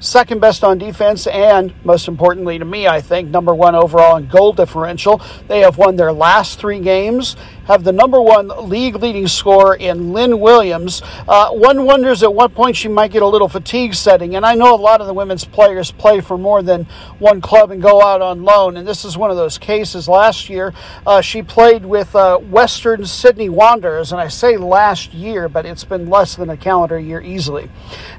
second 0.00 0.40
best 0.40 0.64
on 0.64 0.78
defense, 0.78 1.26
and 1.26 1.72
most 1.84 2.08
importantly 2.08 2.58
to 2.58 2.64
me, 2.64 2.88
I 2.88 3.00
think, 3.00 3.28
number 3.28 3.54
one 3.54 3.74
overall 3.74 4.16
in 4.16 4.26
goal 4.26 4.52
differential. 4.52 5.20
They 5.46 5.60
have 5.60 5.78
won 5.78 5.96
their 5.96 6.12
last 6.12 6.58
three 6.58 6.80
games 6.80 7.36
have 7.70 7.84
the 7.84 7.92
number 7.92 8.20
one 8.20 8.48
league 8.68 8.96
leading 8.96 9.28
scorer 9.28 9.76
in 9.76 10.12
Lynn 10.12 10.40
Williams. 10.40 11.02
Uh, 11.28 11.50
one 11.50 11.84
wonders 11.84 12.22
at 12.24 12.34
what 12.34 12.52
point 12.52 12.76
she 12.76 12.88
might 12.88 13.12
get 13.12 13.22
a 13.22 13.26
little 13.26 13.48
fatigue 13.48 13.94
setting. 13.94 14.34
And 14.34 14.44
I 14.44 14.56
know 14.56 14.74
a 14.74 14.76
lot 14.76 15.00
of 15.00 15.06
the 15.06 15.14
women's 15.14 15.44
players 15.44 15.92
play 15.92 16.20
for 16.20 16.36
more 16.36 16.62
than 16.64 16.86
one 17.20 17.40
club 17.40 17.70
and 17.70 17.80
go 17.80 18.02
out 18.02 18.22
on 18.22 18.42
loan. 18.42 18.76
And 18.76 18.86
this 18.86 19.04
is 19.04 19.16
one 19.16 19.30
of 19.30 19.36
those 19.36 19.56
cases. 19.56 20.08
Last 20.08 20.48
year, 20.48 20.74
uh, 21.06 21.20
she 21.20 21.42
played 21.42 21.86
with 21.86 22.14
uh, 22.16 22.38
Western 22.38 23.06
Sydney 23.06 23.48
Wanderers. 23.48 24.10
And 24.10 24.20
I 24.20 24.26
say 24.26 24.56
last 24.56 25.14
year, 25.14 25.48
but 25.48 25.64
it's 25.64 25.84
been 25.84 26.10
less 26.10 26.34
than 26.34 26.50
a 26.50 26.56
calendar 26.56 26.98
year 26.98 27.20
easily. 27.20 27.70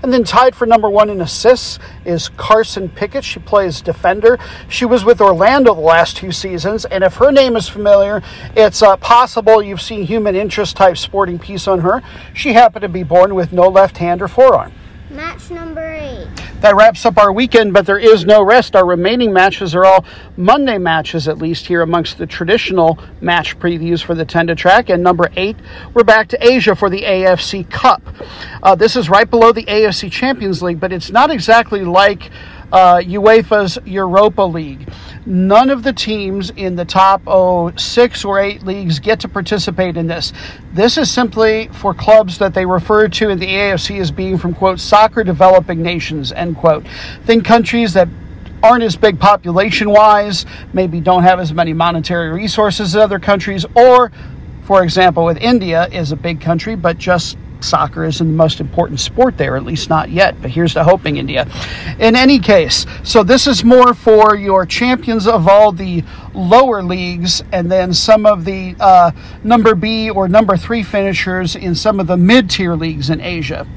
And 0.02 0.14
then 0.14 0.24
tied 0.24 0.56
for 0.56 0.66
number 0.66 0.90
one 0.90 1.10
in 1.10 1.20
assists 1.20 1.71
is 2.06 2.30
Carson 2.30 2.90
Pickett. 2.90 3.24
She 3.24 3.40
plays 3.40 3.82
defender. 3.82 4.38
She 4.70 4.86
was 4.86 5.04
with 5.04 5.20
Orlando 5.20 5.74
the 5.74 5.82
last 5.82 6.18
two 6.18 6.32
seasons. 6.32 6.86
And 6.86 7.04
if 7.04 7.16
her 7.16 7.32
name 7.32 7.56
is 7.56 7.68
familiar, 7.68 8.22
it's 8.56 8.82
uh, 8.82 8.98
possible 8.98 9.42
possible 9.42 9.64
you've 9.64 9.82
seen 9.82 10.04
human 10.06 10.36
interest 10.36 10.76
type 10.76 10.98
sporting 10.98 11.40
piece 11.40 11.68
on 11.68 11.80
her. 11.80 12.02
She 12.34 12.54
happened 12.54 12.82
to 12.82 12.90
be 12.90 13.04
born 13.04 13.34
with 13.34 13.54
no 13.54 13.68
left 13.68 13.98
hand 13.98 14.22
or 14.22 14.28
forearm. 14.28 14.72
Match 15.10 15.50
number 15.52 15.94
eight. 15.94 16.51
That 16.62 16.76
wraps 16.76 17.08
up 17.08 17.18
our 17.18 17.32
weekend, 17.32 17.74
but 17.74 17.88
there 17.88 17.98
is 17.98 18.24
no 18.24 18.44
rest. 18.44 18.76
Our 18.76 18.86
remaining 18.86 19.34
matches 19.34 19.74
are 19.74 19.84
all 19.84 20.06
Monday 20.38 20.78
matches, 20.78 21.28
at 21.28 21.40
least 21.40 21.66
here 21.66 21.82
amongst 21.82 22.20
the 22.20 22.28
traditional 22.28 23.00
match 23.20 23.58
previews 23.58 24.04
for 24.04 24.14
the 24.14 24.26
10 24.26 24.46
to 24.46 24.56
track. 24.56 24.90
And 24.90 25.02
number 25.02 25.32
eight, 25.36 25.58
we're 25.96 26.04
back 26.04 26.28
to 26.30 26.48
Asia 26.48 26.76
for 26.76 26.88
the 26.88 27.02
AFC 27.02 27.68
Cup. 27.68 28.04
Uh, 28.62 28.76
this 28.76 28.96
is 28.96 29.10
right 29.10 29.28
below 29.28 29.52
the 29.52 29.64
AFC 29.64 30.12
Champions 30.12 30.62
League, 30.62 30.80
but 30.80 30.94
it's 30.94 31.10
not 31.10 31.32
exactly 31.32 31.84
like 31.84 32.30
uh, 32.72 32.98
UEFA's 32.98 33.78
Europa 33.86 34.42
League. 34.42 34.92
None 35.26 35.70
of 35.70 35.84
the 35.84 35.94
teams 35.94 36.50
in 36.52 36.76
the 36.76 36.86
top 36.86 37.22
oh, 37.28 37.72
six 37.76 38.26
or 38.26 38.40
eight 38.40 38.64
leagues 38.64 39.00
get 39.00 39.20
to 39.20 39.28
participate 39.28 39.98
in 39.98 40.08
this. 40.08 40.34
This 40.74 40.98
is 40.98 41.12
simply 41.12 41.70
for 41.74 41.94
clubs 41.94 42.38
that 42.40 42.54
they 42.54 42.66
refer 42.66 43.08
to 43.08 43.30
in 43.30 43.40
the 43.40 43.48
AFC 43.48 44.00
as 44.00 44.10
being 44.10 44.38
from, 44.38 44.54
quote, 44.54 44.80
soccer 44.80 45.24
developing 45.24 45.82
nations, 45.82 46.32
end 46.32 46.58
quote. 46.58 46.86
Think 47.26 47.46
countries 47.46 47.94
that 47.94 48.08
aren't 48.64 48.84
as 48.84 48.96
big 48.96 49.20
population 49.20 49.90
wise, 49.90 50.46
maybe 50.74 51.00
don't 51.00 51.24
have 51.24 51.40
as 51.40 51.54
many 51.54 51.74
monetary 51.74 52.30
resources 52.30 52.96
as 52.96 52.96
other 52.96 53.20
countries, 53.20 53.66
or, 53.76 54.12
for 54.64 54.84
example, 54.84 55.26
with 55.26 55.38
India 55.38 55.88
is 55.92 56.12
a 56.12 56.16
big 56.16 56.40
country, 56.40 56.76
but 56.76 56.98
just 56.98 57.38
soccer 57.64 58.04
isn't 58.04 58.26
the 58.26 58.34
most 58.34 58.60
important 58.60 59.00
sport 59.00 59.38
there, 59.38 59.56
at 59.56 59.64
least 59.64 59.90
not 59.90 60.10
yet. 60.10 60.42
But 60.42 60.52
here's 60.52 60.74
to 60.74 60.84
hoping, 60.84 61.18
India. 61.18 61.48
In 62.00 62.16
any 62.16 62.40
case, 62.40 62.86
so 63.04 63.24
this 63.24 63.48
is 63.48 63.64
more 63.64 63.94
for 63.94 64.36
your 64.36 64.66
champions 64.66 65.28
of 65.28 65.48
all 65.48 65.72
the 65.72 66.04
lower 66.34 66.82
leagues 66.84 67.44
and 67.52 67.72
then 67.72 67.94
some 67.94 68.26
of 68.26 68.46
the 68.46 68.76
uh, 68.80 69.12
number 69.44 69.76
B 69.76 70.10
or 70.10 70.28
number 70.28 70.58
three 70.58 70.84
finishers 70.84 71.56
in 71.56 71.76
some 71.76 72.00
of 72.00 72.08
the 72.08 72.18
mid 72.18 72.50
tier 72.50 72.76
leagues 72.76 73.10
in 73.10 73.22
Asia. 73.22 73.68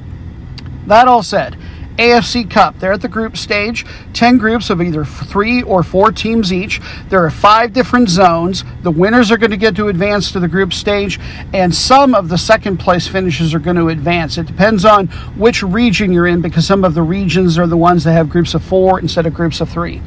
That 0.87 1.07
all 1.07 1.23
said, 1.23 1.57
AFC 1.97 2.49
Cup. 2.49 2.79
They're 2.79 2.93
at 2.93 3.01
the 3.01 3.07
group 3.07 3.37
stage, 3.37 3.85
10 4.13 4.37
groups 4.37 4.69
of 4.69 4.81
either 4.81 5.05
three 5.05 5.63
or 5.63 5.83
four 5.83 6.11
teams 6.11 6.51
each. 6.51 6.81
There 7.09 7.23
are 7.23 7.29
five 7.29 7.73
different 7.73 8.09
zones. 8.09 8.63
The 8.83 8.91
winners 8.91 9.31
are 9.31 9.37
going 9.37 9.51
to 9.51 9.57
get 9.57 9.75
to 9.77 9.87
advance 9.87 10.31
to 10.33 10.39
the 10.39 10.47
group 10.47 10.73
stage, 10.73 11.19
and 11.53 11.73
some 11.73 12.13
of 12.13 12.29
the 12.29 12.37
second 12.37 12.77
place 12.77 13.07
finishes 13.07 13.53
are 13.53 13.59
going 13.59 13.77
to 13.77 13.89
advance. 13.89 14.37
It 14.37 14.47
depends 14.47 14.85
on 14.85 15.07
which 15.37 15.63
region 15.63 16.11
you're 16.11 16.27
in 16.27 16.41
because 16.41 16.65
some 16.65 16.83
of 16.83 16.93
the 16.93 17.01
regions 17.01 17.57
are 17.57 17.67
the 17.67 17.77
ones 17.77 18.03
that 18.03 18.13
have 18.13 18.29
groups 18.29 18.53
of 18.53 18.63
four 18.63 18.99
instead 18.99 19.25
of 19.25 19.33
groups 19.33 19.61
of 19.61 19.69
three. 19.69 20.01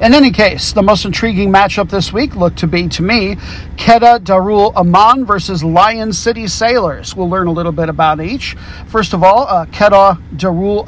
In 0.00 0.14
any 0.14 0.30
case, 0.30 0.72
the 0.72 0.82
most 0.82 1.04
intriguing 1.04 1.50
matchup 1.50 1.90
this 1.90 2.12
week 2.12 2.36
looked 2.36 2.58
to 2.58 2.66
be, 2.66 2.88
to 2.88 3.02
me, 3.02 3.36
Kedah 3.76 4.20
Darul 4.20 4.74
Aman 4.76 5.24
versus 5.24 5.64
Lion 5.64 6.12
City 6.12 6.46
Sailors. 6.46 7.16
We'll 7.16 7.30
learn 7.30 7.46
a 7.46 7.52
little 7.52 7.72
bit 7.72 7.88
about 7.88 8.20
each. 8.20 8.54
First 8.86 9.12
of 9.12 9.22
all, 9.22 9.46
uh, 9.46 9.66
Kedah 9.66 10.20
Darul 10.36 10.84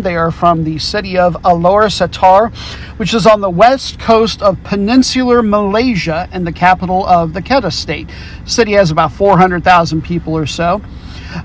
They 0.00 0.16
are 0.16 0.30
from 0.30 0.64
the 0.64 0.78
city 0.78 1.18
of 1.18 1.34
Alor 1.42 1.90
Setar, 1.90 2.54
which 2.96 3.12
is 3.12 3.26
on 3.26 3.40
the 3.40 3.50
west 3.50 3.98
coast 3.98 4.40
of 4.40 4.62
peninsular 4.64 5.42
Malaysia 5.42 6.28
and 6.32 6.46
the 6.46 6.52
capital 6.52 7.06
of 7.06 7.34
the 7.34 7.42
Kedah 7.42 7.72
state. 7.72 8.08
The 8.44 8.50
city 8.50 8.72
has 8.72 8.90
about 8.90 9.12
400,000 9.12 10.02
people 10.02 10.34
or 10.34 10.46
so. 10.46 10.80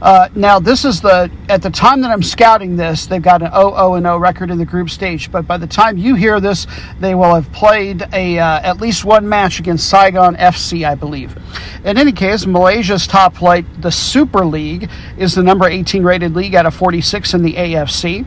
Uh, 0.01 0.29
now, 0.35 0.59
this 0.59 0.85
is 0.85 1.01
the 1.01 1.31
at 1.49 1.61
the 1.61 1.69
time 1.69 2.01
that 2.01 2.11
I'm 2.11 2.23
scouting 2.23 2.75
this, 2.75 3.05
they've 3.05 3.21
got 3.21 3.41
an 3.41 3.51
0 3.51 3.95
and 3.95 4.05
0 4.05 4.17
record 4.17 4.51
in 4.51 4.57
the 4.57 4.65
group 4.65 4.89
stage. 4.89 5.31
But 5.31 5.47
by 5.47 5.57
the 5.57 5.67
time 5.67 5.97
you 5.97 6.15
hear 6.15 6.39
this, 6.39 6.67
they 6.99 7.15
will 7.15 7.33
have 7.33 7.51
played 7.51 8.03
a 8.13 8.39
uh, 8.39 8.59
at 8.61 8.81
least 8.81 9.05
one 9.05 9.27
match 9.27 9.59
against 9.59 9.89
Saigon 9.89 10.35
FC, 10.35 10.87
I 10.87 10.95
believe. 10.95 11.37
In 11.83 11.97
any 11.97 12.11
case, 12.11 12.45
Malaysia's 12.45 13.07
top 13.07 13.35
flight, 13.35 13.65
the 13.81 13.91
Super 13.91 14.45
League, 14.45 14.89
is 15.17 15.35
the 15.35 15.43
number 15.43 15.67
18 15.67 16.03
rated 16.03 16.35
league 16.35 16.55
out 16.55 16.65
of 16.65 16.73
46 16.75 17.33
in 17.33 17.43
the 17.43 17.53
AFC 17.53 18.25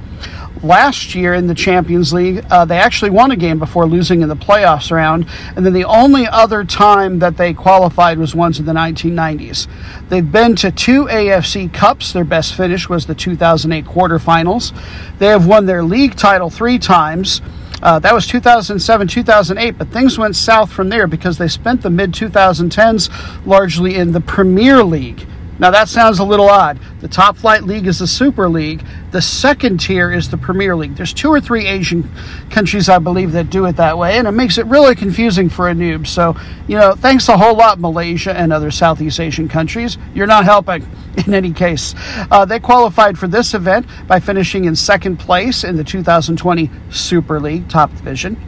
last 0.62 1.14
year 1.14 1.34
in 1.34 1.46
the 1.46 1.54
Champions 1.54 2.12
League, 2.12 2.44
uh, 2.50 2.64
they 2.64 2.78
actually 2.78 3.10
won 3.10 3.30
a 3.30 3.36
game 3.36 3.58
before 3.58 3.86
losing 3.86 4.22
in 4.22 4.28
the 4.28 4.36
playoffs 4.36 4.90
round. 4.90 5.26
And 5.56 5.64
then 5.64 5.72
the 5.72 5.84
only 5.84 6.26
other 6.26 6.64
time 6.64 7.18
that 7.20 7.36
they 7.36 7.54
qualified 7.54 8.18
was 8.18 8.34
once 8.34 8.58
in 8.58 8.66
the 8.66 8.72
1990s. 8.72 9.66
They've 10.08 10.30
been 10.30 10.56
to 10.56 10.70
two 10.70 11.06
AFC 11.06 11.72
Cups. 11.72 12.12
Their 12.12 12.24
best 12.24 12.54
finish 12.54 12.88
was 12.88 13.06
the 13.06 13.14
2008 13.14 13.84
quarterfinals. 13.84 14.72
They 15.18 15.26
have 15.26 15.46
won 15.46 15.66
their 15.66 15.82
league 15.82 16.16
title 16.16 16.50
three 16.50 16.78
times. 16.78 17.40
Uh, 17.82 17.98
that 17.98 18.12
was 18.12 18.26
2007, 18.26 19.08
2008, 19.08 19.78
but 19.78 19.88
things 19.88 20.18
went 20.18 20.36
south 20.36 20.70
from 20.70 20.90
there 20.90 21.06
because 21.06 21.38
they 21.38 21.48
spent 21.48 21.80
the 21.80 21.88
mid 21.88 22.12
2010s 22.12 23.08
largely 23.46 23.94
in 23.94 24.12
the 24.12 24.20
Premier 24.20 24.84
League 24.84 25.26
Now, 25.60 25.70
that 25.72 25.90
sounds 25.90 26.18
a 26.20 26.24
little 26.24 26.48
odd. 26.48 26.80
The 27.02 27.08
top 27.08 27.36
flight 27.36 27.64
league 27.64 27.86
is 27.86 27.98
the 27.98 28.06
Super 28.06 28.48
League, 28.48 28.82
the 29.10 29.20
second 29.20 29.78
tier 29.78 30.10
is 30.10 30.30
the 30.30 30.38
Premier 30.38 30.74
League. 30.74 30.96
There's 30.96 31.12
two 31.12 31.28
or 31.28 31.38
three 31.38 31.66
Asian 31.66 32.10
countries, 32.48 32.88
I 32.88 32.98
believe, 32.98 33.32
that 33.32 33.50
do 33.50 33.66
it 33.66 33.76
that 33.76 33.98
way, 33.98 34.16
and 34.16 34.26
it 34.26 34.30
makes 34.30 34.56
it 34.56 34.64
really 34.66 34.94
confusing 34.94 35.50
for 35.50 35.68
a 35.68 35.74
noob. 35.74 36.06
So, 36.06 36.34
you 36.66 36.78
know, 36.78 36.94
thanks 36.94 37.28
a 37.28 37.36
whole 37.36 37.54
lot, 37.54 37.78
Malaysia 37.78 38.32
and 38.34 38.54
other 38.54 38.70
Southeast 38.70 39.20
Asian 39.20 39.50
countries. 39.50 39.98
You're 40.14 40.26
not 40.26 40.44
helping 40.44 40.88
in 41.26 41.34
any 41.34 41.52
case. 41.52 41.94
Uh, 42.30 42.46
they 42.46 42.58
qualified 42.58 43.18
for 43.18 43.28
this 43.28 43.52
event 43.52 43.84
by 44.06 44.18
finishing 44.18 44.64
in 44.64 44.74
second 44.74 45.18
place 45.18 45.62
in 45.62 45.76
the 45.76 45.84
2020 45.84 46.70
Super 46.88 47.38
League 47.38 47.68
top 47.68 47.90
division. 47.90 48.40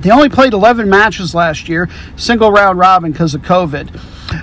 They 0.00 0.10
only 0.10 0.28
played 0.28 0.52
11 0.52 0.90
matches 0.90 1.34
last 1.34 1.70
year, 1.70 1.88
single 2.16 2.52
round 2.52 2.78
robin 2.78 3.12
because 3.12 3.34
of 3.34 3.40
COVID. 3.40 3.98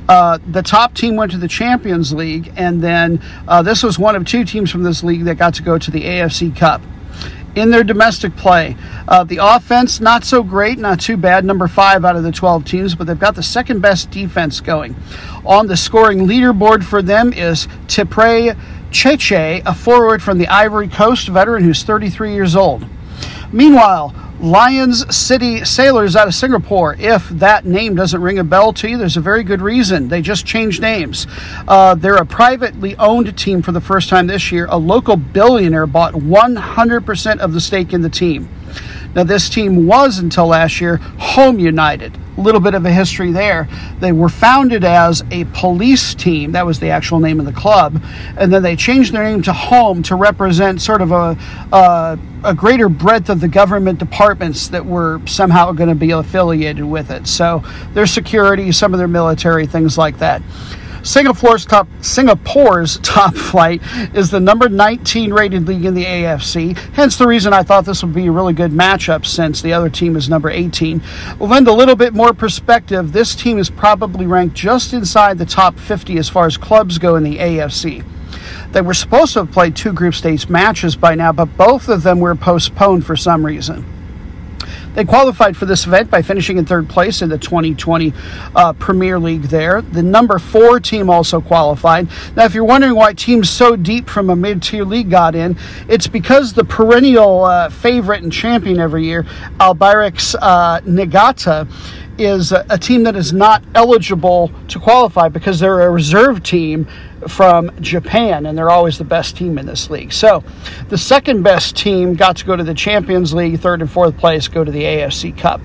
Uh, 0.07 0.39
the 0.47 0.61
top 0.61 0.93
team 0.93 1.15
went 1.15 1.31
to 1.31 1.37
the 1.37 1.47
Champions 1.47 2.13
League, 2.13 2.51
and 2.55 2.81
then 2.81 3.21
uh, 3.47 3.61
this 3.61 3.83
was 3.83 3.97
one 3.97 4.15
of 4.15 4.25
two 4.25 4.43
teams 4.43 4.71
from 4.71 4.83
this 4.83 5.03
league 5.03 5.25
that 5.25 5.35
got 5.35 5.53
to 5.55 5.63
go 5.63 5.77
to 5.77 5.91
the 5.91 6.03
AFC 6.03 6.55
Cup. 6.55 6.81
In 7.53 7.69
their 7.69 7.83
domestic 7.83 8.37
play, 8.37 8.77
uh, 9.09 9.25
the 9.25 9.39
offense 9.41 9.99
not 9.99 10.23
so 10.23 10.41
great, 10.41 10.79
not 10.79 11.01
too 11.01 11.17
bad, 11.17 11.43
number 11.43 11.67
five 11.67 12.05
out 12.05 12.15
of 12.15 12.23
the 12.23 12.31
12 12.31 12.63
teams, 12.63 12.95
but 12.95 13.07
they've 13.07 13.19
got 13.19 13.35
the 13.35 13.43
second 13.43 13.81
best 13.81 14.09
defense 14.09 14.61
going. 14.61 14.95
On 15.45 15.67
the 15.67 15.75
scoring 15.75 16.27
leaderboard 16.27 16.83
for 16.83 17.01
them 17.01 17.33
is 17.33 17.67
Kipre 17.87 18.57
Tchetche, 18.91 19.63
a 19.65 19.73
forward 19.73 20.23
from 20.23 20.37
the 20.37 20.47
Ivory 20.47 20.87
Coast 20.87 21.27
veteran 21.27 21.63
who's 21.63 21.83
33 21.83 22.33
years 22.33 22.55
old. 22.55 22.85
Meanwhile, 23.51 24.13
Lions 24.41 25.15
City 25.15 25.63
Sailors 25.63 26.15
out 26.15 26.27
of 26.27 26.33
Singapore. 26.33 26.95
If 26.97 27.29
that 27.29 27.63
name 27.63 27.93
doesn't 27.93 28.19
ring 28.19 28.39
a 28.39 28.43
bell 28.43 28.73
to 28.73 28.89
you, 28.89 28.97
there's 28.97 29.15
a 29.15 29.21
very 29.21 29.43
good 29.43 29.61
reason. 29.61 30.07
They 30.07 30.23
just 30.23 30.47
changed 30.47 30.81
names. 30.81 31.27
Uh, 31.67 31.93
they're 31.93 32.15
a 32.15 32.25
privately 32.25 32.95
owned 32.97 33.37
team 33.37 33.61
for 33.61 33.71
the 33.71 33.79
first 33.79 34.09
time 34.09 34.25
this 34.25 34.51
year. 34.51 34.65
A 34.69 34.77
local 34.77 35.15
billionaire 35.15 35.85
bought 35.85 36.13
100% 36.13 37.37
of 37.37 37.53
the 37.53 37.61
stake 37.61 37.93
in 37.93 38.01
the 38.01 38.09
team. 38.09 38.49
Now, 39.13 39.23
this 39.23 39.47
team 39.47 39.85
was 39.85 40.17
until 40.17 40.47
last 40.47 40.81
year 40.81 40.97
Home 40.97 41.59
United. 41.59 42.17
Little 42.37 42.61
bit 42.61 42.73
of 42.73 42.85
a 42.85 42.91
history 42.91 43.31
there. 43.31 43.67
They 43.99 44.11
were 44.11 44.29
founded 44.29 44.83
as 44.83 45.23
a 45.31 45.43
police 45.45 46.15
team. 46.15 46.53
That 46.53 46.65
was 46.65 46.79
the 46.79 46.89
actual 46.89 47.19
name 47.19 47.39
of 47.39 47.45
the 47.45 47.51
club. 47.51 48.01
And 48.37 48.53
then 48.53 48.63
they 48.63 48.75
changed 48.75 49.13
their 49.13 49.23
name 49.23 49.41
to 49.43 49.53
Home 49.53 50.01
to 50.03 50.15
represent 50.15 50.81
sort 50.81 51.01
of 51.01 51.11
a, 51.11 51.37
a, 51.73 52.17
a 52.43 52.55
greater 52.55 52.87
breadth 52.89 53.29
of 53.29 53.41
the 53.41 53.47
government 53.47 53.99
departments 53.99 54.69
that 54.69 54.85
were 54.85 55.21
somehow 55.25 55.71
going 55.73 55.89
to 55.89 55.95
be 55.95 56.11
affiliated 56.11 56.85
with 56.85 57.11
it. 57.11 57.27
So 57.27 57.63
their 57.93 58.07
security, 58.07 58.71
some 58.71 58.93
of 58.93 58.97
their 58.97 59.07
military, 59.09 59.67
things 59.67 59.97
like 59.97 60.19
that. 60.19 60.41
Singapore's 61.03 61.65
top 61.65 61.87
Singapore's 62.01 62.97
top 63.03 63.35
flight 63.35 63.81
is 64.13 64.29
the 64.29 64.39
number 64.39 64.69
19 64.69 65.33
rated 65.33 65.67
league 65.67 65.85
in 65.85 65.93
the 65.93 66.05
AFC. 66.05 66.77
Hence 66.93 67.17
the 67.17 67.27
reason 67.27 67.53
I 67.53 67.63
thought 67.63 67.85
this 67.85 68.03
would 68.03 68.13
be 68.13 68.27
a 68.27 68.31
really 68.31 68.53
good 68.53 68.71
matchup 68.71 69.25
since 69.25 69.61
the 69.61 69.73
other 69.73 69.89
team 69.89 70.15
is 70.15 70.29
number 70.29 70.49
18. 70.49 71.01
We'll 71.39 71.49
lend 71.49 71.67
a 71.67 71.73
little 71.73 71.95
bit 71.95 72.13
more 72.13 72.33
perspective. 72.33 73.11
This 73.11 73.35
team 73.35 73.57
is 73.57 73.69
probably 73.69 74.27
ranked 74.27 74.55
just 74.55 74.93
inside 74.93 75.37
the 75.37 75.45
top 75.45 75.79
50 75.79 76.17
as 76.17 76.29
far 76.29 76.45
as 76.45 76.57
clubs 76.57 76.97
go 76.97 77.15
in 77.15 77.23
the 77.23 77.37
AFC. 77.37 78.05
They 78.71 78.81
were 78.81 78.93
supposed 78.93 79.33
to 79.33 79.39
have 79.39 79.51
played 79.51 79.75
two 79.75 79.93
group 79.93 80.13
stage 80.13 80.47
matches 80.49 80.95
by 80.95 81.15
now, 81.15 81.31
but 81.31 81.57
both 81.57 81.89
of 81.89 82.03
them 82.03 82.19
were 82.19 82.35
postponed 82.35 83.05
for 83.05 83.15
some 83.15 83.45
reason. 83.45 84.00
They 84.93 85.05
qualified 85.05 85.55
for 85.55 85.65
this 85.65 85.85
event 85.87 86.09
by 86.09 86.21
finishing 86.21 86.57
in 86.57 86.65
third 86.65 86.89
place 86.89 87.21
in 87.21 87.29
the 87.29 87.37
2020 87.37 88.13
uh, 88.55 88.73
Premier 88.73 89.19
League 89.19 89.43
there. 89.43 89.81
The 89.81 90.03
number 90.03 90.37
four 90.37 90.79
team 90.79 91.09
also 91.09 91.39
qualified. 91.39 92.09
Now, 92.35 92.45
if 92.45 92.53
you're 92.53 92.65
wondering 92.65 92.95
why 92.95 93.13
teams 93.13 93.49
so 93.49 93.75
deep 93.75 94.09
from 94.09 94.29
a 94.29 94.35
mid 94.35 94.61
tier 94.61 94.83
league 94.83 95.09
got 95.09 95.35
in, 95.35 95.57
it's 95.87 96.07
because 96.07 96.53
the 96.53 96.65
perennial 96.65 97.45
uh, 97.45 97.69
favorite 97.69 98.23
and 98.23 98.31
champion 98.31 98.79
every 98.79 99.05
year, 99.05 99.23
Albirex 99.59 100.35
uh, 100.41 100.81
Niigata, 100.85 101.67
is 102.17 102.51
a, 102.51 102.65
a 102.69 102.77
team 102.77 103.03
that 103.03 103.15
is 103.15 103.33
not 103.33 103.63
eligible 103.75 104.51
to 104.67 104.79
qualify 104.79 105.27
because 105.29 105.59
they're 105.59 105.81
a 105.81 105.89
reserve 105.89 106.43
team 106.43 106.87
from 107.27 107.71
Japan, 107.81 108.45
and 108.45 108.57
they're 108.57 108.69
always 108.69 108.97
the 108.97 109.03
best 109.03 109.37
team 109.37 109.57
in 109.57 109.65
this 109.65 109.89
league. 109.89 110.13
So, 110.13 110.43
the 110.89 110.97
second 110.97 111.43
best 111.43 111.75
team 111.75 112.15
got 112.15 112.37
to 112.37 112.45
go 112.45 112.55
to 112.55 112.63
the 112.63 112.73
Champions 112.73 113.33
League, 113.33 113.59
third 113.59 113.81
and 113.81 113.91
fourth 113.91 114.17
place 114.17 114.47
go 114.47 114.63
to 114.63 114.71
the 114.71 114.83
AFC 114.83 115.37
Cup. 115.37 115.61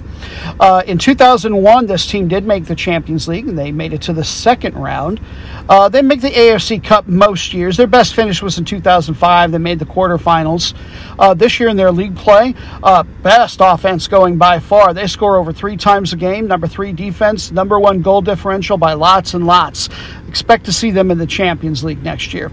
Uh, 0.58 0.82
in 0.86 0.98
2001, 0.98 1.86
this 1.86 2.06
team 2.06 2.28
did 2.28 2.46
make 2.46 2.64
the 2.66 2.74
Champions 2.74 3.28
League, 3.28 3.48
and 3.48 3.58
they 3.58 3.72
made 3.72 3.92
it 3.92 4.02
to 4.02 4.12
the 4.12 4.24
second 4.24 4.74
round. 4.74 5.20
Uh, 5.68 5.88
they 5.88 6.02
make 6.02 6.20
the 6.20 6.30
AFC 6.30 6.82
Cup 6.82 7.06
most 7.06 7.52
years. 7.52 7.76
Their 7.76 7.86
best 7.86 8.14
finish 8.14 8.40
was 8.42 8.58
in 8.58 8.64
2005. 8.64 9.52
They 9.52 9.58
made 9.58 9.78
the 9.78 9.84
quarterfinals. 9.84 10.74
Uh, 11.18 11.34
this 11.34 11.58
year 11.58 11.68
in 11.68 11.76
their 11.76 11.90
league 11.90 12.16
play, 12.16 12.54
uh, 12.82 13.02
best 13.22 13.58
offense 13.60 14.06
going 14.08 14.38
by 14.38 14.58
far. 14.58 14.94
They 14.94 15.06
score 15.06 15.36
over 15.36 15.52
three 15.52 15.76
times 15.76 16.12
a 16.12 16.16
game. 16.16 16.46
Number 16.46 16.66
three 16.66 16.92
defense, 16.92 17.50
number 17.50 17.78
one 17.80 18.02
goal 18.02 18.22
differential 18.22 18.76
by 18.76 18.92
lots 18.92 19.34
and 19.34 19.46
lots. 19.46 19.88
Expect 20.28 20.64
to 20.66 20.72
see 20.72 20.90
them 20.90 21.10
in 21.10 21.18
the 21.18 21.26
Champions 21.26 21.84
League 21.84 22.02
next 22.02 22.34
year. 22.34 22.50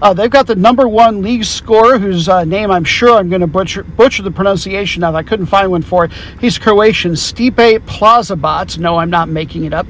Uh, 0.00 0.12
they've 0.14 0.30
got 0.30 0.46
the 0.46 0.54
number 0.54 0.86
one 0.86 1.22
league 1.22 1.44
scorer, 1.44 1.98
whose 1.98 2.28
uh, 2.28 2.44
name 2.44 2.70
I'm 2.70 2.84
sure 2.84 3.16
I'm 3.16 3.28
going 3.28 3.40
to 3.40 3.46
butcher, 3.46 3.82
butcher 3.82 4.22
the 4.22 4.30
pronunciation 4.30 5.02
of. 5.02 5.14
I 5.14 5.22
couldn't 5.22 5.46
find 5.46 5.70
one 5.70 5.82
for 5.82 6.04
it. 6.04 6.12
He's 6.40 6.58
Croatian, 6.58 7.12
Stipe 7.12 7.80
Plazibat. 7.80 8.78
No, 8.78 8.96
I'm 8.96 9.10
not 9.10 9.28
making 9.28 9.64
it 9.64 9.72
up. 9.72 9.86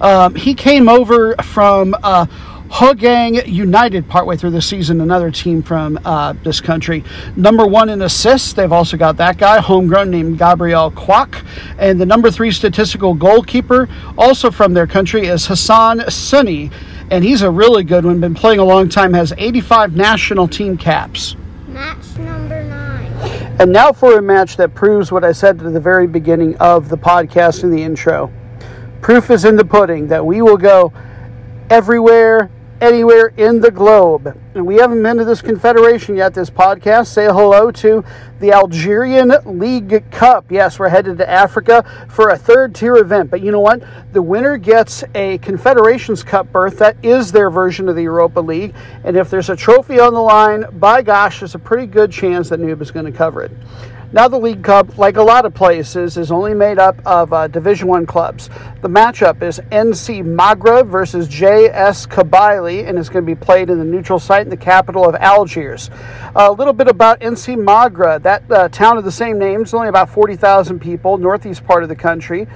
Um, 0.00 0.34
he 0.34 0.54
came 0.54 0.88
over 0.88 1.34
from 1.42 1.96
uh, 2.02 2.26
Hougang 2.70 3.46
United 3.46 4.06
partway 4.08 4.36
through 4.36 4.50
the 4.50 4.60
season, 4.60 5.00
another 5.00 5.30
team 5.30 5.62
from 5.62 5.98
uh, 6.04 6.34
this 6.44 6.60
country. 6.60 7.02
Number 7.34 7.66
one 7.66 7.88
in 7.88 8.02
assists, 8.02 8.52
they've 8.52 8.72
also 8.72 8.96
got 8.96 9.16
that 9.16 9.38
guy, 9.38 9.58
homegrown 9.58 10.10
named 10.10 10.38
Gabriel 10.38 10.90
Quak. 10.90 11.44
And 11.78 11.98
the 11.98 12.04
number 12.04 12.30
three 12.30 12.50
statistical 12.50 13.14
goalkeeper, 13.14 13.88
also 14.18 14.50
from 14.50 14.74
their 14.74 14.86
country, 14.86 15.26
is 15.26 15.46
Hassan 15.46 16.10
Sunny. 16.10 16.70
And 17.10 17.24
he's 17.24 17.40
a 17.40 17.50
really 17.50 17.84
good 17.84 18.04
one, 18.04 18.20
been 18.20 18.34
playing 18.34 18.58
a 18.58 18.64
long 18.64 18.88
time, 18.90 19.14
has 19.14 19.32
85 19.38 19.96
national 19.96 20.46
team 20.46 20.76
caps. 20.76 21.36
Match 21.68 22.16
number 22.18 22.62
nine. 22.64 23.12
And 23.58 23.72
now 23.72 23.92
for 23.92 24.18
a 24.18 24.22
match 24.22 24.58
that 24.58 24.74
proves 24.74 25.10
what 25.10 25.24
I 25.24 25.32
said 25.32 25.62
at 25.62 25.72
the 25.72 25.80
very 25.80 26.06
beginning 26.06 26.54
of 26.58 26.90
the 26.90 26.98
podcast 26.98 27.64
in 27.64 27.70
the 27.70 27.82
intro. 27.82 28.30
Proof 29.00 29.30
is 29.30 29.46
in 29.46 29.56
the 29.56 29.64
pudding 29.64 30.06
that 30.08 30.24
we 30.24 30.42
will 30.42 30.58
go 30.58 30.92
everywhere 31.70 32.50
anywhere 32.80 33.32
in 33.36 33.60
the 33.60 33.70
globe. 33.70 34.38
And 34.54 34.66
we 34.66 34.76
haven't 34.76 35.02
been 35.02 35.16
to 35.18 35.24
this 35.24 35.42
confederation 35.42 36.16
yet, 36.16 36.34
this 36.34 36.50
podcast. 36.50 37.08
Say 37.08 37.26
hello 37.26 37.70
to 37.72 38.04
the 38.40 38.52
Algerian 38.52 39.32
League 39.44 40.10
Cup. 40.10 40.50
Yes, 40.50 40.78
we're 40.78 40.88
headed 40.88 41.18
to 41.18 41.28
Africa 41.28 41.84
for 42.08 42.30
a 42.30 42.38
third 42.38 42.74
tier 42.74 42.96
event. 42.96 43.30
But 43.30 43.40
you 43.40 43.50
know 43.50 43.60
what? 43.60 43.82
The 44.12 44.22
winner 44.22 44.56
gets 44.56 45.04
a 45.14 45.38
Confederations 45.38 46.22
Cup 46.22 46.50
berth. 46.52 46.78
That 46.78 46.96
is 47.04 47.32
their 47.32 47.50
version 47.50 47.88
of 47.88 47.96
the 47.96 48.02
Europa 48.02 48.40
League. 48.40 48.74
And 49.04 49.16
if 49.16 49.30
there's 49.30 49.50
a 49.50 49.56
trophy 49.56 50.00
on 50.00 50.14
the 50.14 50.20
line, 50.20 50.64
by 50.78 51.02
gosh, 51.02 51.40
there's 51.40 51.54
a 51.54 51.58
pretty 51.58 51.86
good 51.86 52.12
chance 52.12 52.48
that 52.50 52.60
Noob 52.60 52.80
is 52.80 52.90
going 52.90 53.06
to 53.06 53.12
cover 53.12 53.42
it. 53.42 53.52
Now 54.10 54.26
the 54.26 54.38
League 54.38 54.64
Cup, 54.64 54.96
like 54.96 55.18
a 55.18 55.22
lot 55.22 55.44
of 55.44 55.52
places, 55.52 56.16
is 56.16 56.32
only 56.32 56.54
made 56.54 56.78
up 56.78 56.98
of 57.04 57.30
uh, 57.30 57.46
Division 57.46 57.88
One 57.88 58.06
clubs. 58.06 58.48
The 58.80 58.88
matchup 58.88 59.42
is 59.42 59.60
NC 59.70 60.24
Magra 60.24 60.82
versus 60.82 61.28
JS 61.28 62.08
Kabylie, 62.08 62.88
and 62.88 62.98
it's 62.98 63.10
going 63.10 63.22
to 63.22 63.26
be 63.26 63.38
played 63.38 63.68
in 63.68 63.78
the 63.78 63.84
neutral 63.84 64.18
site 64.18 64.44
in 64.44 64.48
the 64.48 64.56
capital 64.56 65.06
of 65.06 65.14
Algiers. 65.16 65.90
a 66.34 66.50
little 66.50 66.72
bit 66.72 66.88
about 66.88 67.20
NC 67.20 67.62
Magra. 67.62 68.18
That 68.18 68.50
uh, 68.50 68.70
town 68.70 68.96
of 68.96 69.04
the 69.04 69.12
same 69.12 69.38
name 69.38 69.64
is 69.64 69.74
only 69.74 69.88
about 69.88 70.08
40,000 70.08 70.80
people, 70.80 71.18
northeast 71.18 71.66
part 71.66 71.82
of 71.82 71.90
the 71.90 71.96
country. 71.96 72.48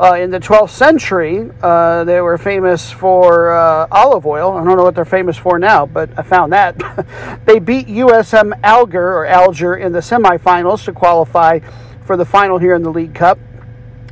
Uh, 0.00 0.14
in 0.14 0.30
the 0.30 0.40
12th 0.40 0.70
century, 0.70 1.50
uh, 1.62 2.04
they 2.04 2.22
were 2.22 2.38
famous 2.38 2.90
for 2.90 3.52
uh, 3.52 3.86
olive 3.92 4.24
oil. 4.24 4.52
I 4.52 4.64
don't 4.64 4.78
know 4.78 4.82
what 4.82 4.94
they're 4.94 5.04
famous 5.04 5.36
for 5.36 5.58
now, 5.58 5.84
but 5.84 6.08
I 6.18 6.22
found 6.22 6.54
that. 6.54 6.74
they 7.44 7.58
beat 7.58 7.86
USM 7.86 8.58
Alger 8.62 9.06
or 9.18 9.26
Alger 9.26 9.76
in 9.76 9.92
the 9.92 9.98
semifinals 9.98 10.86
to 10.86 10.94
qualify 10.94 11.58
for 12.06 12.16
the 12.16 12.24
final 12.24 12.56
here 12.56 12.74
in 12.74 12.82
the 12.82 12.90
League 12.90 13.14
Cup. 13.14 13.38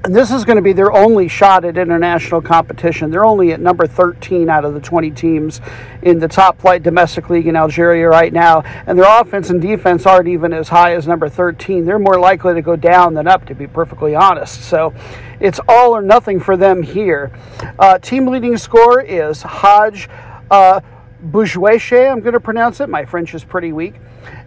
This 0.05 0.31
is 0.31 0.45
going 0.45 0.57
to 0.57 0.63
be 0.63 0.73
their 0.73 0.93
only 0.93 1.27
shot 1.27 1.65
at 1.65 1.77
international 1.77 2.41
competition. 2.41 3.11
They're 3.11 3.25
only 3.25 3.53
at 3.53 3.61
number 3.61 3.87
13 3.87 4.49
out 4.49 4.65
of 4.65 4.73
the 4.73 4.81
20 4.81 5.11
teams 5.11 5.61
in 6.03 6.21
the 6.21 6.29
top 6.29 6.61
flight 6.61 6.85
domestic 6.85 7.29
league 7.29 7.49
in 7.49 7.57
Algeria 7.57 8.09
right 8.09 8.33
now. 8.33 8.63
And 8.87 8.97
their 8.97 9.21
offense 9.21 9.51
and 9.51 9.61
defense 9.61 10.07
aren't 10.07 10.29
even 10.29 10.53
as 10.53 10.69
high 10.69 10.95
as 10.95 11.09
number 11.09 11.29
13. 11.29 11.85
They're 11.85 11.99
more 11.99 12.19
likely 12.19 12.55
to 12.55 12.63
go 12.63 12.77
down 12.77 13.15
than 13.15 13.27
up, 13.27 13.45
to 13.47 13.57
be 13.57 13.67
perfectly 13.67 14.15
honest. 14.15 14.63
So 14.63 14.95
it's 15.41 15.59
all 15.69 15.97
or 15.97 16.03
nothing 16.03 16.39
for 16.39 16.57
them 16.57 16.83
here. 16.83 17.33
Uh, 17.79 17.99
team 17.99 18.29
leading 18.29 18.57
score 18.57 19.01
is 19.01 19.43
Hodge. 19.43 20.09
Uh, 20.49 20.81
Bourgeois, 21.21 21.79
I'm 21.93 22.21
going 22.21 22.35
to 22.35 22.41
pronounce 22.41 22.81
it. 22.81 22.89
My 22.89 23.05
French 23.05 23.35
is 23.35 23.43
pretty 23.43 23.73
weak. 23.73 23.95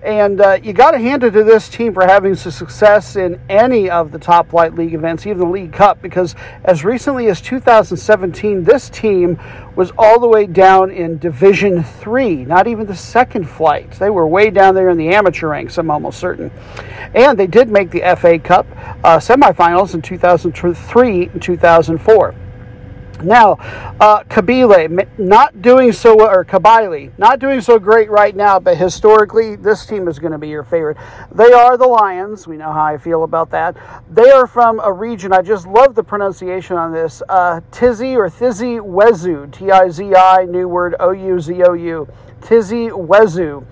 And 0.04 0.42
uh, 0.42 0.60
you 0.64 0.74
got 0.74 0.92
to 0.92 0.98
hand 0.98 1.24
it 1.24 1.32
to 1.32 1.44
this 1.44 1.70
team 1.70 1.94
for 1.94 2.06
having 2.06 2.34
some 2.36 2.52
success 2.52 3.16
in 3.16 3.40
any 3.50 3.90
of 3.90 4.12
the 4.12 4.20
top 4.20 4.50
flight 4.50 4.74
league 4.74 4.94
events, 4.94 5.26
even 5.26 5.40
the 5.40 5.46
League 5.46 5.74
Cup, 5.74 6.02
because 6.02 6.36
as 6.64 6.84
recently 6.84 7.28
as 7.28 7.42
2017, 7.42 8.64
this 8.64 8.90
team 8.90 9.40
was 9.76 9.92
all 9.98 10.20
the 10.20 10.28
way 10.28 10.46
down 10.46 10.92
in 10.92 11.18
Division 11.18 11.84
Three, 11.84 12.46
not 12.46 12.68
even 12.68 12.88
the 12.88 12.96
second 12.96 13.50
flight. 13.50 13.92
They 13.92 14.10
were 14.10 14.28
way 14.28 14.50
down 14.50 14.76
there 14.76 14.90
in 14.90 14.98
the 14.98 15.10
amateur 15.10 15.50
ranks, 15.50 15.78
I'm 15.78 15.92
almost 15.92 16.20
certain. 16.20 16.52
And 17.14 17.38
they 17.38 17.48
did 17.48 17.70
make 17.70 17.92
the 17.92 18.02
FA 18.18 18.40
Cup 18.40 18.66
uh, 19.04 19.18
semifinals 19.18 19.94
in 19.94 20.02
2003 20.02 21.28
and 21.28 21.42
2004. 21.42 22.36
Now, 23.24 23.54
uh, 24.00 24.24
Kabile 24.24 25.08
not 25.20 25.62
doing 25.62 25.92
so 25.92 26.16
well 26.16 26.30
or 26.30 26.44
Kabile 26.44 27.18
not 27.18 27.40
doing 27.40 27.62
so 27.62 27.78
great 27.78 28.10
right 28.10 28.36
now, 28.36 28.60
but 28.60 28.78
historically, 28.78 29.56
this 29.56 29.86
team 29.86 30.08
is 30.08 30.20
going 30.20 30.32
to 30.32 30.38
be 30.38 30.50
your 30.50 30.64
favorite. 30.64 30.98
They 31.34 31.52
are 31.52 31.78
the 31.78 31.88
Lions. 31.88 32.48
We 32.48 32.58
know 32.58 32.72
how 32.72 32.84
I 32.84 32.98
feel 32.98 33.24
about 33.24 33.50
that. 33.52 33.78
They 34.10 34.30
are 34.32 34.48
from 34.48 34.80
a 34.80 34.92
region. 34.92 35.34
I 35.34 35.42
just 35.42 35.68
love 35.68 35.96
the 35.96 36.04
pronunciation 36.04 36.78
on 36.78 36.92
this. 36.92 37.22
Uh, 37.30 37.62
Tizi 37.72 38.16
or 38.16 38.30
Thizi 38.30 38.80
Wezu, 38.80 39.52
T-I-Z-I, 39.52 40.46
new 40.46 40.68
word 40.68 40.96
O-U-Z-O-U, 41.00 42.08
Tizi 42.42 42.90
Wezu. 42.90 43.66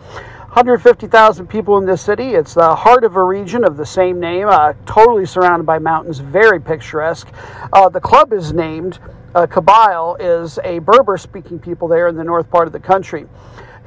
150,000 0.50 1.46
people 1.46 1.78
in 1.78 1.86
this 1.86 2.02
city. 2.02 2.30
It's 2.34 2.56
the 2.56 2.76
heart 2.76 3.04
of 3.04 3.16
a 3.16 3.24
region 3.24 3.64
of 3.64 3.78
the 3.78 3.86
same 3.86 4.20
name, 4.20 4.48
uh, 4.48 4.74
totally 4.88 5.28
surrounded 5.28 5.66
by 5.66 5.78
mountains, 5.78 6.18
very 6.18 6.60
picturesque. 6.60 7.32
Uh, 7.72 7.88
the 7.88 8.00
club 8.00 8.34
is 8.34 8.52
named 8.52 8.98
uh, 9.36 9.48
Kabyle 9.48 10.18
is 10.20 10.60
a 10.64 10.80
Berber 10.80 11.18
speaking 11.18 11.60
people 11.60 11.88
there 11.88 12.08
in 12.08 12.16
the 12.16 12.24
north 12.24 12.50
part 12.50 12.68
of 12.68 12.74
the 12.74 12.80
country. 12.80 13.26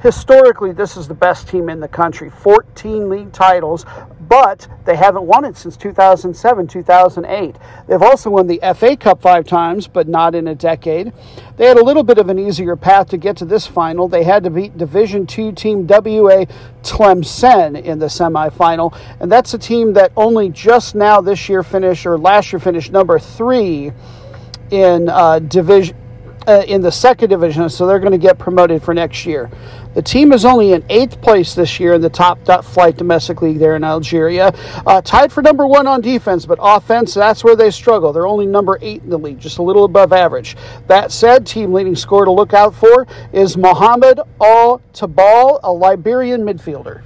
Historically, 0.03 0.73
this 0.73 0.97
is 0.97 1.07
the 1.07 1.13
best 1.13 1.47
team 1.47 1.69
in 1.69 1.79
the 1.79 1.87
country 1.87 2.29
14 2.29 3.07
league 3.07 3.31
titles, 3.31 3.85
but 4.27 4.67
they 4.83 4.97
haven't 4.97 5.23
won 5.23 5.45
it 5.45 5.55
since 5.55 5.77
2007, 5.77 6.67
2008. 6.67 7.55
They've 7.87 8.01
also 8.01 8.29
won 8.29 8.47
the 8.47 8.59
FA 8.75 8.97
Cup 8.97 9.21
five 9.21 9.45
times, 9.45 9.87
but 9.87 10.09
not 10.09 10.35
in 10.35 10.49
a 10.49 10.55
decade. 10.55 11.13
They 11.55 11.67
had 11.67 11.77
a 11.77 11.83
little 11.83 12.03
bit 12.03 12.17
of 12.17 12.27
an 12.27 12.37
easier 12.37 12.75
path 12.75 13.07
to 13.11 13.17
get 13.17 13.37
to 13.37 13.45
this 13.45 13.65
final. 13.65 14.09
They 14.09 14.25
had 14.25 14.43
to 14.43 14.49
beat 14.49 14.77
Division 14.77 15.25
II 15.25 15.53
team 15.53 15.87
WA 15.87 16.45
Tlemcen 16.81 17.81
in 17.81 17.99
the 17.99 18.07
semifinal, 18.07 18.97
and 19.21 19.31
that's 19.31 19.53
a 19.53 19.57
team 19.57 19.93
that 19.93 20.11
only 20.17 20.49
just 20.49 20.95
now 20.95 21.21
this 21.21 21.47
year 21.47 21.63
finished, 21.63 22.05
or 22.05 22.17
last 22.17 22.51
year 22.51 22.59
finished 22.59 22.91
number 22.91 23.19
three 23.19 23.93
in 24.73 25.07
uh, 25.07 25.37
division 25.37 25.95
uh, 26.47 26.63
in 26.67 26.81
the 26.81 26.91
second 26.91 27.29
division, 27.29 27.69
so 27.69 27.87
they're 27.87 27.99
going 27.99 28.11
to 28.11 28.17
get 28.17 28.37
promoted 28.37 28.83
for 28.83 28.93
next 28.93 29.25
year. 29.25 29.49
The 29.93 30.01
team 30.01 30.33
is 30.33 30.43
only 30.43 30.73
in 30.73 30.83
eighth 30.89 31.21
place 31.21 31.53
this 31.53 31.79
year 31.79 31.93
in 31.93 32.01
the 32.01 32.09
top 32.09 32.43
flight 32.65 32.97
domestic 32.97 33.41
league 33.41 33.59
there 33.59 33.75
in 33.75 33.83
Algeria. 33.83 34.51
Uh, 34.85 35.01
tied 35.01 35.31
for 35.31 35.41
number 35.41 35.67
one 35.67 35.87
on 35.87 36.01
defense, 36.01 36.45
but 36.45 36.57
offense, 36.61 37.13
that's 37.13 37.43
where 37.43 37.55
they 37.55 37.69
struggle. 37.71 38.11
They're 38.11 38.27
only 38.27 38.45
number 38.47 38.77
eight 38.81 39.03
in 39.03 39.09
the 39.09 39.19
league, 39.19 39.39
just 39.39 39.59
a 39.59 39.63
little 39.63 39.85
above 39.85 40.11
average. 40.11 40.57
That 40.87 41.11
said, 41.11 41.45
team 41.45 41.71
leading 41.71 41.95
scorer 41.95 42.25
to 42.25 42.31
look 42.31 42.53
out 42.53 42.73
for 42.75 43.07
is 43.31 43.55
Mohamed 43.55 44.19
Al 44.41 44.81
Tabal, 44.93 45.59
a 45.63 45.71
Liberian 45.71 46.41
midfielder. 46.41 47.03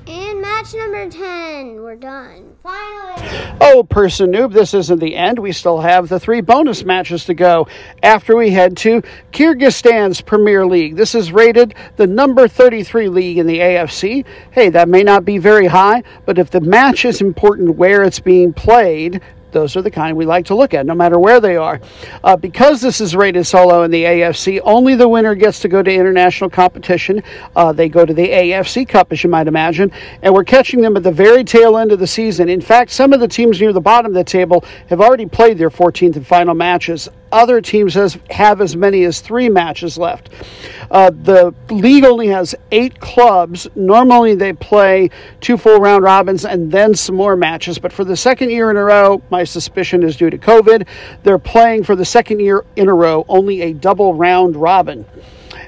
Match 0.57 0.73
number 0.73 1.07
10, 1.07 1.83
we're 1.83 1.95
done. 1.95 2.55
Finally. 2.63 3.57
Oh, 3.61 3.83
person 3.83 4.31
noob, 4.31 4.53
this 4.53 4.73
isn't 4.73 4.97
the 4.97 5.15
end. 5.15 5.37
We 5.37 5.51
still 5.51 5.79
have 5.79 6.09
the 6.09 6.19
three 6.19 6.41
bonus 6.41 6.83
matches 6.83 7.25
to 7.25 7.35
go 7.35 7.67
after 8.01 8.35
we 8.35 8.49
head 8.49 8.75
to 8.77 9.03
Kyrgyzstan's 9.31 10.19
Premier 10.19 10.65
League. 10.65 10.95
This 10.95 11.13
is 11.13 11.31
rated 11.31 11.75
the 11.97 12.07
number 12.07 12.47
33 12.47 13.07
league 13.07 13.37
in 13.37 13.45
the 13.45 13.59
AFC. 13.59 14.25
Hey, 14.49 14.69
that 14.69 14.89
may 14.89 15.03
not 15.03 15.25
be 15.25 15.37
very 15.37 15.67
high, 15.67 16.01
but 16.25 16.39
if 16.39 16.49
the 16.49 16.61
match 16.61 17.05
is 17.05 17.21
important 17.21 17.75
where 17.75 18.01
it's 18.01 18.19
being 18.19 18.51
played, 18.51 19.21
those 19.51 19.75
are 19.75 19.81
the 19.81 19.91
kind 19.91 20.15
we 20.17 20.25
like 20.25 20.45
to 20.47 20.55
look 20.55 20.73
at, 20.73 20.85
no 20.85 20.93
matter 20.93 21.19
where 21.19 21.39
they 21.39 21.57
are. 21.57 21.79
Uh, 22.23 22.35
because 22.35 22.81
this 22.81 23.01
is 23.01 23.15
rated 23.15 23.45
solo 23.45 23.83
in 23.83 23.91
the 23.91 24.03
AFC, 24.03 24.59
only 24.63 24.95
the 24.95 25.07
winner 25.07 25.35
gets 25.35 25.59
to 25.61 25.67
go 25.67 25.81
to 25.81 25.93
international 25.93 26.49
competition. 26.49 27.23
Uh, 27.55 27.71
they 27.71 27.89
go 27.89 28.05
to 28.05 28.13
the 28.13 28.27
AFC 28.27 28.87
Cup, 28.87 29.11
as 29.11 29.23
you 29.23 29.29
might 29.29 29.47
imagine, 29.47 29.91
and 30.21 30.33
we're 30.33 30.43
catching 30.43 30.81
them 30.81 30.97
at 30.97 31.03
the 31.03 31.11
very 31.11 31.43
tail 31.43 31.77
end 31.77 31.91
of 31.91 31.99
the 31.99 32.07
season. 32.07 32.49
In 32.49 32.61
fact, 32.61 32.91
some 32.91 33.13
of 33.13 33.19
the 33.19 33.27
teams 33.27 33.59
near 33.59 33.73
the 33.73 33.81
bottom 33.81 34.11
of 34.11 34.15
the 34.15 34.23
table 34.23 34.63
have 34.89 35.01
already 35.01 35.25
played 35.25 35.57
their 35.57 35.69
14th 35.69 36.15
and 36.15 36.27
final 36.27 36.53
matches 36.53 37.09
other 37.31 37.61
teams 37.61 37.93
has, 37.93 38.17
have 38.29 38.61
as 38.61 38.75
many 38.75 39.03
as 39.03 39.21
three 39.21 39.49
matches 39.49 39.97
left. 39.97 40.29
Uh, 40.89 41.09
the 41.09 41.53
league 41.69 42.05
only 42.05 42.27
has 42.27 42.55
eight 42.71 42.99
clubs. 42.99 43.67
Normally, 43.75 44.35
they 44.35 44.53
play 44.53 45.09
two 45.41 45.57
full 45.57 45.79
round 45.79 46.03
robins 46.03 46.45
and 46.45 46.71
then 46.71 46.95
some 46.95 47.15
more 47.15 47.35
matches. 47.35 47.77
But 47.79 47.91
for 47.91 48.03
the 48.03 48.15
second 48.15 48.49
year 48.49 48.71
in 48.71 48.77
a 48.77 48.83
row, 48.83 49.21
my 49.29 49.43
suspicion 49.43 50.03
is 50.03 50.15
due 50.15 50.29
to 50.29 50.37
COVID. 50.37 50.87
They're 51.23 51.39
playing 51.39 51.83
for 51.83 51.95
the 51.95 52.05
second 52.05 52.39
year 52.39 52.63
in 52.75 52.87
a 52.87 52.93
row 52.93 53.25
only 53.27 53.61
a 53.63 53.73
double 53.73 54.13
round 54.13 54.55
robin. 54.55 55.05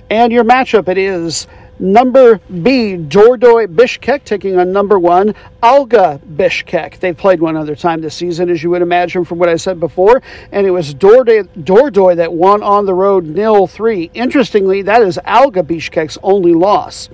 And 0.10 0.32
your 0.32 0.44
matchup 0.44 0.88
it 0.88 0.98
is 0.98 1.48
Number 1.80 2.40
B, 2.40 2.98
Dordoy 2.98 3.68
Bishkek 3.68 4.26
taking 4.26 4.60
on 4.60 4.74
number 4.74 5.00
one, 5.00 5.34
Alga 5.64 6.20
Bishkek. 6.36 7.00
They've 7.00 7.16
played 7.16 7.40
one 7.40 7.56
other 7.56 7.76
time 7.76 8.02
this 8.02 8.16
season, 8.16 8.50
as 8.50 8.62
you 8.62 8.70
would 8.72 8.82
imagine 8.82 9.24
from 9.24 9.40
what 9.40 9.48
I 9.48 9.56
said 9.56 9.80
before, 9.80 10.22
and 10.52 10.68
it 10.68 10.72
was 10.72 10.94
Dordoy, 10.94 11.48
Dordoy 11.64 12.18
that 12.18 12.34
won 12.34 12.62
on 12.64 12.86
the 12.86 12.94
road 12.94 13.26
nil 13.26 13.66
3. 13.66 14.12
Interestingly, 14.14 14.82
that 14.82 15.02
is 15.02 15.18
Alga 15.24 15.64
Bishkek's 15.64 16.18
only 16.22 16.54
loss. 16.54 17.10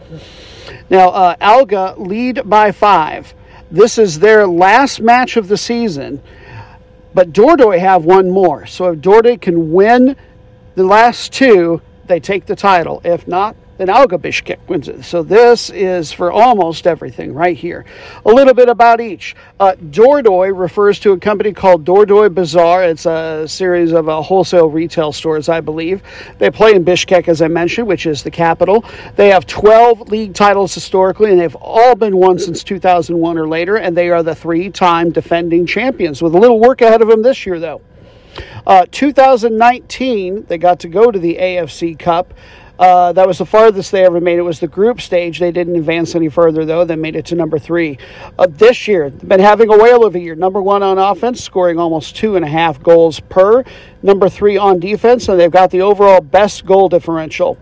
Now, 0.89 1.09
uh, 1.09 1.35
Alga 1.39 1.93
lead 1.97 2.41
by 2.45 2.71
five. 2.71 3.35
This 3.69 3.99
is 3.99 4.17
their 4.17 4.47
last 4.47 4.99
match 4.99 5.37
of 5.37 5.47
the 5.47 5.57
season, 5.57 6.23
but 7.13 7.31
Dordoy 7.31 7.77
have 7.79 8.05
one 8.05 8.31
more. 8.31 8.65
So 8.65 8.91
if 8.91 8.99
Dordoy 8.99 9.39
can 9.39 9.71
win 9.71 10.15
the 10.73 10.83
last 10.83 11.33
two, 11.33 11.81
they 12.07 12.19
take 12.19 12.45
the 12.47 12.55
title. 12.55 13.01
If 13.03 13.27
not, 13.27 13.55
then 13.77 13.89
Alga 13.89 14.17
Bishkek 14.17 14.57
wins 14.67 14.87
it. 14.87 15.03
So 15.03 15.21
this 15.21 15.69
is 15.69 16.11
for 16.11 16.31
almost 16.31 16.87
everything 16.87 17.33
right 17.33 17.57
here. 17.57 17.85
A 18.25 18.29
little 18.29 18.53
bit 18.53 18.69
about 18.69 19.01
each. 19.01 19.35
Uh, 19.59 19.73
Dordoy 19.89 20.57
refers 20.57 20.99
to 20.99 21.11
a 21.11 21.19
company 21.19 21.51
called 21.51 21.83
Dordoy 21.83 22.33
Bazaar. 22.33 22.83
It's 22.83 23.05
a 23.05 23.45
series 23.47 23.91
of 23.91 24.07
uh, 24.07 24.21
wholesale 24.21 24.67
retail 24.67 25.11
stores, 25.11 25.49
I 25.49 25.59
believe. 25.59 26.01
They 26.37 26.49
play 26.49 26.73
in 26.73 26.85
Bishkek, 26.85 27.27
as 27.27 27.41
I 27.41 27.47
mentioned, 27.47 27.87
which 27.87 28.05
is 28.05 28.23
the 28.23 28.31
capital. 28.31 28.85
They 29.15 29.29
have 29.29 29.45
12 29.45 30.09
league 30.09 30.33
titles 30.33 30.73
historically, 30.73 31.31
and 31.31 31.39
they've 31.39 31.55
all 31.55 31.95
been 31.95 32.15
won 32.17 32.39
since 32.39 32.63
2001 32.63 33.37
or 33.37 33.47
later, 33.47 33.77
and 33.77 33.95
they 33.95 34.09
are 34.09 34.23
the 34.23 34.35
three-time 34.35 35.11
defending 35.11 35.65
champions 35.65 36.21
with 36.21 36.33
a 36.33 36.37
little 36.37 36.59
work 36.59 36.81
ahead 36.81 37.01
of 37.01 37.09
them 37.09 37.21
this 37.21 37.45
year, 37.45 37.59
though. 37.59 37.81
Uh, 38.65 38.85
2019, 38.91 40.45
they 40.47 40.57
got 40.57 40.79
to 40.79 40.87
go 40.87 41.11
to 41.11 41.19
the 41.19 41.35
AFC 41.35 41.97
Cup. 41.97 42.33
Uh, 42.77 43.13
that 43.13 43.25
was 43.25 43.37
the 43.37 43.45
farthest 43.45 43.91
they 43.91 44.05
ever 44.05 44.19
made. 44.19 44.37
It 44.37 44.41
was 44.41 44.59
the 44.59 44.67
group 44.67 44.99
stage. 44.99 45.39
They 45.39 45.51
didn't 45.51 45.75
advance 45.75 46.13
any 46.15 46.29
further, 46.29 46.65
though. 46.65 46.83
They 46.83 46.95
made 46.95 47.15
it 47.15 47.25
to 47.27 47.35
number 47.35 47.57
three. 47.57 47.97
Uh, 48.37 48.47
this 48.49 48.87
year, 48.87 49.09
been 49.09 49.39
having 49.39 49.73
a 49.73 49.77
whale 49.77 50.03
of 50.05 50.15
a 50.15 50.19
year. 50.19 50.35
Number 50.35 50.61
one 50.61 50.83
on 50.83 50.97
offense, 50.97 51.41
scoring 51.43 51.79
almost 51.79 52.15
two 52.15 52.35
and 52.35 52.43
a 52.43 52.49
half 52.49 52.81
goals 52.83 53.19
per. 53.21 53.63
Number 54.03 54.27
three 54.27 54.57
on 54.57 54.79
defense, 54.79 55.29
and 55.29 55.39
they've 55.39 55.51
got 55.51 55.71
the 55.71 55.81
overall 55.81 56.19
best 56.19 56.65
goal 56.65 56.89
differential. 56.89 57.57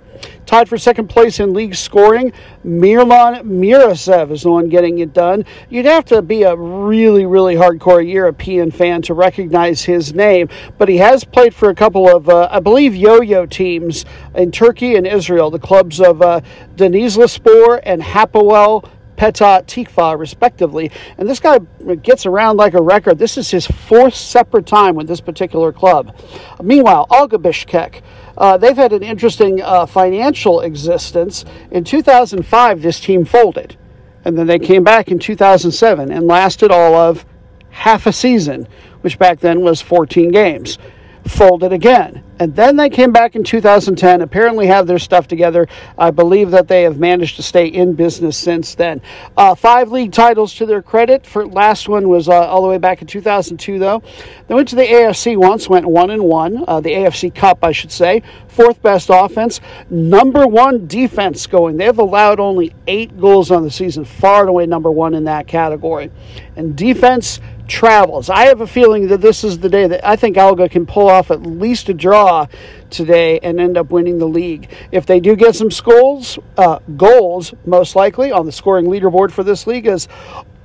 Tied 0.46 0.68
for 0.70 0.78
second 0.78 1.08
place 1.08 1.40
in 1.40 1.54
league 1.54 1.76
scoring, 1.76 2.34
Mirlan 2.66 3.44
Murzaev 3.44 4.32
is 4.32 4.44
the 4.44 4.52
one 4.52 4.70
getting 4.70 5.00
it 5.00 5.14
done. 5.14 5.46
You'd 5.70 5.86
have 5.86 6.06
to 6.06 6.22
be 6.22 6.44
a 6.44 6.56
really, 6.56 7.26
really 7.26 7.56
hardcore 7.56 8.08
European 8.08 8.72
fan 8.72 9.02
to 9.04 9.14
recognize 9.14 9.84
his 9.84 10.14
name, 10.14 10.50
but 10.78 10.90
he 10.90 10.98
has 10.98 11.24
played 11.24 11.54
for 11.54 11.70
a 11.70 11.76
couple 11.76 12.14
of, 12.14 12.30
uh, 12.30 12.48
I 12.52 12.60
believe, 12.60 12.96
yo-yo 12.96 13.46
teams 13.46 14.06
in 14.36 14.52
Turkey 14.52 14.96
and 14.96 15.08
Israel, 15.08 15.50
the 15.50 15.60
clubs 15.60 16.00
of 16.00 16.22
uh, 16.22 16.42
Denizlispor 16.76 17.82
and 17.84 18.02
Hapoel 18.02 18.90
Petah 19.16 19.64
Tikva, 19.66 20.18
respectively. 20.18 20.92
And 21.18 21.30
this 21.30 21.40
guy 21.40 21.60
gets 22.02 22.26
around 22.26 22.58
like 22.58 22.74
a 22.74 22.82
record. 22.82 23.18
This 23.18 23.38
is 23.38 23.50
his 23.50 23.66
fourth 23.66 24.16
separate 24.16 24.66
time 24.66 24.96
with 24.96 25.08
this 25.08 25.22
particular 25.22 25.72
club. 25.72 26.16
Meanwhile, 26.62 27.08
Alga 27.10 27.38
Bishkek 27.38 28.02
uh, 28.38 28.58
they've 28.58 28.78
had 28.78 28.94
an 28.94 29.04
interesting 29.04 29.62
uh, 29.62 29.86
financial 29.86 30.62
existence. 30.62 31.46
In 31.72 31.84
2005, 31.84 32.82
this 32.82 33.00
team 33.00 33.26
folded. 33.26 33.78
And 34.26 34.38
then 34.38 34.48
they 34.48 34.60
came 34.60 34.84
back 34.84 35.10
in 35.10 35.20
2007 35.20 36.12
and 36.12 36.28
lasted 36.28 36.72
all 36.72 36.96
of 36.96 37.26
half 37.70 38.06
a 38.06 38.14
season, 38.14 38.68
which 39.02 39.20
back 39.20 39.40
then 39.40 39.62
was 39.62 39.82
14 39.82 40.32
games. 40.32 40.78
Folded 41.26 41.72
again 41.72 42.22
And 42.40 42.54
then 42.54 42.76
they 42.76 42.90
came 42.90 43.14
back 43.14 43.38
in 43.38 43.44
2010, 43.46 44.22
apparently 44.22 44.68
have 44.68 44.88
their 44.88 45.00
stuff 45.00 45.26
together. 45.26 45.68
I 45.98 46.12
believe 46.12 46.52
that 46.52 46.68
they 46.68 46.84
have 46.84 47.00
managed 47.00 47.38
to 47.38 47.44
stay 47.44 47.68
in 47.68 47.94
business 47.94 48.36
since 48.36 48.76
then. 48.76 49.02
Uh, 49.38 49.56
five 49.56 49.92
league 49.92 50.12
titles 50.12 50.54
to 50.56 50.66
their 50.66 50.82
credit. 50.82 51.26
For 51.26 51.48
last 51.48 51.88
one 51.88 52.10
was 52.10 52.28
uh, 52.28 52.34
all 52.34 52.62
the 52.62 52.68
way 52.68 52.78
back 52.78 53.02
in 53.02 53.08
2002, 53.08 53.80
though. 53.80 54.04
They 54.48 54.56
went 54.56 54.68
to 54.70 54.76
the 54.76 54.84
AFC 54.84 55.38
once, 55.38 55.70
went 55.70 55.86
one 55.86 56.10
and 56.10 56.24
one. 56.24 56.66
Uh, 56.68 56.82
the 56.82 56.90
AFC 56.90 57.34
Cup, 57.34 57.64
I 57.64 57.72
should 57.72 57.92
say. 57.92 58.22
Fourth 58.50 58.82
best 58.82 59.10
offense, 59.12 59.62
number 59.90 60.46
one 60.46 60.86
defense 60.88 61.48
going. 61.48 61.78
They've 61.78 61.98
allowed 61.98 62.40
only 62.40 62.76
eight 62.88 63.18
goals 63.18 63.50
on 63.50 63.64
the 63.64 63.72
season, 63.72 64.04
far 64.04 64.42
and 64.42 64.50
away 64.50 64.66
number 64.66 64.92
one 64.92 65.14
in 65.14 65.24
that 65.24 65.48
category. 65.48 66.12
And 66.56 66.76
defense 66.76 67.40
travels. 67.68 68.30
I 68.30 68.46
have 68.46 68.62
a 68.62 68.68
feeling 68.68 69.08
that 69.08 69.22
this 69.22 69.44
is 69.44 69.60
the 69.60 69.70
day 69.70 69.88
that 69.88 70.06
I 70.06 70.16
think 70.16 70.38
Alga 70.38 70.70
can 70.70 70.86
pull 70.86 71.10
off 71.10 71.32
at 71.32 71.44
least 71.44 71.90
a 71.90 71.94
draw 71.94 72.48
today 72.90 73.40
and 73.40 73.60
end 73.60 73.78
up 73.78 73.92
winning 73.92 74.18
the 74.18 74.28
league. 74.28 74.70
If 74.92 75.06
they 75.06 75.20
do 75.20 75.36
get 75.36 75.56
some 75.56 75.70
goals, 75.84 76.40
uh, 76.58 76.80
goals 76.98 77.54
most 77.66 77.96
likely 77.96 78.32
on 78.32 78.46
the 78.46 78.52
scoring 78.52 78.86
leaderboard 78.86 79.32
for 79.32 79.44
this 79.44 79.68
league 79.68 79.88
is 79.88 80.08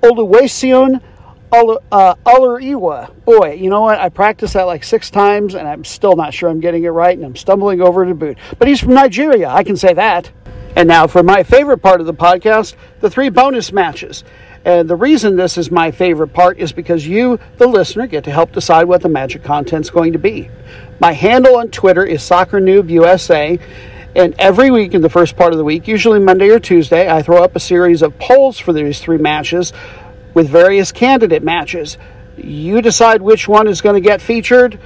Oluwaseun 0.02 1.00
uh. 1.52 2.14
Boy, 3.24 3.52
you 3.54 3.70
know 3.70 3.80
what? 3.80 3.98
I 3.98 4.08
practiced 4.10 4.54
that 4.54 4.64
like 4.64 4.84
six 4.84 5.10
times 5.10 5.54
and 5.54 5.66
I'm 5.66 5.84
still 5.84 6.14
not 6.14 6.34
sure 6.34 6.50
I'm 6.50 6.60
getting 6.60 6.84
it 6.84 6.88
right 6.88 7.16
and 7.16 7.24
I'm 7.24 7.36
stumbling 7.36 7.80
over 7.80 8.04
to 8.04 8.14
boot. 8.14 8.38
But 8.58 8.68
he's 8.68 8.80
from 8.80 8.94
Nigeria. 8.94 9.48
I 9.48 9.64
can 9.64 9.76
say 9.76 9.94
that. 9.94 10.30
And 10.76 10.86
now 10.86 11.06
for 11.06 11.22
my 11.22 11.42
favorite 11.42 11.78
part 11.78 12.00
of 12.00 12.06
the 12.06 12.14
podcast, 12.14 12.74
the 13.00 13.10
three 13.10 13.30
bonus 13.30 13.72
matches. 13.72 14.24
And 14.68 14.86
the 14.86 14.96
reason 14.96 15.34
this 15.34 15.56
is 15.56 15.70
my 15.70 15.90
favorite 15.90 16.34
part 16.34 16.58
is 16.58 16.72
because 16.72 17.06
you, 17.06 17.40
the 17.56 17.66
listener, 17.66 18.06
get 18.06 18.24
to 18.24 18.30
help 18.30 18.52
decide 18.52 18.84
what 18.84 19.00
the 19.00 19.08
magic 19.08 19.42
content's 19.42 19.88
going 19.88 20.12
to 20.12 20.18
be. 20.18 20.50
My 21.00 21.12
handle 21.12 21.56
on 21.56 21.70
Twitter 21.70 22.04
is 22.04 22.22
Soccer 22.22 22.60
Noob 22.60 22.90
USA. 22.90 23.58
And 24.14 24.34
every 24.38 24.70
week 24.70 24.92
in 24.92 25.00
the 25.00 25.08
first 25.08 25.38
part 25.38 25.54
of 25.54 25.58
the 25.58 25.64
week, 25.64 25.88
usually 25.88 26.20
Monday 26.20 26.50
or 26.50 26.60
Tuesday, 26.60 27.10
I 27.10 27.22
throw 27.22 27.42
up 27.42 27.56
a 27.56 27.60
series 27.60 28.02
of 28.02 28.18
polls 28.18 28.58
for 28.58 28.74
these 28.74 29.00
three 29.00 29.16
matches 29.16 29.72
with 30.34 30.50
various 30.50 30.92
candidate 30.92 31.42
matches. 31.42 31.96
You 32.36 32.82
decide 32.82 33.22
which 33.22 33.48
one 33.48 33.68
is 33.68 33.80
going 33.80 33.94
to 33.94 34.06
get 34.06 34.20
featured. 34.20 34.78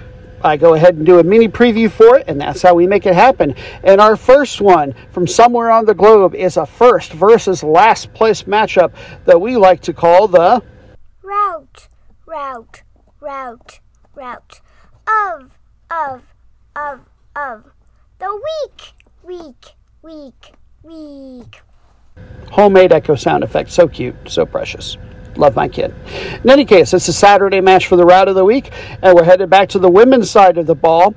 I 0.45 0.57
go 0.57 0.75
ahead 0.75 0.97
and 0.97 1.07
do 1.07 1.19
a 1.19 1.25
mini 1.25 1.49
preview 1.49 1.91
for 1.91 2.17
it, 2.19 2.25
and 2.29 2.41
that's 2.41 2.63
how 2.63 2.75
we 2.75 2.87
make 2.87 3.07
it 3.07 3.15
happen. 3.15 3.55
And 3.85 4.01
our 4.01 4.17
first 4.17 4.61
one 4.61 4.95
from 5.11 5.27
somewhere 5.27 5.71
on 5.71 5.85
the 5.85 5.95
globe 5.95 6.35
is 6.35 6.57
a 6.57 6.67
first 6.67 7.13
versus 7.13 7.63
last 7.63 8.13
place 8.15 8.45
matchup 8.45 8.93
that 9.25 9.41
we 9.41 9.57
like 9.57 9.81
to 9.83 9.93
call 9.93 10.29
the 10.29 10.63
route, 11.23 11.89
route, 12.27 12.83
route, 13.21 13.81
route 14.15 14.61
of, 15.07 15.59
of, 15.91 16.23
of, 16.77 17.01
of 17.37 17.65
the 18.19 18.35
week, 18.35 18.93
week, 19.23 19.75
week, 20.03 20.53
week. 20.83 21.61
Homemade 22.51 22.93
echo 22.93 23.15
sound 23.15 23.45
effect. 23.45 23.71
So 23.71 23.89
cute, 23.89 24.15
so 24.27 24.45
precious. 24.45 24.97
Love 25.37 25.57
my 25.57 25.69
kid. 25.69 25.95
In 26.45 26.51
any 26.51 26.65
case, 26.65 26.93
it's 26.93 27.09
a 27.09 27.13
Saturday 27.13 27.61
match 27.61 27.87
for 27.87 27.97
the 27.97 28.05
route 28.05 28.29
of 28.29 28.35
the 28.35 28.45
week, 28.45 28.71
and 29.03 29.15
we're 29.15 29.25
headed 29.25 29.49
back 29.49 29.69
to 29.71 29.79
the 29.79 29.91
women's 29.91 30.31
side 30.31 30.59
of 30.59 30.67
the 30.67 30.75
ball 30.75 31.15